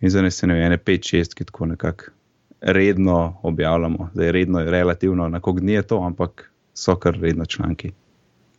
in 0.00 0.12
ne 0.22 0.30
se 0.30 0.46
ne 0.46 0.54
vem, 0.54 0.66
ene 0.66 0.78
pet, 0.78 1.08
šest, 1.08 1.34
ki 1.34 1.48
tako 1.48 1.72
nekako 1.72 2.12
redno 2.60 3.40
objavljamo. 3.42 4.10
Zdaj 4.14 4.32
redno 4.32 4.60
je 4.60 4.70
relativno, 4.70 5.28
na 5.28 5.40
kog 5.40 5.60
dni 5.60 5.72
je 5.72 5.82
to, 5.82 6.02
ampak 6.04 6.50
so 6.74 6.96
kar 6.96 7.16
redno 7.20 7.44
članki. 7.44 7.92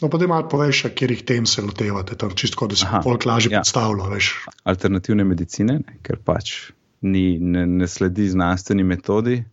No, 0.01 0.09
pa 0.09 0.17
da 0.17 0.27
malo 0.27 0.49
poveš, 0.49 0.87
kjer 0.95 1.11
jih 1.11 1.23
tem 1.23 1.45
se 1.45 1.61
lotevate, 1.61 2.17
tam 2.17 2.33
čisto, 2.35 2.67
da 2.67 2.75
se 2.75 2.89
lahko 2.89 3.17
lažje 3.25 3.51
ja. 3.53 3.59
predstavljaš. 3.61 4.33
Alternativne 4.63 5.23
medicine, 5.23 5.73
ne, 5.85 5.99
ker 6.01 6.17
pač 6.25 6.71
ni, 7.01 7.39
ne, 7.39 7.65
ne 7.67 7.87
sledi 7.87 8.29
znanstveni 8.29 8.83
metodi. 8.83 9.43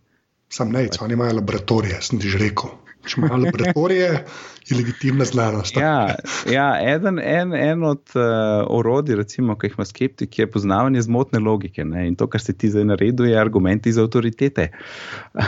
Sam 0.49 0.71
ne, 0.71 0.87
oni 1.01 1.13
imajo 1.13 1.35
laboratorije, 1.35 2.01
sem 2.01 2.19
ti 2.19 2.29
že 2.29 2.39
rekel. 2.41 2.71
Če 3.07 3.21
imajo 3.21 3.37
laboratorije, 3.45 4.07
je 4.69 4.77
legitimna 4.77 5.25
znanost. 5.25 5.77
Ja, 5.77 6.15
ja 6.51 6.67
eden, 6.83 7.19
en, 7.19 7.53
en 7.55 7.83
od 7.83 8.11
uh, 8.15 8.21
orodij, 8.67 9.15
recimo, 9.15 9.55
ki 9.57 9.69
jih 9.69 9.77
ima 9.77 9.85
skeptik, 9.85 10.39
je 10.39 10.49
poznavanje 10.51 11.01
zmotne 11.07 11.39
logike. 11.39 11.85
Ne? 11.85 12.07
In 12.09 12.17
to, 12.19 12.27
kar 12.27 12.43
se 12.43 12.53
ti 12.53 12.69
zdaj 12.69 12.85
naredi, 12.91 13.31
je 13.31 13.39
argumenti 13.39 13.93
za 13.95 14.03
avtoritete. 14.03 14.67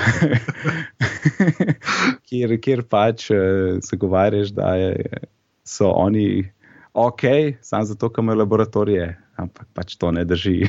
kjer, 2.30 2.56
kjer 2.62 2.86
pač 2.90 3.30
uh, 3.34 3.38
eh, 3.38 3.78
se 3.84 4.00
govarjaš, 4.00 4.56
da 4.58 4.74
je, 4.80 5.22
so 5.68 5.92
oni 5.92 6.48
ok, 6.94 7.22
samo 7.62 7.86
zato, 7.86 8.10
ker 8.10 8.24
imajo 8.24 8.46
laboratorije, 8.46 9.18
ampak 9.36 9.68
pač 9.74 9.96
to 9.96 10.12
ne 10.12 10.26
drži. 10.26 10.66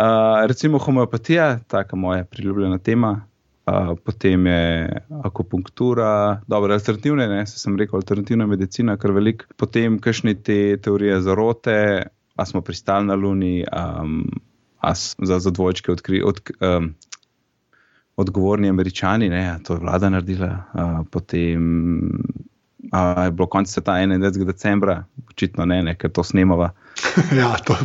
uh, 0.00 0.46
recimo 0.46 0.78
homeopatija, 0.78 1.58
tako 1.68 1.96
moja 1.96 2.24
priljubljena 2.24 2.78
tema. 2.78 3.26
Uh, 3.66 3.98
potem 4.04 4.46
je 4.46 5.02
akupunktura, 5.24 6.40
dobro, 6.46 6.74
alternativne, 6.74 7.26
ne, 7.28 7.46
se 7.46 7.58
sem 7.58 7.76
rekel, 7.76 7.98
alternativna 7.98 8.46
medicina, 8.46 8.94
kar 8.96 9.10
velik. 9.10 9.42
Potem 9.58 9.98
kakšne 9.98 10.36
te 10.38 10.76
teorije 10.82 11.20
zarote, 11.20 11.78
a 12.36 12.46
smo 12.46 12.60
pristali 12.62 13.06
na 13.06 13.14
Luni, 13.18 13.64
um, 13.66 14.22
a 14.78 14.94
za, 14.94 15.38
za 15.42 15.50
dvojčke 15.50 15.92
odkri, 15.92 16.22
od, 16.22 16.40
um, 16.60 16.94
odgovorni 18.16 18.68
američani, 18.68 19.28
ne, 19.28 19.58
to 19.66 19.74
je 19.74 19.82
vlada 19.82 20.12
naredila. 20.14 20.52
Uh, 20.70 21.02
potem 21.10 21.66
uh, 22.92 23.24
je 23.24 23.30
bilo 23.30 23.46
konec 23.46 23.70
sveta 23.70 23.92
21. 23.92 24.44
decembra, 24.44 25.04
očitno 25.30 25.64
ne, 25.64 25.82
ne, 25.82 25.94
ker 25.98 26.10
to 26.10 26.24
snemava. 26.24 26.72
ja, 27.40 27.54
to, 27.64 27.76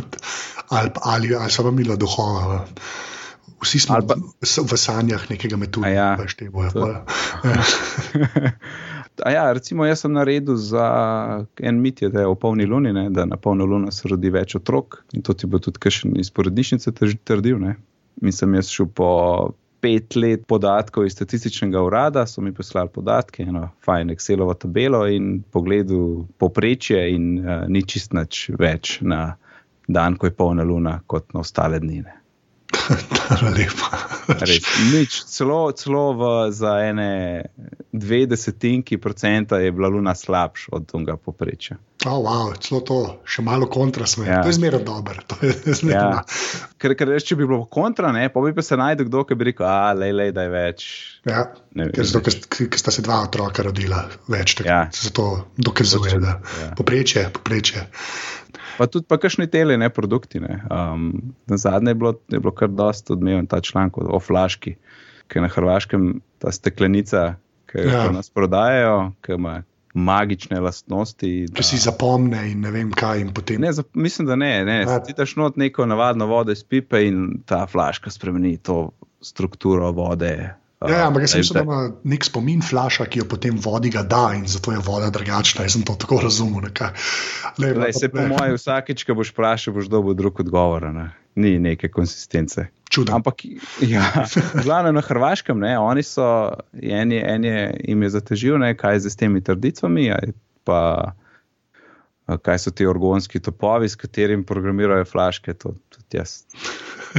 ali, 0.68 0.90
ali, 1.02 1.34
ali 1.34 1.50
so 1.50 1.62
vam 1.62 1.78
imeli 1.78 1.98
duhova. 1.98 2.64
Vsi 3.62 3.78
smo 3.78 4.00
pa, 4.06 4.16
v 4.42 4.76
sanjah 4.78 5.28
nekega 5.30 5.56
metuja, 5.56 5.90
ja, 5.90 6.08
veš, 6.18 6.34
te 6.38 6.50
boje. 6.50 6.72
Ja, 9.28 9.52
recimo, 9.52 9.84
jaz 9.84 10.00
sem 10.00 10.12
naredil 10.16 10.56
za 10.56 10.84
en 11.60 11.80
mit, 11.80 12.00
je, 12.02 12.08
da 12.08 12.24
je 12.24 12.30
v 12.30 12.36
polni 12.40 12.66
luni, 12.66 12.94
ne, 12.96 13.10
da 13.10 13.26
na 13.28 13.36
polno 13.36 13.66
luno 13.68 13.90
se 13.92 14.08
rodi 14.08 14.30
več 14.32 14.56
otrok 14.56 15.02
in 15.12 15.22
to 15.22 15.36
ti 15.36 15.46
bo 15.46 15.60
tudi 15.62 15.78
kakšen 15.82 16.16
iz 16.20 16.30
porodnišnice 16.32 16.94
trdil. 17.24 17.60
Ne. 17.60 17.76
In 18.22 18.32
sem 18.32 18.54
jaz 18.56 18.72
šel 18.72 18.88
po 18.88 19.08
pet 19.82 20.16
let 20.16 20.46
podatkov 20.46 21.06
iz 21.06 21.16
statističnega 21.16 21.82
urada, 21.82 22.26
so 22.26 22.40
mi 22.40 22.54
poslali 22.54 22.88
podatke, 22.94 23.42
eno 23.42 23.68
fajn 23.84 24.14
Excelovo 24.14 24.54
tabelo 24.54 25.02
in 25.10 25.42
pogledal 25.42 26.22
poprečje 26.38 27.02
in 27.14 27.38
uh, 27.42 27.64
ni 27.68 27.82
čist 27.82 28.14
nič 28.14 28.50
več 28.58 28.98
na 29.02 29.34
dan, 29.88 30.16
ko 30.16 30.30
je 30.30 30.36
polna 30.38 30.62
luna, 30.62 31.00
kot 31.06 31.34
na 31.34 31.42
ostale 31.42 31.80
dni. 31.82 32.02
Res, 34.48 34.64
nič, 34.92 35.18
celo 35.28 35.72
celo 35.76 36.04
v, 36.16 36.30
za 36.54 36.78
ene 36.86 37.10
dve 37.92 38.24
desetinki 38.30 38.98
procenta 39.02 39.58
je 39.60 39.72
bila 39.74 39.90
luna 39.92 40.14
slabša 40.14 40.72
od 40.78 40.86
tega 40.88 41.16
poprečja. 41.16 41.76
Oh, 42.06 42.18
wow, 42.24 42.50
celo 42.58 42.80
to, 42.82 42.98
še 43.28 43.44
malo 43.46 43.68
kontra 43.70 44.06
smo. 44.10 44.24
Ja. 44.26 44.40
To 44.42 44.50
je 44.50 44.56
zmeraj 44.58 44.82
dobro. 44.86 45.22
Ja. 45.92 46.22
Ker, 46.80 46.94
ker 46.98 47.10
reč, 47.12 47.26
če 47.28 47.36
bi 47.38 47.46
bilo 47.46 47.64
kontra, 47.70 48.10
ne, 48.14 48.24
pa 48.32 48.42
bi 48.42 48.52
pa 48.56 48.64
se 48.64 48.78
najdel 48.78 49.06
kdo, 49.06 49.22
ki 49.28 49.36
bi 49.38 49.50
rekel, 49.50 49.66
a 49.68 49.92
le, 49.96 50.08
le, 50.14 50.28
da 50.34 50.46
je 50.46 50.52
več. 50.52 50.86
Ja. 51.28 51.44
Ker, 51.78 52.02
zato, 52.08 52.22
ker, 52.26 52.66
ker 52.72 52.80
sta 52.80 52.94
se 52.94 53.04
dva 53.04 53.20
otroka 53.26 53.64
rodila 53.66 54.02
več, 54.32 54.56
tako 54.58 54.70
ja. 54.70 54.80
se 54.94 55.12
to 55.14 55.26
dokazuje. 55.58 56.16
Ja. 56.18 56.36
Poprečje, 56.78 57.28
poprečje. 57.34 57.86
Pa 58.78 58.88
tudi 58.90 59.06
pa 59.08 59.18
kakšni 59.20 59.46
tele, 59.52 59.76
ne 59.78 59.90
produkti. 59.92 60.40
Ne. 60.42 60.62
Um, 60.72 61.34
na 61.50 61.58
zadnje 61.60 61.94
je 61.94 62.00
bilo, 62.02 62.14
je 62.32 62.40
bilo 62.40 62.54
kar 62.56 62.72
dosta 62.72 63.14
odmeven 63.14 63.46
ta 63.46 63.60
članek 63.60 64.00
o 64.00 64.20
flaški, 64.22 64.74
ki 65.28 65.38
je 65.38 65.44
na 65.44 65.50
Hrvaškem 65.52 66.14
ta 66.42 66.54
steklenica, 66.54 67.34
ki 67.70 67.84
jo 67.84 67.92
ja. 67.92 68.08
nas 68.14 68.32
prodajajo, 68.32 69.12
ki 69.22 69.36
ima 69.38 69.60
magične 69.92 70.60
lastnosti. 70.60 71.30
Če 71.52 71.64
si 71.66 71.78
zapomne 71.82 72.46
in 72.50 72.64
ne 72.64 72.72
vem 72.72 72.92
kaj. 72.96 73.26
Ne, 73.60 73.72
za, 73.72 73.84
mislim, 73.94 74.28
da 74.30 74.36
ne. 74.36 74.64
ne. 74.64 74.78
Ja. 74.86 74.98
Ti 75.04 75.14
daš 75.16 75.36
not 75.36 75.56
neko 75.60 75.86
navadno 75.86 76.26
vodo 76.26 76.52
iz 76.52 76.64
pipe 76.64 77.04
in 77.06 77.42
ta 77.46 77.66
flaška 77.66 78.10
spremeni 78.10 78.56
to 78.56 78.90
strukturo 79.20 79.92
vode. 79.92 80.34
Ja, 80.82 80.96
ja, 80.96 81.06
ampak 81.06 81.22
jaz 81.22 81.36
mislim, 81.36 81.54
da 81.54 81.62
ima 81.62 81.92
nek 82.10 82.24
spomin 82.24 82.62
flaša, 82.62 83.06
ki 83.06 83.20
jo 83.20 83.26
potem 83.30 83.58
vodi 83.62 83.90
ga 83.94 84.02
da 84.02 84.32
in 84.34 84.46
zato 84.50 84.72
je 84.72 84.80
voda 84.82 85.10
drugačna. 85.14 85.62
Jaz 85.68 85.76
sem 85.76 85.84
to 85.86 85.94
tako 85.94 86.18
razumel. 86.24 86.66
Le, 87.58 87.72
Lej, 87.72 87.92
se 88.00 88.08
po 88.08 88.24
mojem, 88.26 88.56
vsakeč, 88.56 89.04
ko 89.06 89.14
boš 89.14 89.30
vprašal, 89.30 89.76
boš 89.76 89.90
dobil 89.92 90.16
drug 90.18 90.40
odgovor. 90.40 90.88
Ne? 90.94 91.10
Ni 91.34 91.58
neke 91.58 91.88
konsistence. 91.88 92.66
Čudno. 92.92 93.16
Ampak, 93.16 93.44
ja, 93.80 94.04
glavno 94.64 94.92
na 94.92 95.00
Hrvaškem, 95.00 95.60
ne, 95.64 95.72
oni 95.80 96.04
so, 96.04 96.26
en 96.76 97.12
je, 97.12 97.22
en 97.24 97.44
je 97.48 97.62
jim 97.88 98.02
je 98.04 98.10
zatežil, 98.18 98.58
ne, 98.60 98.74
kaj 98.76 98.98
je 98.98 99.06
z 99.08 99.16
temi 99.24 99.40
trdicami, 99.40 100.10
pa 100.68 101.14
kaj 102.44 102.58
so 102.60 102.70
ti 102.70 102.86
orgonski 102.86 103.40
topovi, 103.40 103.88
s 103.88 103.96
katerimi 103.96 104.44
programirajo 104.46 105.08
flaške. 105.08 105.56
To, 105.64 105.74
tudi 105.88 106.20
jaz 106.20 106.42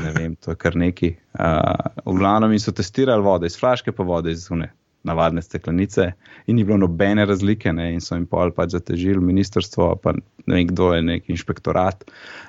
ne 0.02 0.12
vem, 0.12 0.36
to 0.36 0.52
je 0.54 0.56
kar 0.56 0.76
neki. 0.76 1.14
Uh, 1.34 1.92
v 2.06 2.16
glavnem 2.18 2.56
so 2.60 2.74
testirali 2.76 3.24
vode 3.26 3.50
iz 3.50 3.58
flaške, 3.60 3.94
pa 3.94 4.06
vode 4.08 4.34
iz 4.34 4.48
zune. 4.48 4.72
Navadne 5.04 5.42
steklenice, 5.44 6.14
in 6.48 6.56
ni 6.56 6.64
bilo 6.64 6.78
nobene 6.80 7.26
razlike, 7.28 7.74
ne, 7.76 7.90
in 7.92 8.00
so 8.02 8.16
jim 8.16 8.24
pol 8.30 8.54
pač 8.56 8.72
zatežili 8.72 9.20
ministrstvo, 9.20 9.90
pa 10.00 10.14
ne 10.16 10.56
vem, 10.56 10.70
kdo 10.70 10.94
je 10.96 11.02
neki 11.04 11.34
inšpektorat, 11.36 12.06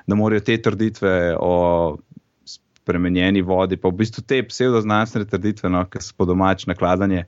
da 0.07 0.15
morajo 0.15 0.45
te 0.47 0.55
trditve 0.63 1.35
o 1.35 1.51
spremenjeni 2.85 3.41
vodi, 3.41 3.79
pa 3.81 3.89
v 3.89 4.03
bistvu 4.03 4.23
te 4.29 4.43
pseudoznanstvene 4.45 5.25
trditve, 5.29 5.71
no, 5.73 5.81
ki 5.89 6.03
so 6.03 6.13
po 6.17 6.27
domač 6.29 6.67
nakladanje, 6.69 7.25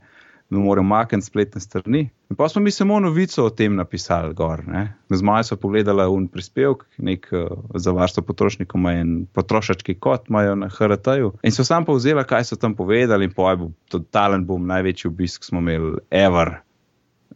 ne 0.47 0.61
morejo 0.63 0.85
makniti 0.87 1.27
spletne 1.27 1.61
strani. 1.61 2.05
In 2.29 2.37
pa 2.39 2.47
smo 2.49 2.61
mi 2.63 2.71
samo 2.71 2.99
novico 3.03 3.43
o 3.43 3.49
tem 3.49 3.75
napisali 3.75 4.35
gor. 4.37 4.61
Z 5.09 5.25
majo 5.25 5.43
so 5.43 5.57
pogledali 5.59 6.05
un 6.13 6.27
prispevek, 6.31 6.85
nek 7.03 7.27
uh, 7.33 7.49
za 7.75 7.91
varstvo 7.91 8.23
potrošnikov, 8.29 8.85
in 8.93 9.25
potrošački 9.33 9.97
kot 9.99 10.29
imajo 10.29 10.55
na 10.61 10.69
HRT-ju. 10.71 11.33
In 11.43 11.55
so 11.55 11.65
sam 11.67 11.85
povzeli, 11.89 12.23
kaj 12.23 12.47
so 12.51 12.59
tam 12.61 12.77
povedali, 12.77 13.27
in 13.27 13.33
pojjo, 13.35 13.57
bo 13.65 13.71
totalen 13.91 14.45
bom, 14.47 14.63
največji 14.69 15.11
obisk 15.11 15.43
smo 15.49 15.63
imeli 15.65 15.97
ever. 16.11 16.59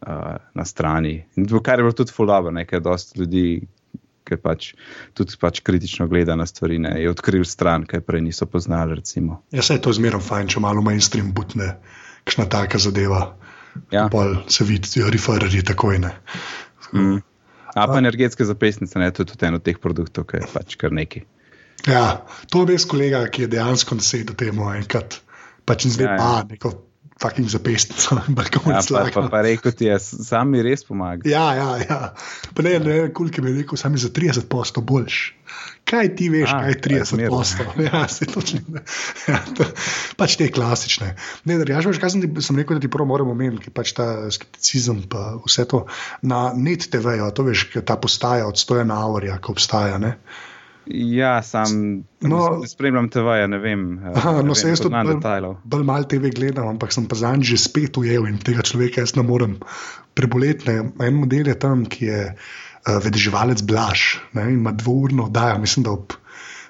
Uh, 0.02 0.40
na 0.58 0.64
strani. 0.66 1.20
In 1.38 1.46
kar 1.62 1.78
je 1.78 1.84
bilo 1.84 1.94
tudi 1.94 2.10
fulano, 2.10 2.50
nekaj 2.50 2.80
ljudi, 3.16 3.68
ki 4.32 4.40
pač 4.40 4.72
tudi 5.18 5.36
pač 5.40 5.60
kritično 5.64 6.08
gleda 6.10 6.36
na 6.38 6.46
stvari, 6.48 6.80
ne, 6.82 6.94
je 7.02 7.10
odkril 7.12 7.44
stran, 7.48 7.86
kaj 7.88 8.04
prej 8.06 8.24
niso 8.24 8.48
poznali. 8.50 8.98
Recimo. 9.02 9.42
Ja, 9.54 9.62
se 9.62 9.76
je 9.76 9.84
to 9.84 9.92
zmerno 9.94 10.20
fajn, 10.20 10.50
če 10.52 10.62
malo 10.64 10.82
mainstream 10.84 11.32
butne, 11.36 11.76
kakšna 12.24 12.48
taka 12.50 12.80
zadeva. 12.82 13.26
Ja. 13.92 14.08
Se 14.52 14.64
vidi, 14.68 14.90
da 15.00 15.12
referirajo 15.12 15.62
takoj. 15.72 16.00
Mm. 16.92 17.20
A 17.72 17.86
pa 17.88 17.98
energetske 17.98 18.44
zapisnice, 18.44 18.98
ne, 19.00 19.08
to 19.10 19.24
je 19.24 19.32
tudi 19.32 19.48
eno 19.48 19.60
od 19.60 19.64
teh 19.64 19.78
produktov, 19.80 20.26
ki 20.28 20.42
je 20.42 20.48
pač 20.52 20.76
kar 20.80 20.92
neki. 20.92 21.24
Ja, 21.88 22.22
to 22.52 22.62
je 22.62 22.74
res 22.74 22.84
kolega, 22.86 23.24
ki 23.32 23.46
je 23.46 23.52
dejansko 23.56 23.96
nasedel 23.98 24.36
temu 24.38 24.68
enkrat, 24.76 25.22
pač 25.66 25.88
in 25.88 25.94
zdaj 25.96 26.06
ja, 26.06 26.12
ja. 26.12 26.18
pa 26.20 26.32
neko 26.52 26.74
fucking 27.20 27.48
zapestnico, 27.48 28.18
balkon 28.28 28.72
ja, 28.74 28.80
pa, 28.88 29.04
pa, 29.14 29.28
pa 29.28 29.42
rekel 29.42 29.74
ti 29.76 29.88
je, 29.90 29.98
sam 30.00 30.50
mi 30.54 30.62
res 30.64 30.84
pomaga. 30.86 31.28
Ja, 31.28 31.52
ja, 31.54 31.68
ja. 31.82 32.00
Pa 32.54 32.64
ne, 32.66 32.78
ne, 32.82 32.96
koliko 33.14 33.42
mi 33.42 33.50
je 33.52 33.62
rekel, 33.62 33.78
sam 33.80 33.92
mi 33.92 34.02
za 34.02 34.08
30 34.08 34.48
posto 34.50 34.80
boljš. 34.80 35.20
Kaj 35.84 36.12
ti 36.16 36.28
veš, 36.32 36.50
A, 36.50 36.60
kaj 36.62 36.70
je 36.70 36.80
30 36.80 37.28
posto? 37.28 37.64
Ja, 37.88 38.06
se 38.08 38.26
točno. 38.26 38.60
Ja, 39.28 39.40
to, 39.56 39.66
pač 40.16 40.36
te 40.40 40.48
klasične. 40.52 41.14
Ne, 41.44 41.58
da, 41.58 41.66
ja, 41.74 41.82
kaj 41.82 42.14
sem, 42.14 42.24
sem 42.40 42.60
rekel, 42.60 42.78
da 42.78 42.86
ti 42.86 42.90
prvo 42.92 43.08
moramo 43.10 43.34
omeniti, 43.34 43.72
pač 43.74 43.92
ta 43.98 44.06
skepticizem 44.32 45.04
pa 45.10 45.32
vse 45.42 45.66
to. 45.68 45.84
Na 46.22 46.52
net 46.56 46.88
TV-ju, 46.92 47.28
to 47.36 47.46
veš, 47.50 47.66
ta 47.84 47.98
postaja 48.00 48.48
od 48.48 48.60
100 48.60 48.86
na 48.88 49.02
aurja, 49.04 49.36
ko 49.42 49.56
obstaja, 49.56 49.98
ne? 50.02 50.16
Ja, 50.86 51.42
sam 51.42 52.02
no, 52.20 52.62
spremljam 52.66 53.08
TV, 53.10 53.36
ne 53.48 53.58
vem. 53.58 53.98
Eh, 53.98 54.12
aha, 54.14 54.32
ne 54.32 54.48
no, 54.48 54.54
vem, 54.64 54.76
to 54.76 54.88
znam 54.88 55.10
detajlov. 55.14 55.56
Bolj 55.64 55.84
malo 55.86 56.08
TV 56.10 56.32
gledam, 56.34 56.68
ampak 56.74 56.92
sem 56.92 57.06
pa 57.08 57.18
za 57.18 57.30
njim 57.32 57.44
že 57.46 57.58
spet 57.58 57.96
ujel 57.96 58.26
in 58.26 58.40
tega 58.42 58.64
človeka 58.66 59.04
jaz 59.04 59.14
ne 59.16 59.22
morem 59.26 59.58
preboleti. 60.14 60.70
Ne. 60.70 60.90
En 61.06 61.20
model 61.20 61.52
je 61.52 61.58
tam, 61.58 61.86
ki 61.86 62.04
je 62.08 62.24
uh, 62.32 62.98
vedeživalec 63.04 63.62
Blaž 63.62 64.18
ne, 64.34 64.48
in 64.50 64.58
ima 64.58 64.74
dvourno 64.74 65.30
oddajo, 65.30 65.62
mislim, 65.62 65.86
da 65.86 65.94
ob. 65.94 66.18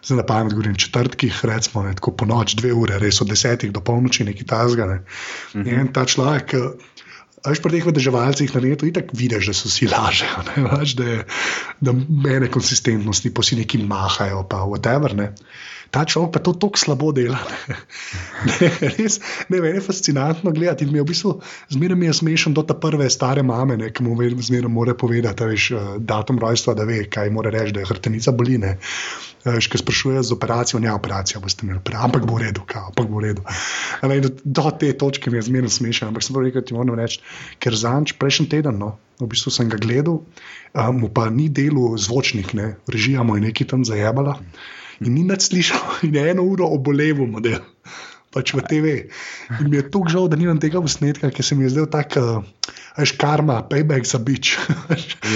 Zdaj 0.03 0.17
na 0.19 0.23
pamet 0.27 0.51
govorim 0.53 0.75
četrtkih, 0.75 1.45
recimo, 1.47 1.85
ne, 1.87 1.93
tako 1.95 2.11
po 2.19 2.27
noč, 2.27 2.57
dve 2.59 2.73
ure, 2.75 2.97
res 2.99 3.21
od 3.23 3.29
desetih 3.31 3.71
do 3.71 3.81
polnoči, 3.81 4.25
neki 4.27 4.45
tasga. 4.45 4.87
Ne. 4.87 4.97
Uh 5.55 5.61
-huh. 5.61 5.81
In 5.81 5.93
ta 5.95 6.03
človek, 6.05 6.55
Veš, 7.43 7.59
pri 7.59 7.75
teh 7.75 7.87
vedeževalcih 7.91 8.55
na 8.55 8.61
netu 8.63 8.87
tako 8.95 9.19
vidiš, 9.19 9.51
da 9.51 9.55
so 9.57 9.71
si 9.73 9.89
laže, 9.91 10.29
da, 10.99 11.25
da 11.83 11.95
mene 11.95 12.47
konsistentnosti, 12.47 13.35
pa 13.35 13.43
si 13.43 13.59
neki 13.59 13.83
mahajo, 13.83 14.45
pa 14.47 14.63
whatever. 14.63 15.17
Ne. 15.19 15.33
Ta 15.93 16.07
človek 16.09 16.33
pa 16.33 16.41
to 16.41 16.55
tako 16.57 16.81
slabo 16.81 17.11
dela. 17.13 17.37
Ne. 17.69 17.77
Ne, 18.43 18.69
res, 18.97 19.19
ne, 19.53 19.61
meni 19.61 19.77
je 19.77 19.85
fascinantno 19.85 20.51
gledati. 20.51 20.87
Mi 20.89 20.99
je 20.99 21.05
v 21.05 21.09
bistvu 21.11 21.33
zmeraj 21.75 21.99
mi 21.99 22.09
je 22.09 22.15
smešen 22.17 22.55
do 22.57 22.65
te 22.67 22.75
prve 22.75 23.07
stare 23.13 23.43
mame, 23.47 23.77
ne, 23.77 23.91
ki 23.95 24.03
mu 24.07 24.17
zmeraj 24.17 24.73
mora 24.73 24.95
povedati, 24.99 25.47
veš, 25.47 25.67
eh, 25.71 25.91
datum 25.99 26.41
rojstva, 26.43 26.75
da 26.75 26.87
ve, 26.89 27.05
kaj 27.11 27.31
mora 27.31 27.53
reči, 27.53 27.77
da 27.77 27.85
je 27.85 27.91
hrtenica 27.91 28.33
boline. 28.33 28.79
Veš, 29.45 29.69
ki 29.69 29.79
sprašuje 29.83 30.23
z 30.23 30.33
operacijo, 30.33 30.81
ne 30.81 30.91
operacijo, 30.95 31.41
boste 31.43 31.67
imeli, 31.67 31.83
ampak 31.99 32.27
bo 32.27 32.39
v 32.39 32.47
redu, 32.47 32.63
kao, 32.67 32.89
ampak 32.91 33.11
bo 33.11 33.19
v 33.19 33.25
redu. 33.27 33.47
Ne, 34.07 34.21
do, 34.23 34.31
do 34.45 34.71
te 34.79 34.93
točke 34.95 35.31
mi 35.31 35.39
je 35.39 35.49
zmerno 35.51 35.71
smešen, 35.71 36.09
ampak 36.09 36.23
sem 36.23 36.39
rekel, 36.39 36.63
ti 36.63 36.79
moram 36.79 36.95
reči, 36.99 37.19
ker 37.59 37.77
zanč 37.77 38.17
prejšnji 38.21 38.49
teden, 38.53 38.79
no, 38.79 38.97
v 39.21 39.31
bistvu 39.33 39.53
sem 39.55 39.71
ga 39.73 39.81
gledal, 39.81 40.23
um, 40.23 40.95
mu 41.01 41.09
pa 41.09 41.29
ni 41.31 41.49
delo 41.49 41.93
zvočnik, 41.99 42.55
ne, 42.59 42.77
režija 42.91 43.23
mu 43.23 43.39
je 43.39 43.49
nekaj 43.49 43.73
tam 43.75 43.87
zajebala. 43.87 44.39
In 45.03 45.15
ni 45.17 45.27
več 45.27 45.51
slišal, 45.51 45.99
in 46.09 46.19
je 46.19 46.27
eno 46.35 46.47
uro 46.47 46.71
oboleval 46.71 47.31
model 47.31 47.63
pač 48.33 48.55
v 48.57 48.65
TV. 48.65 48.87
In 49.61 49.69
mi 49.69 49.79
je 49.79 49.85
tako 49.93 50.09
žal, 50.09 50.29
da 50.33 50.39
nimam 50.41 50.59
tega 50.63 50.81
posnetka, 50.81 51.31
ker 51.31 51.45
se 51.45 51.57
mi 51.59 51.67
je 51.67 51.75
zdel 51.75 51.87
tako, 51.93 52.43
veš, 52.97 53.13
karma, 53.21 53.61
payback 53.69 54.09
za 54.09 54.19
bič. 54.19 54.57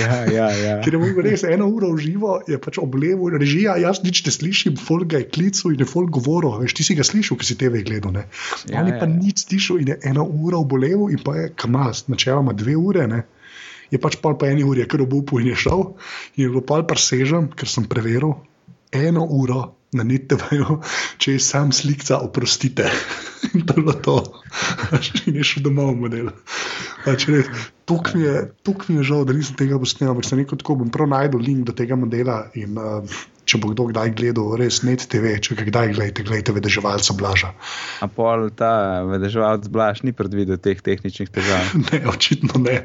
ja, 0.01 0.25
ja, 0.33 0.49
ja. 0.51 0.75
Ker 0.81 0.97
je 0.97 1.01
bilo 1.03 1.25
res 1.27 1.45
eno 1.45 1.69
uro 1.69 1.93
v 1.93 2.09
živo, 2.09 2.39
je 2.49 2.59
pač 2.63 2.81
oblevo, 2.81 3.29
režija, 3.33 3.77
jaz 3.83 4.01
nič 4.07 4.25
ne 4.27 4.33
slišim, 4.33 4.81
folk 4.81 5.13
ga 5.13 5.21
je 5.23 5.29
klical 5.29 5.77
in 5.77 5.85
je 5.85 5.89
folk 5.89 6.11
govoril, 6.17 6.57
veš, 6.65 6.77
ti 6.81 6.89
si 6.89 6.97
ga 6.97 7.05
slišal, 7.07 7.37
ki 7.37 7.49
si 7.49 7.59
TV 7.61 7.85
gledal. 7.87 8.17
Ja, 8.17 8.81
Oni 8.81 8.97
ja, 8.97 9.01
pa 9.01 9.09
nič 9.11 9.45
slišal 9.45 9.85
in 9.85 9.93
je 9.93 10.01
eno 10.09 10.25
uro 10.25 10.65
oblevo 10.65 11.13
in 11.13 11.21
pa 11.21 11.37
je 11.37 11.53
kamaz, 11.53 12.07
načeloma 12.09 12.57
dve 12.57 12.79
ure. 12.81 13.05
Ne? 13.11 13.27
Je 13.93 14.01
pač 14.03 14.19
pol 14.19 14.35
pa 14.41 14.49
eni 14.51 14.65
uri, 14.67 14.83
ker 14.89 15.05
obupu 15.05 15.39
in 15.39 15.53
je 15.53 15.61
šel, 15.67 15.93
in 16.35 16.47
je 16.47 16.51
bilo 16.51 16.65
pol 16.67 16.83
presežen, 16.89 17.53
ker 17.55 17.71
sem 17.71 17.87
preveril, 17.87 18.35
eno 18.95 19.27
uro 19.29 19.77
na 19.97 20.05
NTV-ju, 20.07 20.81
če 21.23 21.37
je 21.37 21.43
sam 21.43 21.73
slikca, 21.75 22.21
oprostite. 22.25 22.89
In 23.55 23.67
to 23.67 23.77
je 23.77 23.83
bilo 23.83 23.97
to, 24.03 24.17
je 25.27 25.47
šel 25.47 25.67
domov 25.69 25.95
model. 25.99 26.33
Pač 27.05 27.29
Tuk 27.87 28.11
mi, 28.19 28.27
mi 28.91 28.99
je 28.99 29.07
žal, 29.13 29.25
da 29.29 29.35
nisem 29.37 29.55
tega 29.59 29.79
posnel, 29.79 30.11
ampak 30.11 30.27
sem 30.27 30.41
rekel, 30.41 30.59
tako 30.59 30.81
bom 30.81 30.91
prav 30.91 31.07
najdel 31.13 31.43
link 31.43 31.67
do 31.69 31.75
tega 31.77 31.99
modela. 31.99 32.41
In, 32.59 32.75
uh, 32.75 33.21
če 33.47 33.61
bo 33.63 33.71
kdo 33.71 33.89
kdaj 33.93 34.13
gledal, 34.19 34.51
res 34.59 34.81
net 34.87 35.05
TV, 35.11 35.37
če 35.43 35.57
kdaj 35.61 35.93
gledate, 35.95 36.25
gledajte 36.27 36.55
vedeževalca 36.57 37.15
Blaža. 37.19 37.53
A 38.03 38.09
pol 38.11 38.49
ta 38.59 39.05
vedeževalc 39.07 39.69
Blaž 39.73 40.03
ni 40.07 40.13
predvidel 40.17 40.59
teh 40.63 40.81
tehničnih 40.83 41.31
težav? 41.31 41.71
ne, 41.89 42.03
očitno 42.11 42.59
ne. 42.63 42.81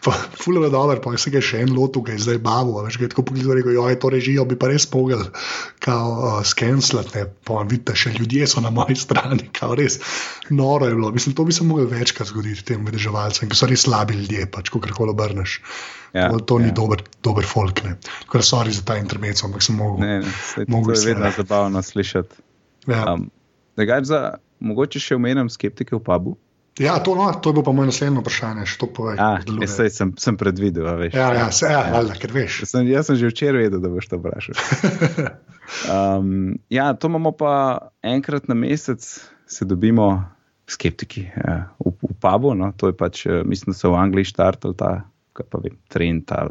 Fulano 0.00 0.66
je 0.66 0.72
dobro, 0.72 0.98
pa 1.04 1.14
se 1.20 1.32
ga 1.34 1.42
še 1.44 1.60
en 1.66 1.74
lotu, 1.76 2.02
ki 2.06 2.16
je 2.16 2.24
zdaj 2.26 2.40
bavo. 2.44 2.80
Veš, 2.86 2.98
ga 3.00 3.08
je 3.08 3.12
tako 3.12 3.26
pogledal, 3.30 3.58
rekel, 3.60 3.76
joj, 3.76 3.98
to 4.00 4.12
režijo 4.16 4.46
bi 4.48 4.58
pa 4.58 4.72
res 4.72 4.88
mogel, 4.92 5.26
kao 5.84 6.08
uh, 6.16 6.40
skenslati, 6.46 7.26
pa 7.44 7.60
vidite, 7.68 7.96
še 7.98 8.16
ljudje 8.16 8.48
so 8.50 8.64
na 8.64 8.72
moji 8.74 8.96
strani, 8.98 9.50
kao 9.52 9.76
res 9.76 10.00
noro 10.50 10.88
je 10.88 10.96
bilo. 10.96 11.12
Mislim, 11.12 11.36
to 11.36 11.44
bi 11.44 11.52
se 11.52 11.64
mogel 11.64 11.90
večkrat 11.92 12.32
zgoditi 12.32 12.64
tem 12.72 12.88
vedeževalcem, 12.88 13.52
ki 13.52 13.58
so 13.58 13.68
res 13.68 13.84
slabi 13.84 14.16
ljudje, 14.16 14.48
pač, 14.52 14.72
ko 14.72 14.80
karkoli 14.80 15.12
obrneš. 15.12 15.60
Ja, 16.16 16.30
to, 16.32 16.38
to 16.48 16.58
ja. 16.60 16.66
ni 16.66 16.72
dober, 16.72 17.02
dober 17.24 17.44
folk. 17.44 17.82
Tako 17.82 18.38
da, 18.38 18.44
sorry 18.46 18.72
za 18.72 18.84
ta 18.88 18.96
intermezzo, 18.96 19.46
ampak 19.46 19.62
sem 19.62 19.76
mogel. 19.76 20.00
Ne, 20.05 20.05
ne, 20.06 20.16
se, 20.22 20.66
to 20.66 20.92
je 20.94 21.02
vedno 21.06 21.30
zabavno 21.36 21.82
slišati. 21.82 22.42
Ja. 22.86 23.14
Um, 23.14 23.30
za, 24.02 24.38
mogoče 24.60 25.02
še 25.02 25.18
omenjam 25.18 25.50
skeptike 25.52 25.96
v 25.98 26.02
pubu. 26.06 26.36
Ja, 26.78 26.98
to, 27.00 27.14
no, 27.16 27.32
to 27.40 27.50
je 27.50 27.56
bilo 27.56 27.64
pa 27.64 27.72
moje 27.72 27.86
naslednje 27.86 28.20
vprašanje. 28.20 28.64
Ah, 29.18 29.40
jaz 29.62 29.96
sem, 29.96 30.12
sem 30.20 30.36
predvidel, 30.36 30.84
veš. 31.00 31.14
Ja, 31.16 31.30
ja, 31.32 31.46
se, 31.52 31.70
ja, 31.72 31.86
ja. 31.88 32.16
ker 32.20 32.34
veš. 32.36 32.58
Jaz 32.66 32.74
sem, 32.74 32.88
jaz 32.90 33.08
sem 33.08 33.16
že 33.16 33.30
včeraj 33.32 33.64
vedel, 33.64 33.80
da 33.80 33.88
boš 33.88 34.10
to 34.12 34.18
vprašal. 34.20 34.60
um, 35.94 36.58
ja, 36.68 36.90
to 36.92 37.08
imamo 37.08 37.32
pa 37.32 37.54
enkrat 38.04 38.48
na 38.52 38.58
mesec, 38.58 39.08
se 39.48 39.64
dobimo 39.64 40.10
skeptiki 40.68 41.24
ja, 41.32 41.72
v, 41.80 41.96
v 41.96 42.12
pubu. 42.20 42.52
No, 42.52 42.74
to 42.76 42.92
je 42.92 42.98
pač, 42.98 43.24
eh, 43.24 43.40
mislim, 43.40 43.72
da 43.72 43.80
so 43.80 43.94
v 43.94 44.02
Angliji 44.02 44.34
štartali 44.34 44.76
ta, 44.76 44.92
pa 45.32 45.62
vem, 45.64 45.80
trend, 45.88 46.28
ta, 46.28 46.44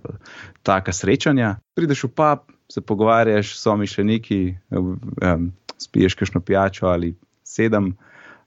taka 0.66 0.90
srečanja. 0.90 1.60
Prideš 1.78 2.08
v 2.10 2.14
pub, 2.18 2.50
se 2.72 2.82
pogovarjaš, 2.82 3.58
so 3.58 3.76
mišljeniki, 3.76 4.58
um, 4.72 5.52
spiješ 5.78 6.14
kakšno 6.14 6.42
pijačo 6.42 6.88
ali 6.88 7.16
sedem. 7.44 7.96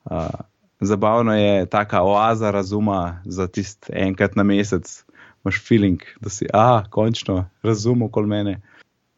Uh, 0.05 0.27
zabavno 0.81 1.37
je 1.37 1.67
ta 1.67 1.87
oaza 2.03 2.51
razuma 2.51 3.23
za 3.25 3.47
tisti 3.47 3.93
enkrat 3.95 4.37
na 4.37 4.43
mesec, 4.43 5.05
imaš 5.45 5.63
feeling, 5.69 6.01
da 6.21 6.31
si, 6.31 6.47
ah, 6.53 6.85
končno 6.91 7.49
razumem 7.63 8.03
okoli 8.03 8.27
mene. 8.27 8.61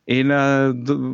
In 0.06 0.30
uh, 0.30 0.38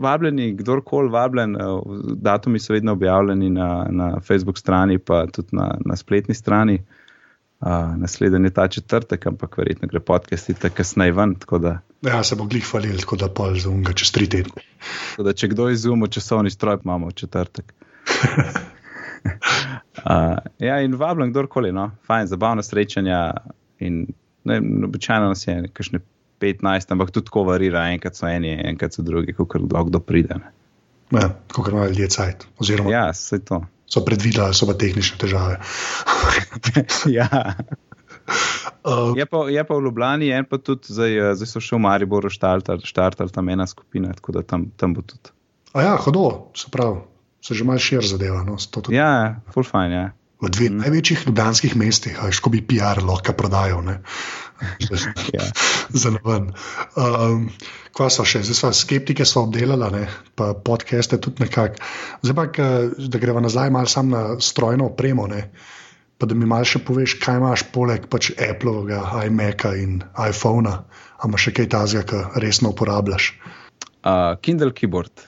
vabljeni, 0.01 0.55
kdorkoli 0.57 1.11
vabljen, 1.11 1.57
uh, 1.57 1.83
datumi 2.15 2.59
so 2.59 2.73
vedno 2.73 2.93
objavljeni 2.93 3.51
na, 3.51 3.87
na 3.91 4.21
Facebook 4.21 4.59
strani, 4.59 4.99
pa 4.99 5.27
tudi 5.27 5.49
na, 5.53 5.79
na 5.85 5.97
spletni 5.97 6.35
strani. 6.35 6.75
Uh, 6.75 7.06
naslednji 7.97 8.47
je 8.47 8.51
ta 8.51 8.69
četrtek, 8.69 9.27
ampak 9.27 9.59
verjetno 9.59 9.89
gre 9.89 10.01
podcast 10.01 10.51
tako 10.61 10.77
kasneje 10.77 11.13
ven. 11.13 11.35
Da, 11.61 11.79
ja, 12.03 12.23
se 12.25 12.37
bo 12.37 12.45
glih 12.45 12.67
falil, 12.67 12.99
tako 13.01 13.17
da 13.17 13.29
pol 13.29 13.55
za 13.55 13.71
unga 13.71 13.93
čez 13.93 14.13
tri 14.13 14.29
tedne. 14.29 14.63
Da, 15.19 15.33
če 15.33 15.49
kdo 15.49 15.69
izumil 15.73 16.09
časovni 16.09 16.51
stroj, 16.51 16.79
imamo 16.85 17.11
četrtek. 17.11 17.73
uh, 20.05 20.37
ja, 20.59 20.81
in 20.81 20.95
vabim 20.95 21.31
kdorkoli, 21.31 21.73
no, 21.73 21.91
fajn, 22.07 22.27
zabavna 22.27 22.63
srečanja. 22.63 23.31
In, 23.79 24.07
ne, 24.45 24.61
običajno 24.85 25.29
nas 25.33 25.47
je 25.47 25.63
nekaj 25.63 26.01
15, 26.41 26.93
ampak 26.93 27.11
tudi 27.11 27.27
tako 27.27 27.45
varira, 27.49 27.89
enkrat 27.93 28.17
so 28.17 28.29
eni, 28.29 28.53
enkrat 28.69 28.95
so 28.95 29.03
drugi, 29.03 29.33
kot 29.33 29.57
kdo 29.89 30.01
pride. 30.01 30.37
Ne. 30.39 30.53
Ja, 31.21 31.31
kot 31.53 31.69
imajo 31.73 31.89
ljudje 31.89 32.09
cajt. 32.09 32.47
Oziroma, 32.59 32.91
ja, 32.91 33.13
se 33.15 33.45
to. 33.45 33.65
So 33.87 34.03
predvideli, 34.03 34.55
so 34.55 34.67
pa 34.67 34.75
tehnične 34.75 35.19
težave. 35.21 35.61
ja. 37.19 37.29
Uh, 38.83 39.15
je, 39.15 39.27
pa, 39.31 39.45
je 39.51 39.63
pa 39.63 39.75
v 39.75 39.85
Ljubljani, 39.85 40.31
en 40.35 40.47
pa 40.47 40.59
tudi 40.59 40.91
zdaj, 40.91 41.19
eh, 41.19 41.35
zdaj 41.39 41.51
so 41.53 41.63
še 41.63 41.79
v 41.79 41.85
Mariboru 41.87 42.31
štartali 42.31 43.31
tam 43.31 43.53
ena 43.55 43.67
skupina, 43.71 44.11
tako 44.15 44.35
da 44.39 44.43
tam, 44.43 44.71
tam 44.75 44.97
bo 44.97 45.07
tudi. 45.07 45.31
A 45.79 45.87
ja, 45.87 45.95
hodo, 46.03 46.51
se 46.59 46.73
pravi 46.73 47.05
se 47.47 47.55
že 47.55 47.65
malo 47.65 47.79
šir 47.79 48.03
zadeva. 48.03 48.43
No, 48.43 48.59
ja, 48.91 49.39
full 49.55 49.67
fine. 49.67 49.95
Ja. 49.95 50.07
V 50.43 50.51
dveh 50.53 50.71
mm. 50.71 50.83
največjih 50.83 51.27
ljubljanskih 51.31 51.77
mestih, 51.79 52.19
ajš, 52.19 52.43
ko 52.45 52.51
bi 52.53 52.61
PR 52.61 53.01
lahko 53.01 53.33
prodajal. 53.33 53.81
Ja. 55.33 55.45
Za 56.03 56.11
noben. 56.11 56.51
Um, 56.97 57.49
kva 57.97 58.09
so 58.13 58.27
še, 58.29 58.43
zdaj 58.45 58.59
smo 58.59 58.73
skeptike 58.77 59.25
smo 59.29 59.47
obdelali, 59.47 60.05
pa 60.37 60.53
podcaste 60.55 61.19
tudi 61.23 61.47
nekako. 61.47 61.81
Zdaj 62.27 62.37
pa, 62.37 62.69
da 62.97 63.23
gremo 63.23 63.43
nazaj 63.45 63.71
malo 63.71 63.91
sam 63.91 64.13
na 64.13 64.41
strojno 64.41 64.91
opremo. 64.93 65.27
Ne? 65.31 65.51
Pa 66.19 66.27
da 66.27 66.35
mi 66.35 66.49
malo 66.49 66.65
še 66.65 66.81
poveš, 66.85 67.19
kaj 67.21 67.41
imaš 67.41 67.67
poleg 67.75 68.09
pač 68.13 68.33
Apple'ovega, 68.33 69.03
iMaca 69.29 69.75
in 69.77 70.01
iPhona, 70.17 70.79
ali 71.21 71.33
imaš 71.33 71.49
še 71.49 71.57
kaj 71.61 71.71
tazga, 71.77 72.05
kar 72.09 72.37
resno 72.41 72.73
uporabljaš. 72.73 73.35
Uh, 74.07 74.37
Kindle 74.41 74.73
keyboard. 74.77 75.27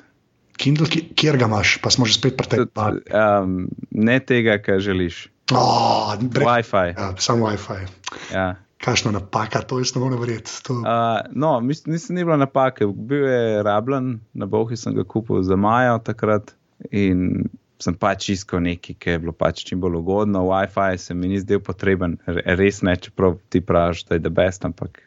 Kindle, 0.59 0.89
kjer 0.89 1.39
ga 1.39 1.47
imaš, 1.47 1.77
pa 1.83 1.93
smo 1.95 2.07
že 2.09 2.17
spet 2.19 2.39
pri 2.39 2.49
tem. 2.51 2.65
Um, 2.75 3.69
ne 3.95 4.17
tega, 4.19 4.57
kar 4.63 4.81
želiš. 4.83 5.29
Oh, 5.55 6.17
Wi-Fi. 6.19 6.95
Ja, 6.97 7.13
samo 7.17 7.47
Wi-Fi. 7.49 7.87
Ja. 8.33 8.49
Kakšno 8.79 9.11
napaka, 9.11 9.63
to 9.67 9.81
samo 9.85 10.11
ne 10.11 10.17
verjeti. 10.17 10.53
To... 10.69 10.81
Uh, 10.83 11.21
no, 11.35 11.61
mislim, 11.61 11.93
nisem 11.93 12.17
bila 12.17 12.37
napaka, 12.37 12.87
bil 12.87 13.27
je 13.27 13.63
rabljen, 13.63 14.21
na 14.35 14.47
bohu 14.47 14.77
sem 14.77 14.95
ga 14.95 15.05
kupil 15.05 15.43
za 15.43 15.57
majo 15.57 15.99
takrat 15.99 16.55
in 16.91 17.49
sem 17.83 17.95
pač 17.95 18.29
iskal 18.35 18.63
nekaj, 18.63 18.97
ki 18.99 19.11
je 19.11 19.19
bilo 19.23 19.35
pač 19.35 19.65
čim 19.67 19.81
bolj 19.83 19.99
ugodno. 20.01 20.45
Wi-Fi 20.51 20.99
se 20.99 21.15
mi 21.15 21.31
ni 21.31 21.41
zdel 21.43 21.61
potreben, 21.63 22.19
res 22.27 22.83
ne, 22.83 22.97
čeprav 22.97 23.39
ti 23.51 23.61
praviš, 23.61 24.05
da 24.09 24.19
je 24.19 24.25
the 24.27 24.33
best, 24.35 24.65
ampak 24.67 25.03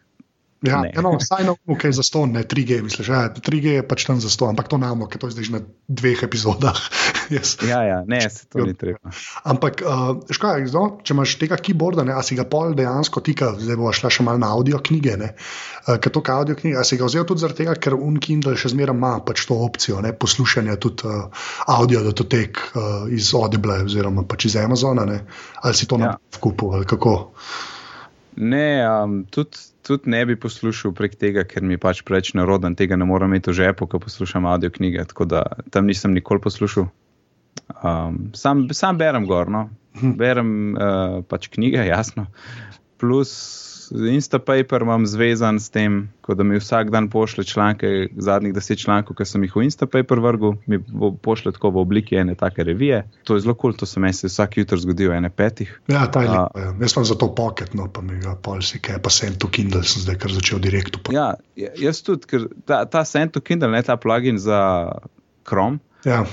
Ja, 0.62 0.84
eno, 0.94 1.16
vsaj 1.18 1.42
na 1.48 1.56
umu, 1.56 1.74
ki 1.78 1.90
je 1.90 1.98
za 1.98 2.04
to, 2.14 2.28
ne 2.30 2.44
3G, 2.46 2.84
misliš, 2.86 3.08
ja, 3.10 3.22
3G 3.34 3.72
je 3.80 3.86
pač 3.88 4.04
tam 4.06 4.20
za 4.22 4.30
to, 4.30 4.46
ampak 4.46 4.68
to 4.70 4.78
namo, 4.78 5.08
ker 5.10 5.18
to 5.18 5.32
je 5.32 5.34
zdaj 5.34 5.48
že 5.48 5.54
na 5.56 5.62
dveh 5.90 6.22
epizodah. 6.22 6.78
yes. 7.34 7.56
Ja, 7.66 7.82
ja, 7.82 7.98
ne, 8.06 8.22
se 8.30 8.46
to 8.46 8.62
ni 8.70 8.78
treba. 8.78 9.10
Ampak, 9.42 9.82
uh, 9.82 10.22
škaj, 10.30 10.68
no, 10.70 10.84
če 11.02 11.16
imaš 11.18 11.34
tega 11.42 11.58
keyboarda, 11.58 12.06
ne, 12.06 12.14
a 12.14 12.22
si 12.22 12.38
ga 12.38 12.46
pol 12.46 12.76
dejansko 12.78 13.24
tika, 13.26 13.56
zdaj 13.58 13.80
bo 13.82 13.90
šla 13.90 14.14
še 14.14 14.28
malo 14.28 14.44
na 14.44 14.52
audio 14.54 14.78
knjige, 14.86 15.18
ne, 15.18 15.32
uh, 15.34 15.98
ker 15.98 16.14
to 16.14 16.22
audio 16.30 16.60
knjige, 16.62 16.78
a 16.78 16.86
si 16.86 17.02
ga 17.02 17.10
vzel 17.10 17.26
tudi 17.26 17.42
zaradi 17.42 17.64
tega, 17.64 17.76
ker 17.82 17.98
Unkindle 17.98 18.54
še 18.54 18.76
zmeraj 18.76 18.94
ima 18.94 19.16
pač 19.26 19.48
to 19.50 19.58
opcijo, 19.66 19.98
ne, 20.06 20.14
poslušanja 20.14 20.78
tudi 20.78 21.10
uh, 21.10 21.50
audio 21.74 22.06
datotek 22.06 22.62
uh, 22.70 23.10
iz 23.10 23.34
Audible 23.34 23.82
oziroma 23.90 24.30
pač 24.30 24.52
iz 24.52 24.62
Amazona, 24.62 25.10
ne, 25.10 25.24
ali 25.66 25.74
si 25.74 25.90
to 25.90 25.98
ja. 25.98 26.14
na 26.14 26.38
kupu, 26.38 26.70
ali 26.78 26.86
kako. 26.86 27.18
Ne, 28.38 28.86
um, 28.86 29.24
tudi 29.26 29.71
tudi 29.88 30.10
ne 30.10 30.26
bi 30.26 30.36
poslušal 30.40 30.94
prek 30.98 31.16
tega, 31.20 31.46
ker 31.48 31.66
mi 31.66 31.80
pač 31.82 32.04
preveč 32.08 32.34
neroden, 32.38 32.76
tega 32.80 32.98
ne 33.00 33.08
morem 33.10 33.34
imeti 33.34 33.52
v 33.52 33.60
žepu, 33.62 33.88
ko 33.88 34.02
poslušam 34.04 34.46
audio 34.46 34.72
knjige. 34.74 35.06
Tako 35.14 35.26
da 35.26 35.44
tam 35.74 35.90
nisem 35.90 36.14
nikoli 36.18 36.42
poslušal. 36.42 36.90
Um, 37.84 38.32
sam, 38.36 38.68
sam 38.74 38.98
berem 38.98 39.26
gor, 39.30 39.50
no. 39.52 39.70
Berem 40.22 40.76
uh, 40.76 41.20
pač 41.28 41.50
knjige, 41.52 41.86
jasno. 41.88 42.28
Plus 43.02 43.34
Instapaper 43.92 44.82
imam 44.82 45.06
zvezan 45.06 45.60
s 45.60 45.70
tem, 45.70 46.10
da 46.28 46.44
mi 46.44 46.60
vsak 46.60 46.90
dan 46.90 47.10
pošlje 47.10 47.44
članke, 47.44 48.08
zadnjih 48.18 48.54
deset 48.54 48.80
člankov, 48.80 49.16
ki 49.20 49.26
sem 49.26 49.44
jih 49.44 49.56
v 49.56 49.66
Instapaper 49.68 50.20
vrgel, 50.24 50.56
mi 50.66 50.80
pošlje 51.24 51.56
tako 51.58 51.74
v 51.76 51.82
obliki 51.84 52.16
ene 52.16 52.36
take 52.36 52.64
revije. 52.64 53.04
To 53.28 53.36
je 53.36 53.44
zelo 53.44 53.54
kul, 53.54 53.72
cool, 53.72 53.80
to 53.80 53.86
se 53.86 54.00
mi 54.00 54.14
se 54.14 54.28
vsak 54.28 54.58
jutr 54.58 54.80
zgodi 54.80 55.08
v 55.08 55.18
ene 55.20 55.30
petih. 55.30 55.74
Ja, 55.92 56.06
ta 56.12 56.24
je 56.24 56.30
lepo. 56.30 56.60
Ja. 56.60 56.76
Jaz 56.82 56.94
sem 56.94 57.06
za 57.06 57.16
to 57.16 57.32
pocket, 57.36 57.74
no 57.74 57.90
pa 57.92 58.02
mi 58.02 58.20
ga 58.20 58.36
polsi, 58.36 58.80
kaj 58.80 59.02
pa 59.04 59.10
sem 59.10 59.36
tu 59.36 59.50
Kindle, 59.52 59.84
sem 59.84 60.06
zdaj 60.06 60.22
kar 60.24 60.32
začel 60.32 60.64
direktno. 60.64 61.04
Ja, 61.16 61.34
jaz 61.56 62.02
tudi, 62.06 62.30
ker 62.32 62.48
ta, 62.66 62.86
ta 62.86 63.04
sem 63.06 63.30
tu 63.30 63.42
Kindle, 63.42 63.72
ne 63.76 63.84
ta 63.84 63.98
plugin 64.00 64.40
za 64.40 64.62
Chrome. 65.44 65.84
Ja 66.06 66.26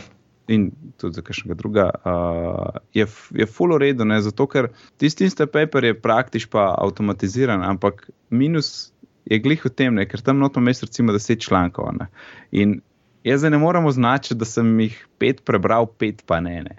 in 0.48 0.70
tudi 0.96 1.14
za 1.14 1.22
kakšnega 1.22 1.54
druga, 1.54 1.90
uh, 2.04 2.80
je, 2.96 3.06
je 3.36 3.46
full 3.46 3.74
uredu, 3.76 4.04
zato 4.20 4.46
ker 4.46 4.70
tisti 4.96 5.28
iste 5.28 5.46
paper 5.46 5.84
je 5.84 6.00
praktično 6.00 6.50
pa 6.52 6.74
avtomatiziran, 6.78 7.62
ampak 7.62 8.10
minus 8.30 8.92
je 9.28 9.38
glih 9.38 9.64
v 9.64 9.70
tem, 9.70 9.94
ne, 9.94 10.06
ker 10.08 10.22
tam 10.24 10.40
noto 10.40 10.60
mest 10.60 10.82
recimo 10.82 11.12
deset 11.12 11.44
člankov. 11.44 11.92
Ne, 11.98 12.08
in 12.50 12.80
Jaz 13.24 13.42
ne 13.42 13.58
morem 13.58 13.86
označiti, 13.86 14.34
da 14.38 14.46
sem 14.46 14.68
jih 14.80 14.98
pet 15.18 15.40
prebral, 15.44 15.86
pet 15.98 16.22
pa 16.26 16.38
ne. 16.40 16.62
ne. 16.62 16.76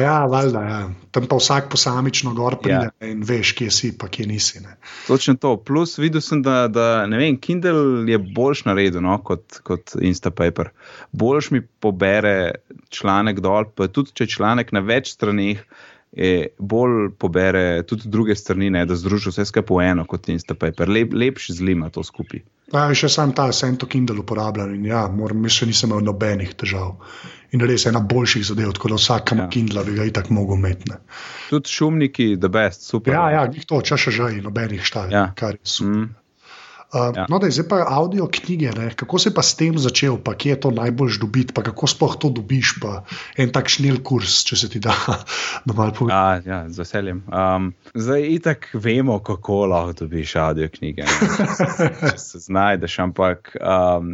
Ja, 0.00 0.24
valjda, 0.26 0.62
ja. 0.62 0.80
Tam 1.10 1.26
pa 1.28 1.36
vsak 1.36 1.70
posamično 1.72 2.34
gor 2.36 2.56
pride 2.60 2.88
ja. 2.88 3.08
in 3.08 3.22
veš, 3.24 3.52
kje 3.56 3.70
si, 3.72 3.92
pa 3.98 4.08
kje 4.12 4.26
nisi. 4.28 4.60
Ne. 4.60 4.76
Točno 5.06 5.34
to. 5.40 5.54
Plus 5.56 5.98
videl 5.98 6.20
sem, 6.20 6.42
da, 6.44 6.66
da 6.68 7.04
vem, 7.08 7.38
Kindle 7.40 8.04
je 8.10 8.18
boljš 8.18 8.64
naredil 8.68 9.04
no, 9.04 9.18
kot, 9.24 9.60
kot 9.64 9.94
Instapaper. 10.00 10.72
Boljš 11.12 11.50
mi 11.50 11.62
pobere 11.80 12.52
članek 12.92 13.40
dol, 13.40 13.68
pa 13.76 13.88
tudi 13.88 14.12
če 14.16 14.28
članek 14.36 14.72
na 14.72 14.84
več 14.84 15.12
stranih. 15.16 15.64
Bolj 16.58 17.10
pobere 17.18 17.82
tudi 17.88 18.08
druge 18.12 18.34
strani, 18.36 18.70
ne, 18.70 18.84
da 18.86 18.96
združi 18.96 19.30
vse 19.32 19.46
skupaj 19.48 19.78
v 19.78 19.86
eno, 19.94 20.04
kot 20.04 20.28
Instapaper. 20.28 20.88
Lep, 20.88 21.14
lepši 21.16 21.56
zlima 21.56 21.88
to 21.90 22.04
skupaj. 22.04 22.42
Ja, 22.72 22.86
še 22.96 23.08
sam 23.12 23.32
ta 23.36 23.50
Sento 23.52 23.88
Kindle 23.88 24.20
uporabljam 24.20 24.74
in 24.74 24.86
ja, 24.88 25.06
moram 25.12 25.42
da 25.44 25.66
nisem 25.68 25.90
imel 25.90 26.04
nobenih 26.06 26.54
težav. 26.56 26.94
In 27.52 27.60
res 27.60 27.84
je 27.84 27.90
ena 27.92 28.00
boljših 28.00 28.46
zadev, 28.48 28.72
tako 28.76 28.94
da 28.94 29.00
vsakam 29.00 29.42
ja. 29.44 29.48
Kindle 29.52 29.84
bi 29.84 29.96
ga 29.98 30.06
itak 30.08 30.30
mogel 30.32 30.56
imeti. 30.56 30.92
Tudi 31.50 31.68
šumniki, 31.68 32.36
the 32.40 32.48
best, 32.48 32.88
super. 32.88 33.12
Ja, 33.12 33.28
ja, 33.32 33.44
to 33.68 33.80
če 33.84 34.00
še 34.00 34.16
že 34.16 34.30
in 34.38 34.44
nobenih 34.48 34.84
štal, 34.84 35.12
ja. 35.12 35.26
kar 35.36 35.56
je 35.56 35.64
super. 35.64 35.96
Mm. 35.96 36.10
Uh, 36.92 37.16
ja. 37.16 37.24
No, 37.28 37.38
da 37.38 37.48
je 37.48 37.54
zdaj 37.56 37.68
pa 37.68 37.84
avdio 37.88 38.26
knjige, 38.28 38.70
ne? 38.76 38.90
kako 38.96 39.18
se 39.18 39.30
pa 39.34 39.42
s 39.42 39.54
tem 39.56 39.78
začel, 39.80 40.18
pa 40.24 40.34
kje 40.36 40.50
je 40.50 40.58
to 40.60 40.70
najbolj 40.76 41.16
dobiti, 41.20 41.54
pa 41.56 41.62
kako 41.64 41.88
sploh 41.88 42.16
to 42.20 42.28
dobiš, 42.28 42.74
pa 42.82 42.98
en 43.40 43.48
tak 43.52 43.72
šnil 43.72 44.02
kurs, 44.04 44.42
če 44.44 44.58
se 44.60 44.68
ti 44.68 44.82
da, 44.84 44.92
da 45.66 45.72
malo 45.72 45.96
poveš. 45.96 46.12
Ja, 46.12 46.42
ja, 46.44 46.58
z 46.68 46.84
veseljem. 46.84 47.24
Um, 47.32 47.72
zdaj 47.94 48.28
itak 48.34 48.68
vemo, 48.74 49.16
kako 49.24 49.64
lahko 49.72 50.04
dobiš 50.04 50.36
avdio 50.36 50.68
knjige. 50.68 51.08
če 52.12 52.14
se 52.20 52.44
znajdeš, 52.44 52.98
ampak 53.06 53.54
um, 53.56 54.12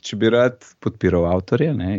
če 0.00 0.16
bi 0.16 0.32
rad 0.32 0.64
podpiral 0.80 1.28
avtorje, 1.28 1.74
ne, 1.76 1.98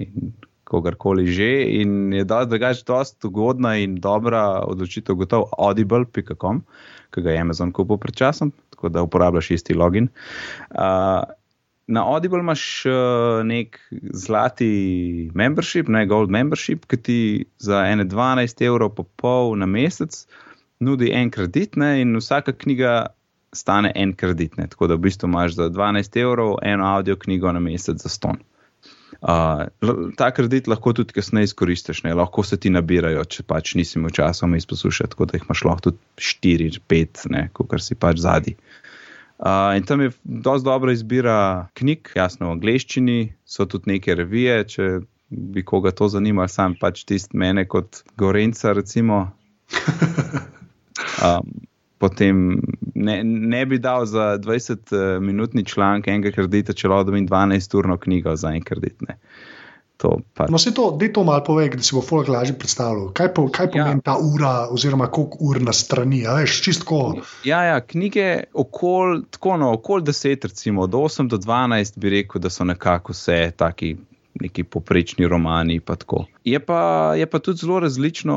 kogarkoli 0.66 1.30
že, 1.30 1.52
in 1.78 2.14
je 2.18 2.26
da 2.26 2.42
drugače 2.50 2.88
dosta 2.90 3.30
ugodna 3.30 3.78
in 3.78 4.00
dobra 4.02 4.64
odločitev, 4.66 5.22
gotovo 5.22 5.52
audible.com, 5.58 6.66
ki 7.14 7.22
ga 7.22 7.36
je 7.38 7.44
Amazon 7.46 7.70
kupil 7.72 8.02
pred 8.02 8.18
časom 8.18 8.50
tako 8.78 8.90
da 8.94 9.02
uporabljaš 9.02 9.52
isti 9.52 9.74
login. 9.74 10.08
Uh, 10.70 11.24
na 11.88 12.04
Audible 12.14 12.40
imaš 12.40 12.86
uh, 12.86 12.94
nek 13.46 13.80
zlati 14.14 15.32
membership, 15.34 15.88
ne 15.88 16.06
gold 16.06 16.30
membership, 16.30 16.86
ki 16.86 16.98
ti 16.98 17.20
za 17.58 17.86
ene 17.90 18.06
12 18.06 18.66
evrov 18.66 18.94
po 18.96 19.04
pol 19.04 19.56
na 19.58 19.66
mesec 19.66 20.26
nudi 20.80 21.10
en 21.12 21.32
kredit 21.34 21.76
ne, 21.76 21.96
in 22.02 22.14
vsaka 22.20 22.54
knjiga 22.54 23.08
stane 23.56 23.92
en 23.96 24.14
kredit. 24.14 24.58
Ne, 24.58 24.68
tako 24.68 24.92
da 24.92 25.00
v 25.00 25.08
bistvu 25.08 25.32
imaš 25.32 25.56
za 25.58 25.70
12 25.74 26.22
evrov 26.22 26.58
eno 26.62 26.86
audio 26.86 27.16
knjigo 27.16 27.52
na 27.52 27.60
mesec 27.60 27.98
za 28.04 28.10
ston. 28.10 28.38
Uh, 28.38 28.57
ta 29.22 30.30
kredit 30.36 30.68
lahko 30.68 30.94
tudi 30.94 31.16
kasneje 31.16 31.52
izkoristiš, 31.52 32.04
ne? 32.04 32.14
lahko 32.14 32.44
se 32.44 32.58
ti 32.58 32.70
nabirajo, 32.70 33.24
če 33.26 33.44
pač 33.48 33.74
nisi 33.80 33.98
imel 34.00 34.14
časa 34.14 34.46
vmes 34.46 34.70
poslušati, 34.70 35.16
tako 35.16 35.26
da 35.26 35.38
jih 35.38 35.48
imaš 35.48 35.64
lahko 35.66 35.90
tudi 35.90 35.98
4, 36.22 36.82
5, 36.90 37.28
kot 37.58 37.78
si 37.82 37.98
pač 37.98 38.22
zadnji. 38.22 38.58
Uh, 39.38 39.78
in 39.78 39.86
tam 39.86 40.02
je 40.02 40.12
dosti 40.24 40.66
dobra 40.66 40.94
izbira 40.94 41.68
knjig, 41.78 42.10
jasno 42.18 42.50
v 42.50 42.56
angleščini, 42.56 43.20
so 43.46 43.68
tudi 43.70 43.94
neke 43.94 44.16
revije, 44.18 44.64
če 44.66 44.88
bi 45.30 45.62
koga 45.66 45.92
to 45.94 46.08
zanimalo, 46.10 46.50
sam 46.50 46.74
pač 46.80 47.04
tisti 47.06 47.38
mene 47.38 47.68
kot 47.70 48.04
Gorenca, 48.18 48.74
recimo. 48.78 49.28
Um, 51.22 51.67
potem 51.98 52.62
ne, 52.96 53.24
ne 53.24 53.66
bi 53.66 53.80
dal 53.80 54.06
za 54.06 54.38
20-minutni 54.42 55.66
članek 55.66 56.08
enega 56.08 56.32
kredita, 56.32 56.74
če 56.74 56.92
lahko 56.92 57.12
dobim 57.12 57.28
12-urno 57.28 57.98
knjigo 57.98 58.36
za 58.36 58.54
en 58.56 58.66
kredit. 58.66 59.02
Ne. 59.08 59.18
To 59.98 60.20
pač. 60.38 60.52
No, 60.54 60.60
se 60.62 60.74
to, 60.78 60.92
da 61.00 61.08
to 61.14 61.24
malo 61.26 61.42
pove, 61.44 61.66
da 61.74 61.82
si 61.82 61.96
bo 61.96 62.04
folk 62.06 62.28
lažje 62.30 62.54
predstavljal. 62.60 63.10
Kaj, 63.18 63.32
po, 63.34 63.48
kaj 63.54 63.72
pomeni 63.74 63.98
ja. 63.98 64.04
ta 64.06 64.18
ura, 64.22 64.52
oziroma 64.74 65.08
koliko 65.10 65.40
ur 65.50 65.62
na 65.66 65.74
strani, 65.74 66.22
a 66.28 66.36
veš, 66.38 66.60
čistko. 66.66 67.00
Ja, 67.48 67.64
ja, 67.66 67.80
knjige 67.82 68.44
okoli 68.54 69.24
no, 69.58 69.72
okol 69.74 70.06
10, 70.06 70.46
recimo 70.52 70.86
od 70.86 70.94
8 70.94 71.32
do 71.34 71.42
12, 71.42 71.98
bi 71.98 72.14
rekel, 72.14 72.42
da 72.42 72.54
so 72.54 72.68
nekako 72.68 73.18
vse 73.18 73.52
taki. 73.58 73.96
Neki 74.38 74.68
poprečni 74.70 75.26
romani. 75.26 75.80
Pa 75.82 75.96
je, 76.46 76.60
pa, 76.62 76.82
je 77.18 77.26
pa 77.26 77.40
tudi 77.42 77.58
zelo 77.58 77.80
različno, 77.82 78.36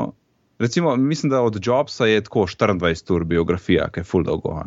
Recimo, 0.61 0.97
mislim, 0.97 1.31
da 1.31 1.41
od 1.43 1.57
Jobsa 1.67 2.07
je 2.07 2.21
tako 2.21 2.41
24 2.41 3.15
ur 3.15 3.25
biografija, 3.25 3.89
ki 3.89 4.01
je 4.01 4.05
full 4.05 4.25
dolgo. 4.25 4.61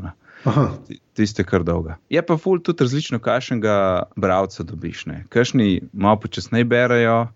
Tiste, 1.14 1.44
kar 1.44 1.64
dolga. 1.64 1.98
Je 2.10 2.26
pa 2.26 2.38
full 2.38 2.60
tudi 2.60 2.84
različno, 2.84 3.20
kakšnega 3.20 3.76
bralca 4.16 4.64
dobiš. 4.64 5.06
Kajšni 5.30 5.82
malo 5.94 6.20
počasneje 6.20 6.66
berajo, 6.66 7.28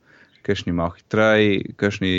kajšni 0.41 0.73
malo 0.73 0.95
hitreje, 0.97 1.75
kajšni 1.75 2.11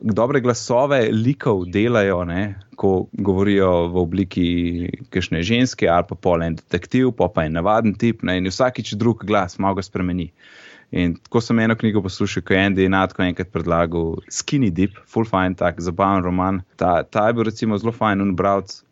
dobre 0.00 0.40
glasove 0.44 1.00
likov 1.12 1.64
delajo, 1.72 2.24
ne? 2.24 2.54
ko 2.76 3.06
govorijo 3.12 3.70
v 3.88 4.00
obliki 4.02 4.48
kakšne 5.08 5.40
ženske 5.40 5.88
ali 5.88 6.04
pa 6.08 6.14
pol 6.14 6.42
en 6.44 6.58
detektiv, 6.58 7.14
pa 7.16 7.30
pa 7.32 7.46
en 7.46 7.56
navaden 7.56 7.94
tip 7.96 8.20
ne? 8.22 8.36
in 8.36 8.50
vsakič 8.52 8.92
drug 9.00 9.24
glas 9.24 9.56
malo 9.58 9.78
ga 9.80 9.86
spremeni. 9.86 10.28
In 10.90 11.16
tako 11.18 11.40
sem 11.42 11.58
eno 11.58 11.74
knjigo 11.74 12.02
poslušal, 12.02 12.42
ko 12.46 12.54
je 12.54 12.62
Andy 12.62 12.88
Natko 12.88 13.24
enkrat 13.24 13.50
predlagal 13.52 14.20
Skinny 14.30 14.70
Deep, 14.70 14.98
full 15.06 15.26
fine, 15.26 15.56
tak 15.58 15.80
zabaven 15.82 16.24
roman. 16.24 16.60
Ta, 16.76 17.02
ta 17.02 17.26
je 17.26 17.34
bil 17.34 17.48
recimo 17.48 17.78
zelo 17.78 17.92
fajn 17.92 18.22
in 18.22 18.36
bralc. 18.38 18.82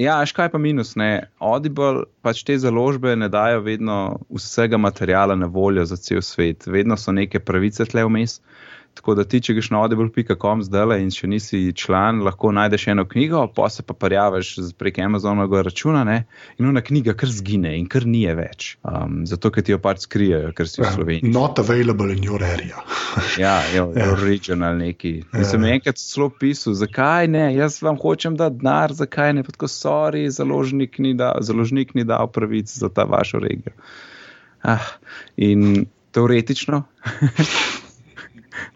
Ja, 0.00 0.16
škaj 0.26 0.48
pa 0.50 0.58
minus, 0.58 0.96
ne. 0.98 1.28
Audible 1.38 2.08
pač 2.24 2.42
te 2.42 2.56
založbe 2.58 3.12
ne 3.16 3.28
dajo 3.30 3.60
vedno 3.62 3.98
vsega 4.32 4.80
materijala 4.80 5.36
na 5.38 5.46
voljo 5.46 5.84
za 5.86 5.96
cel 5.96 6.22
svet, 6.22 6.66
vedno 6.66 6.96
so 6.98 7.12
neke 7.14 7.38
pravice 7.38 7.86
tle 7.86 8.02
vmes. 8.08 8.40
Tako 8.94 9.14
da 9.18 9.24
ti, 9.26 9.40
če 9.42 9.56
greš 9.56 9.72
na 9.74 9.80
audible.com 9.82 10.62
zdaj 10.62 11.00
in 11.02 11.10
še 11.10 11.26
nisi 11.30 11.60
član, 11.76 12.20
lahko 12.24 12.52
najdeš 12.54 12.86
eno 12.92 13.04
knjigo, 13.10 13.42
pa 13.56 13.66
se 13.72 13.82
pa 13.82 13.96
parjavaš 13.98 14.52
prek 14.78 15.00
Amazonovega 15.02 15.64
računa 15.66 16.04
ne? 16.06 16.20
in 16.58 16.68
ona 16.70 16.80
knjiga 16.84 17.16
kar 17.18 17.30
zgine 17.30 17.74
in 17.78 17.88
kar 17.90 18.06
ni 18.06 18.22
več. 18.38 18.76
Um, 18.86 19.24
zato, 19.26 19.50
ker 19.50 19.66
ti 19.66 19.74
jo 19.74 19.80
pač 19.82 20.06
skrijejo, 20.06 20.52
ker 20.56 20.70
si 20.70 20.80
v 20.80 20.86
ja, 20.86 20.92
Sloveniji. 20.94 21.34
Not 21.34 21.58
available 21.58 22.14
in 22.14 22.22
your 22.22 22.42
area. 22.46 22.84
ja, 23.44 23.56
jo, 23.74 23.90
ja. 23.98 24.08
original 24.14 24.78
neki. 24.78 25.14
Ja. 25.34 25.44
Sem 25.50 25.66
enkrat 25.68 25.98
celo 26.00 26.30
pisal, 26.30 26.78
zakaj 26.78 27.28
ne, 27.34 27.48
jaz 27.58 27.80
vam 27.84 27.98
hočem 28.00 28.38
dati 28.40 28.62
denar, 28.62 28.94
zakaj 28.94 29.34
ne, 29.34 29.44
pa 29.46 29.54
tako 29.56 29.70
sorry, 29.70 30.26
založnik 30.32 31.00
ni 31.02 31.16
dal, 31.18 31.42
založnik 31.42 31.96
ni 31.98 32.06
dal 32.06 32.30
pravic 32.30 32.70
za 32.70 32.92
ta 32.94 33.08
vašo 33.10 33.42
regijo. 33.42 33.74
Ah, 34.64 34.94
in 35.36 35.84
teoretično. 36.14 36.84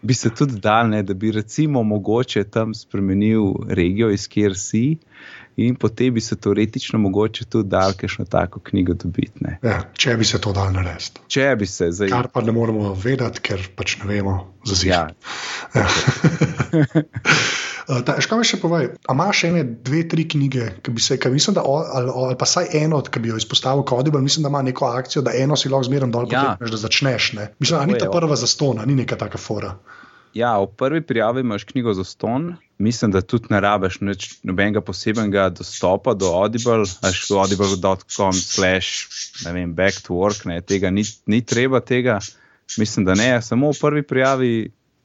bi 0.01 0.13
se 0.13 0.29
tudi 0.29 0.59
dal, 0.59 0.89
ne, 0.89 1.03
da 1.03 1.13
bi 1.13 1.31
recimo 1.31 1.83
mogoče 1.83 2.43
tam 2.43 2.73
spremenil 2.73 3.53
regijo, 3.69 4.09
iz 4.09 4.27
kjer 4.27 4.57
si, 4.57 4.97
in 5.57 5.75
potem 5.75 6.13
bi 6.13 6.21
se 6.21 6.35
teoretično 6.35 6.99
mogoče 6.99 7.45
tudi 7.45 7.69
dal, 7.69 7.93
kakšno 7.97 8.25
tako 8.25 8.59
knjigo 8.59 8.93
dobiti. 8.93 9.45
Ja, 9.63 9.81
če 9.93 10.17
bi 10.17 10.25
se 10.25 10.41
to 10.41 10.53
dal 10.55 10.71
narediti. 10.73 11.21
Če 11.27 11.55
bi 11.59 11.67
se. 11.67 11.91
Zdaj... 11.91 12.09
Kar 12.09 12.29
pa 12.33 12.41
ne 12.41 12.55
moramo 12.55 12.93
vedeti, 12.93 13.43
ker 13.49 13.67
pač 13.75 13.97
ne 14.03 14.13
vemo 14.13 14.37
za 14.65 14.75
zid. 14.75 14.93
Ja. 14.93 15.07
ja. 15.75 15.87
Škoda 17.89 18.37
mi 18.37 18.45
še 18.45 18.59
povej, 18.61 18.91
a 19.09 19.13
imaš 19.15 19.43
ene, 19.47 19.63
dve, 19.85 20.03
tri 20.09 20.27
knjige, 20.29 20.67
ki 20.85 20.91
bi 20.93 21.01
se, 21.01 21.15
ki 21.17 21.31
mislim, 21.33 21.55
da, 21.57 21.63
ali, 21.65 22.11
ali 22.13 22.35
pa 22.37 22.45
vsaj 22.45 22.69
eno, 22.77 22.99
ki 23.01 23.21
bi 23.23 23.31
jo 23.31 23.39
izpostavil 23.41 23.81
kot 23.81 23.97
Audible, 23.97 24.21
mislim, 24.21 24.45
da 24.45 24.51
ima 24.53 24.61
neko 24.61 24.91
akcijo, 24.91 25.23
da 25.25 25.33
eno 25.33 25.57
si 25.57 25.71
lahko 25.73 25.87
zmeraj 25.89 26.11
dol, 26.13 26.27
ja. 26.29 26.43
potem, 26.59 26.69
da 26.69 26.81
začneš. 26.83 27.31
Ne? 27.39 27.47
Mislim, 27.57 27.79
da 27.79 27.87
ni 27.89 27.97
ta 27.97 28.11
prva 28.13 28.37
za 28.37 28.49
ston, 28.49 28.83
ni 28.85 28.99
neka 28.99 29.17
taka 29.17 29.41
fora. 29.41 29.73
Ja, 30.37 30.51
v 30.61 30.67
prvi 30.77 31.01
prijavi 31.01 31.41
imaš 31.41 31.65
knjigo 31.71 31.95
za 31.97 32.03
ston, 32.05 32.51
mislim, 32.77 33.11
da 33.11 33.23
tudi 33.25 33.49
ne 33.49 33.59
rabiš 33.65 33.97
nobenega 34.45 34.83
posebnega 34.85 35.47
dostopa 35.57 36.13
do 36.13 36.29
Audible, 36.37 36.85
až 37.01 37.23
audible.com, 37.33 38.33
slash, 38.37 39.09
ne 39.45 39.53
vem, 39.55 39.73
back 39.73 40.05
to 40.05 40.13
work, 40.13 40.45
ne, 40.45 40.61
tega 40.61 40.93
ni, 40.93 41.07
ni 41.25 41.41
treba 41.41 41.81
tega. 41.81 42.19
Mislim, 42.77 43.05
da 43.09 43.17
ne, 43.17 43.41
samo 43.41 43.73
v 43.73 43.81
prvi 43.81 44.05
prijavi 44.05 44.53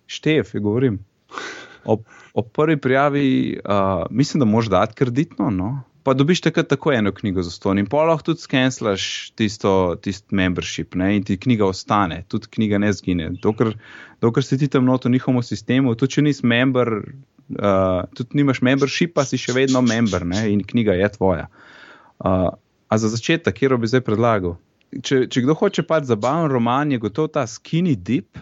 štef, 0.07 0.53
govorim. 0.61 1.01
Ob 1.85 2.05
o 2.35 2.43
prvi 2.43 2.77
prijavi, 2.77 3.61
uh, 3.65 4.07
mislim, 4.11 4.39
da 4.39 4.45
moraš 4.45 4.69
dati 4.69 4.95
kreditno, 4.95 5.51
no? 5.51 5.83
pa 6.03 6.13
dobiš 6.15 6.41
takrat 6.41 6.69
tako 6.69 6.93
eno 6.93 7.13
knjigo 7.13 7.43
za 7.43 7.51
ston 7.51 7.79
in 7.79 7.87
pa 7.87 8.03
lahko 8.05 8.23
tudi 8.23 8.41
skenslaš 8.41 9.31
tisto, 9.31 9.97
tisto 10.03 10.37
membership 10.37 10.95
ne? 10.95 11.17
in 11.17 11.25
ti 11.25 11.39
knjiga 11.41 11.67
ostane, 11.67 12.25
tudi 12.29 12.47
knjiga 12.51 12.79
ne 12.79 12.93
zgine. 12.93 13.31
Dokler, 13.43 13.73
dokler 14.21 14.45
si 14.45 14.59
ti 14.59 14.69
tam 14.69 14.85
noto 14.85 15.09
v 15.09 15.13
njihovem 15.13 15.43
sistemu, 15.43 15.95
tudi 15.95 16.13
če 16.13 16.23
nisi 16.23 16.47
member, 16.47 16.93
uh, 17.57 18.03
tudi 18.15 18.43
nimaš 18.43 18.61
membership, 18.61 19.15
pa 19.15 19.25
si 19.25 19.41
še 19.41 19.55
vedno 19.57 19.81
member 19.83 20.27
ne? 20.27 20.45
in 20.53 20.65
knjiga 20.67 20.99
je 20.99 21.09
tvoja. 21.17 21.47
Uh, 22.19 22.51
a 22.89 22.99
za 22.99 23.09
začetek, 23.09 23.55
kjer 23.57 23.79
bi 23.79 23.89
zdaj 23.89 24.05
predlagal? 24.05 24.59
Če, 25.03 25.25
če 25.31 25.47
kdo 25.47 25.55
hoče 25.57 25.87
pač 25.87 26.11
zabaven 26.11 26.51
roman, 26.51 26.93
je 26.93 27.01
gotovo 27.01 27.31
ta 27.31 27.47
skinny 27.49 27.95
dip, 27.97 28.37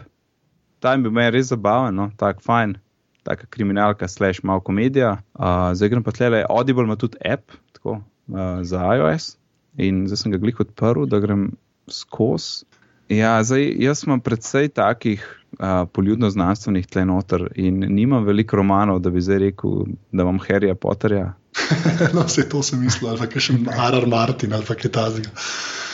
ta 0.80 0.96
bi 0.96 1.12
bil 1.12 1.30
res 1.30 1.52
zabaven, 1.52 1.94
no? 1.94 2.10
tako 2.18 2.42
fajn 2.48 2.80
taka 3.22 3.46
kriminalka, 3.46 4.08
slash 4.08 4.42
malo 4.42 4.60
komedija. 4.60 5.16
Uh, 5.34 5.70
zdaj 5.74 5.92
grem 5.92 6.02
pa 6.02 6.12
tle, 6.12 6.44
Audible 6.48 6.84
ima 6.84 6.96
tudi 6.96 7.18
app 7.24 7.52
tako, 7.72 8.00
uh, 8.28 8.62
za 8.62 8.82
iOS 8.96 9.36
in 9.76 10.06
zdaj 10.06 10.24
sem 10.24 10.32
ga 10.32 10.40
glih 10.42 10.60
odprl, 10.60 11.06
da 11.08 11.20
grem 11.22 11.52
skozi. 11.90 12.64
Ja, 13.12 13.42
zdaj, 13.44 13.66
jaz 13.82 14.04
imam 14.06 14.20
predvsej 14.20 14.68
takih 14.76 15.24
uh, 15.58 15.84
poljudno-znanstvenih 15.92 16.86
tle 16.86 17.04
noter 17.04 17.48
in 17.54 17.80
nimam 17.92 18.24
veliko 18.24 18.56
romanov, 18.56 19.02
da 19.04 19.10
bi 19.10 19.20
zdaj 19.20 19.38
rekel, 19.48 19.84
da 20.12 20.24
imam 20.24 20.40
Harryja 20.40 20.74
Potterja. 20.74 21.32
no, 22.14 22.24
vse 22.24 22.48
to 22.48 22.62
sem 22.62 22.80
mislil, 22.80 23.10
ali 23.10 23.20
pa 23.20 23.40
še 23.40 23.58
Arar 23.76 24.06
Martin 24.08 24.54
ali 24.56 24.64
pa 24.68 24.76
kaj 24.78 24.92
takega. 24.94 25.32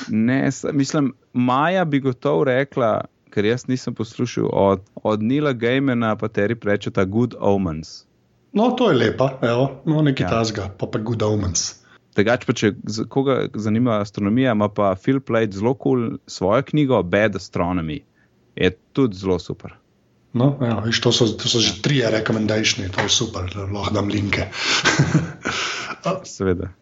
Ne, 0.08 0.50
mislim, 0.72 1.12
Maja 1.32 1.84
bi 1.84 2.00
gotovo 2.00 2.44
rekla, 2.44 2.92
ker 3.30 3.44
jaz 3.44 3.66
nisem 3.68 3.94
poslušal 3.94 4.48
od, 4.52 4.84
od 4.94 5.22
Nila 5.22 5.52
Gejmena, 5.52 6.16
pa 6.16 6.28
teri 6.28 6.54
preče 6.54 6.90
ta 6.90 7.04
Good 7.04 7.34
Omens. 7.38 8.04
No, 8.52 8.70
to 8.70 8.90
je 8.90 8.96
lepa, 8.96 9.38
evo, 9.42 9.82
no, 9.84 10.02
nekaj 10.02 10.24
ja. 10.24 10.30
tasga, 10.30 10.70
pa 10.78 10.86
pa 10.86 10.98
Good 10.98 11.22
Omens. 11.22 11.74
Tegač 12.16 12.46
pa, 12.48 12.54
če 12.56 12.72
koga 13.12 13.44
zanima 13.54 14.00
astronomija, 14.02 14.56
ima 14.56 14.66
pa 14.72 14.94
Phil 14.98 15.20
Plate 15.20 15.54
zelo 15.60 15.74
kul 15.74 16.00
cool 16.00 16.16
svojo 16.26 16.64
knjigo 16.70 17.02
Bad 17.02 17.36
Astronomy. 17.38 18.00
Je 18.58 18.72
tudi 18.92 19.16
zelo 19.16 19.38
super. 19.38 19.76
No, 20.32 20.56
viš, 20.84 21.00
to, 21.00 21.12
so, 21.12 21.28
to 21.38 21.48
so 21.48 21.60
že 21.62 21.78
tri 21.82 22.02
rekomendacije, 22.04 22.90
to 22.92 23.06
je 23.06 23.12
super, 23.12 23.46
da 23.54 23.64
lahko 23.70 23.94
dam 23.94 24.10
linke. 24.12 24.48
Seveda. 26.36 26.72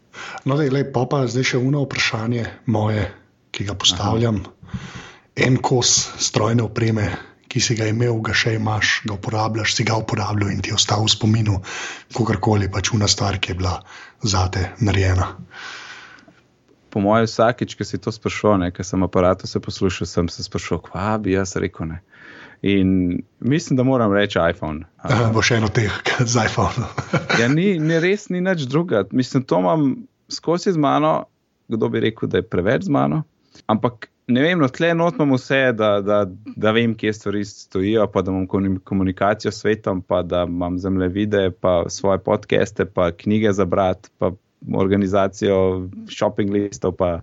No, 0.44 0.57
da 0.57 0.64
je 0.64 0.72
lepo, 0.72 1.05
pa 1.11 1.26
zdaj 1.28 1.53
še 1.53 1.61
uno 1.61 1.84
vprašanje 1.84 2.47
moje, 2.72 3.05
ki 3.53 3.68
ga 3.68 3.76
postavljam. 3.78 4.40
Aha 4.47 5.05
en 5.37 5.57
kos 5.62 5.93
strojne 6.18 6.64
opreme, 6.64 7.11
ki 7.49 7.61
si 7.61 7.76
ga 7.78 7.87
imel, 7.89 8.18
ga 8.24 8.34
še 8.37 8.57
imaš, 8.57 9.03
ga 9.07 9.16
uporabljaš, 9.16 9.76
si 9.76 9.84
ga 9.87 9.99
uporabljal 10.01 10.51
in 10.53 10.62
ti 10.64 10.72
je 10.72 10.78
ostal 10.78 11.05
v 11.05 11.12
spominu, 11.12 11.61
kakorkoli 12.16 12.70
pač 12.72 12.93
una 12.97 13.09
stvar, 13.09 13.39
ki 13.39 13.53
je 13.53 13.59
bila 13.61 13.76
zate 14.24 14.70
narejena. 14.80 15.30
Po 16.91 17.03
mojem, 17.05 17.28
vsakič, 17.28 17.76
ki 17.76 17.84
si 17.84 18.01
to 18.01 18.12
sprašoval, 18.12 18.64
ker 18.72 18.87
sem 18.87 19.05
aparatu 19.05 19.49
se 19.49 19.61
poslušal, 19.61 20.09
sem 20.09 20.32
se 20.32 20.47
sprašoval, 20.47 20.82
kva 20.89 21.09
bi 21.20 21.37
jaz 21.37 21.55
rekel. 21.61 21.93
Ne. 21.93 22.01
In 22.64 23.20
mislim, 23.45 23.76
da 23.76 23.84
moram 23.84 24.14
reči 24.16 24.41
iPhone. 24.41 24.89
Uh, 25.05 25.28
bo 25.34 25.45
še 25.45 25.61
eno 25.61 25.68
teh 25.68 25.93
z 26.32 26.49
iPhone. 26.49 26.89
ja, 27.37 27.53
ni, 27.53 27.76
ni 27.78 28.01
res, 28.01 28.30
ni 28.32 28.41
nič 28.41 28.64
druga. 28.72 29.05
Mislim, 29.12 29.45
to 29.45 29.61
imam 29.61 29.91
skozi 30.32 30.72
z 30.72 30.80
mano, 30.80 31.28
kdo 31.68 31.93
bi 31.93 32.01
rekel, 32.09 32.32
da 32.32 32.41
je 32.41 32.49
preveč 32.49 32.89
z 32.89 32.97
mano. 32.97 33.26
Ampak 33.68 34.09
ne 34.27 34.43
vem, 34.43 34.59
no, 34.59 34.68
tle 34.68 34.91
notmam 34.95 35.35
vse, 35.37 35.61
da, 35.79 36.01
da, 36.03 36.24
da 36.57 36.72
vem, 36.74 36.95
kje 36.99 37.12
stvari 37.12 37.45
stojijo, 37.45 38.07
pa 38.12 38.22
da 38.22 38.33
imam 38.33 38.79
komunikacijo 38.85 39.53
s 39.53 39.61
svetom, 39.62 40.03
pa 40.03 40.22
da 40.22 40.45
imam 40.49 40.79
zemljevide, 40.79 41.51
pa 41.61 41.85
svoje 41.89 42.18
podcaste, 42.18 42.85
pa 42.85 43.12
knjige 43.12 43.53
za 43.53 43.64
brat, 43.64 44.11
pa 44.18 44.33
organizacijo 44.74 45.89
shopping 46.11 46.51
listov, 46.53 46.97
pa 46.99 47.20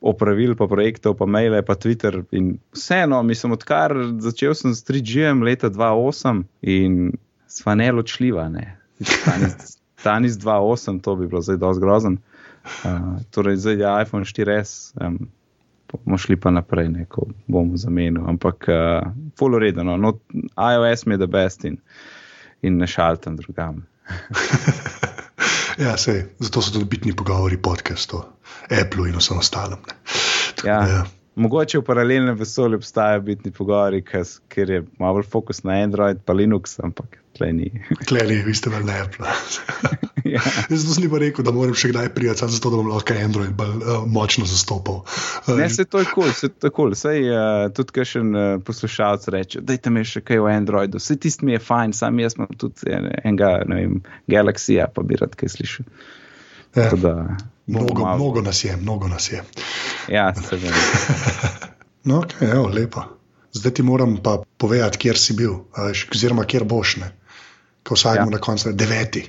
opravil, 0.00 0.54
pa 0.56 0.66
projektov, 0.66 1.14
pa 1.18 1.26
maile, 1.26 1.62
pa 1.62 1.74
Twitter. 1.74 2.22
In 2.30 2.56
vseeno, 2.72 3.22
mislim, 3.22 3.52
odkar 3.52 3.94
začel 4.18 4.54
sem 4.54 4.74
s 4.74 4.84
3G-jem 4.88 5.42
leta 5.42 5.70
2008 5.70 6.42
in 6.62 7.12
sva 7.46 7.74
ne 7.74 7.92
ločljiva, 7.92 8.48
ne. 8.48 8.78
Tanis 10.02 10.38
2.8, 10.40 11.00
to 11.02 11.16
bi 11.16 11.28
bilo 11.30 11.42
zdaj 11.42 11.60
dosti 11.60 11.80
grozen. 11.80 12.18
Uh, 12.62 13.20
torej, 13.30 13.56
zdaj 13.56 13.78
je 13.78 13.92
iPhone 14.02 14.24
4S, 14.24 14.94
um, 15.06 15.18
bomo 16.04 16.18
šli 16.18 16.36
pa 16.40 16.50
naprej, 16.50 16.88
neko 16.88 17.26
bomo 17.46 17.76
zamenjali. 17.76 18.26
Ampak, 18.28 18.68
uh, 18.68 19.12
full 19.38 19.54
uredno, 19.54 19.96
no, 19.96 20.12
iOS 20.56 21.06
mi 21.06 21.14
je 21.14 21.18
the 21.18 21.26
best 21.26 21.64
in, 21.64 21.78
in 22.62 22.78
ne 22.78 22.86
šaltam 22.86 23.36
drugam. 23.36 23.86
ja, 25.84 25.96
sej, 25.96 26.24
zato 26.38 26.62
so 26.62 26.72
tudi 26.72 26.84
bitni 26.84 27.16
pogovori 27.16 27.56
podcastov, 27.56 28.24
Apple 28.70 29.08
in 29.08 29.18
vsem 29.18 29.38
ostalim. 29.38 29.78
Ja. 30.64 30.82
Ja. 30.88 31.02
Mogoče 31.34 31.78
v 31.78 31.84
paralelnem 31.84 32.36
vesolju 32.36 32.76
obstajajo 32.76 33.20
bitni 33.24 33.50
pogovori, 33.56 34.02
ker 34.48 34.70
je 34.70 34.82
malo 34.98 35.22
fokus 35.22 35.62
na 35.64 35.78
Android 35.80 36.18
in 36.28 36.36
Linux, 36.36 36.76
ampak 36.84 37.22
tleni. 37.32 37.70
Tleni, 38.08 38.42
vi 38.44 38.54
ste 38.54 38.70
vel 38.70 38.84
ne 38.84 39.00
Apple. 39.00 39.26
ja. 40.34 40.40
Zato 40.68 40.94
sem 40.94 41.08
pa 41.10 41.18
rekel, 41.22 41.44
da 41.44 41.54
moram 41.56 41.74
še 41.74 41.88
kdaj 41.92 42.12
prijeti, 42.14 42.48
zato 42.52 42.72
da 42.72 42.80
bom 42.80 42.92
lahko 42.92 43.16
Android 43.16 43.54
bolj 43.56 43.80
uh, 43.80 44.04
močno 44.06 44.44
zastopal. 44.48 45.02
Uh, 45.46 45.56
ne, 45.56 45.70
se 45.72 45.88
to 45.88 46.02
je 46.02 46.10
kul, 46.12 46.28
cool, 46.28 46.34
se 46.36 46.52
to 46.52 46.68
je 46.68 46.70
kul. 46.70 46.92
Cool. 46.92 46.96
Sej 46.98 47.28
uh, 47.30 47.66
tudi, 47.72 47.96
kaj 47.96 48.10
še 48.12 48.24
uh, 48.26 48.40
poslušalec 48.66 49.28
reče, 49.32 49.64
dajte 49.72 49.92
mi 49.94 50.04
še 50.04 50.20
kaj 50.20 50.42
o 50.42 50.50
Androidu. 50.52 51.00
Vse 51.00 51.16
tisti 51.16 51.48
mi 51.48 51.56
je 51.56 51.62
fajn, 51.64 51.96
sam 51.96 52.20
jaz 52.20 52.36
imam 52.36 52.52
tudi 52.60 52.92
enega, 52.92 53.54
ne 53.70 53.80
vem, 53.80 54.02
Galaxija, 54.30 54.90
pa 54.92 55.06
bi 55.06 55.16
rad 55.20 55.38
kaj 55.38 55.56
slišal. 55.56 55.88
Ja. 56.76 56.90
Mnogo, 57.66 58.14
mnogo 58.14 58.40
nas 58.40 58.64
je, 58.64 58.76
mnogo 58.76 59.08
nas 59.08 59.32
je. 59.32 59.42
Ja, 60.08 60.34
se 60.34 60.56
vem. 60.56 60.72
no, 62.08 62.22
okay, 62.22 62.50
evo, 62.52 62.68
lepo. 62.68 63.02
Zdaj 63.52 63.74
ti 63.74 63.82
moram 63.82 64.16
pa 64.22 64.42
povedati, 64.58 64.98
kjer 64.98 65.18
si 65.18 65.36
bil, 65.36 65.54
oziroma 66.14 66.44
kjer 66.44 66.64
boš. 66.64 66.96
Ne? 66.96 67.12
Ko 67.84 67.94
vsakmo 67.94 68.26
ja. 68.26 68.30
na 68.30 68.38
koncu, 68.38 68.72
deveti. 68.72 69.26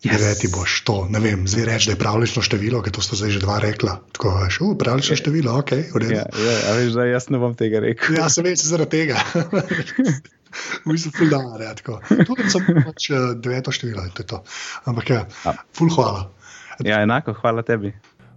Yes. 0.00 0.16
Deveti 0.16 0.48
boš 0.48 0.78
to, 0.88 0.94
ne 1.12 1.20
vem, 1.20 1.44
zdaj 1.48 1.64
reči, 1.68 1.90
da 1.90 1.92
je 1.92 2.00
pravlično 2.00 2.42
število, 2.42 2.80
ker 2.82 2.92
to 2.96 3.02
sta 3.04 3.18
zdaj 3.20 3.34
že 3.36 3.42
dva 3.42 3.58
rekla. 3.60 3.98
Tako 4.16 4.32
veš, 4.38 4.60
uh, 4.64 4.72
pravlično 4.80 5.12
ja. 5.12 5.20
število, 5.20 5.58
ok. 5.60 5.72
Ja, 6.08 6.24
ja, 6.24 6.54
a 6.70 6.76
veš, 6.78 6.94
da 6.96 7.04
jaz 7.04 7.28
ne 7.28 7.38
bom 7.38 7.52
tega 7.54 7.82
rekel. 7.84 8.16
ja, 8.16 8.30
se 8.32 8.42
veš, 8.42 8.64
zaradi 8.64 8.90
tega. 8.96 9.20
V 10.84 10.92
bistvu, 10.92 11.12
ful 11.16 11.32
da, 11.32 11.40
ne, 11.60 11.70
tako. 11.78 12.00
Tudi 12.26 12.50
sem 12.50 12.66
pač 12.82 13.10
uh, 13.12 13.32
deveto 13.38 13.74
število, 13.74 14.06
to 14.16 14.24
je 14.24 14.30
to. 14.34 14.42
Ampak 14.90 15.12
ja, 15.12 15.24
ja. 15.46 15.56
ful 15.76 15.92
hvala. 15.94 16.28
Ja, 16.86 17.02
enako, 17.04 17.36
hvala 17.42 17.62
tebi. 17.66 17.92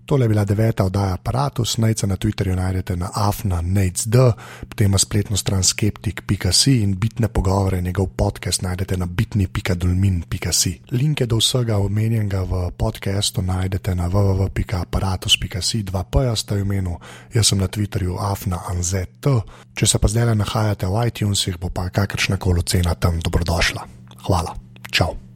Tole 0.06 0.26
je 0.26 0.30
bila 0.30 0.46
deveta 0.46 0.86
oddaja 0.86 1.14
Apparatus, 1.14 1.78
najca 1.78 2.08
na 2.08 2.16
Twitterju 2.16 2.56
najdete 2.56 2.96
na 2.96 3.10
afna.nec.d, 3.14 4.32
potem 4.70 4.86
ima 4.86 4.98
spletno 4.98 5.38
stran 5.38 5.64
skeptik.c 5.64 6.72
in 6.82 6.96
bitne 7.00 7.28
pogovore, 7.28 7.82
njegov 7.82 8.08
podcast 8.08 8.62
najdete 8.62 8.98
na 8.98 9.06
bitni.dolmin.c. 9.06 10.70
Linke 10.92 11.26
do 11.26 11.38
vsega 11.38 11.78
omenjenega 11.78 12.44
v 12.44 12.72
podkastu 12.78 13.42
najdete 13.42 13.96
na 13.96 14.08
www.apparatus.c, 14.08 15.84
dva 15.84 16.04
pa 16.04 16.36
sta 16.36 16.58
imenu, 16.58 17.00
jaz 17.34 17.48
sem 17.48 17.60
na 17.60 17.68
Twitterju 17.68 18.18
afna.nz.t. 18.20 19.40
Če 19.74 19.88
se 19.88 20.00
pa 20.00 20.08
zdaj 20.08 20.26
le 20.26 20.36
nahajate 20.36 20.88
v 20.88 21.08
iTunesih, 21.08 21.58
bo 21.60 21.70
pa 21.70 21.90
kakršna 21.90 22.38
koli 22.38 22.64
cena 22.64 22.96
tam 22.96 23.20
dobrodošla. 23.24 23.88
Hvala, 24.28 24.56
čau! 24.92 25.33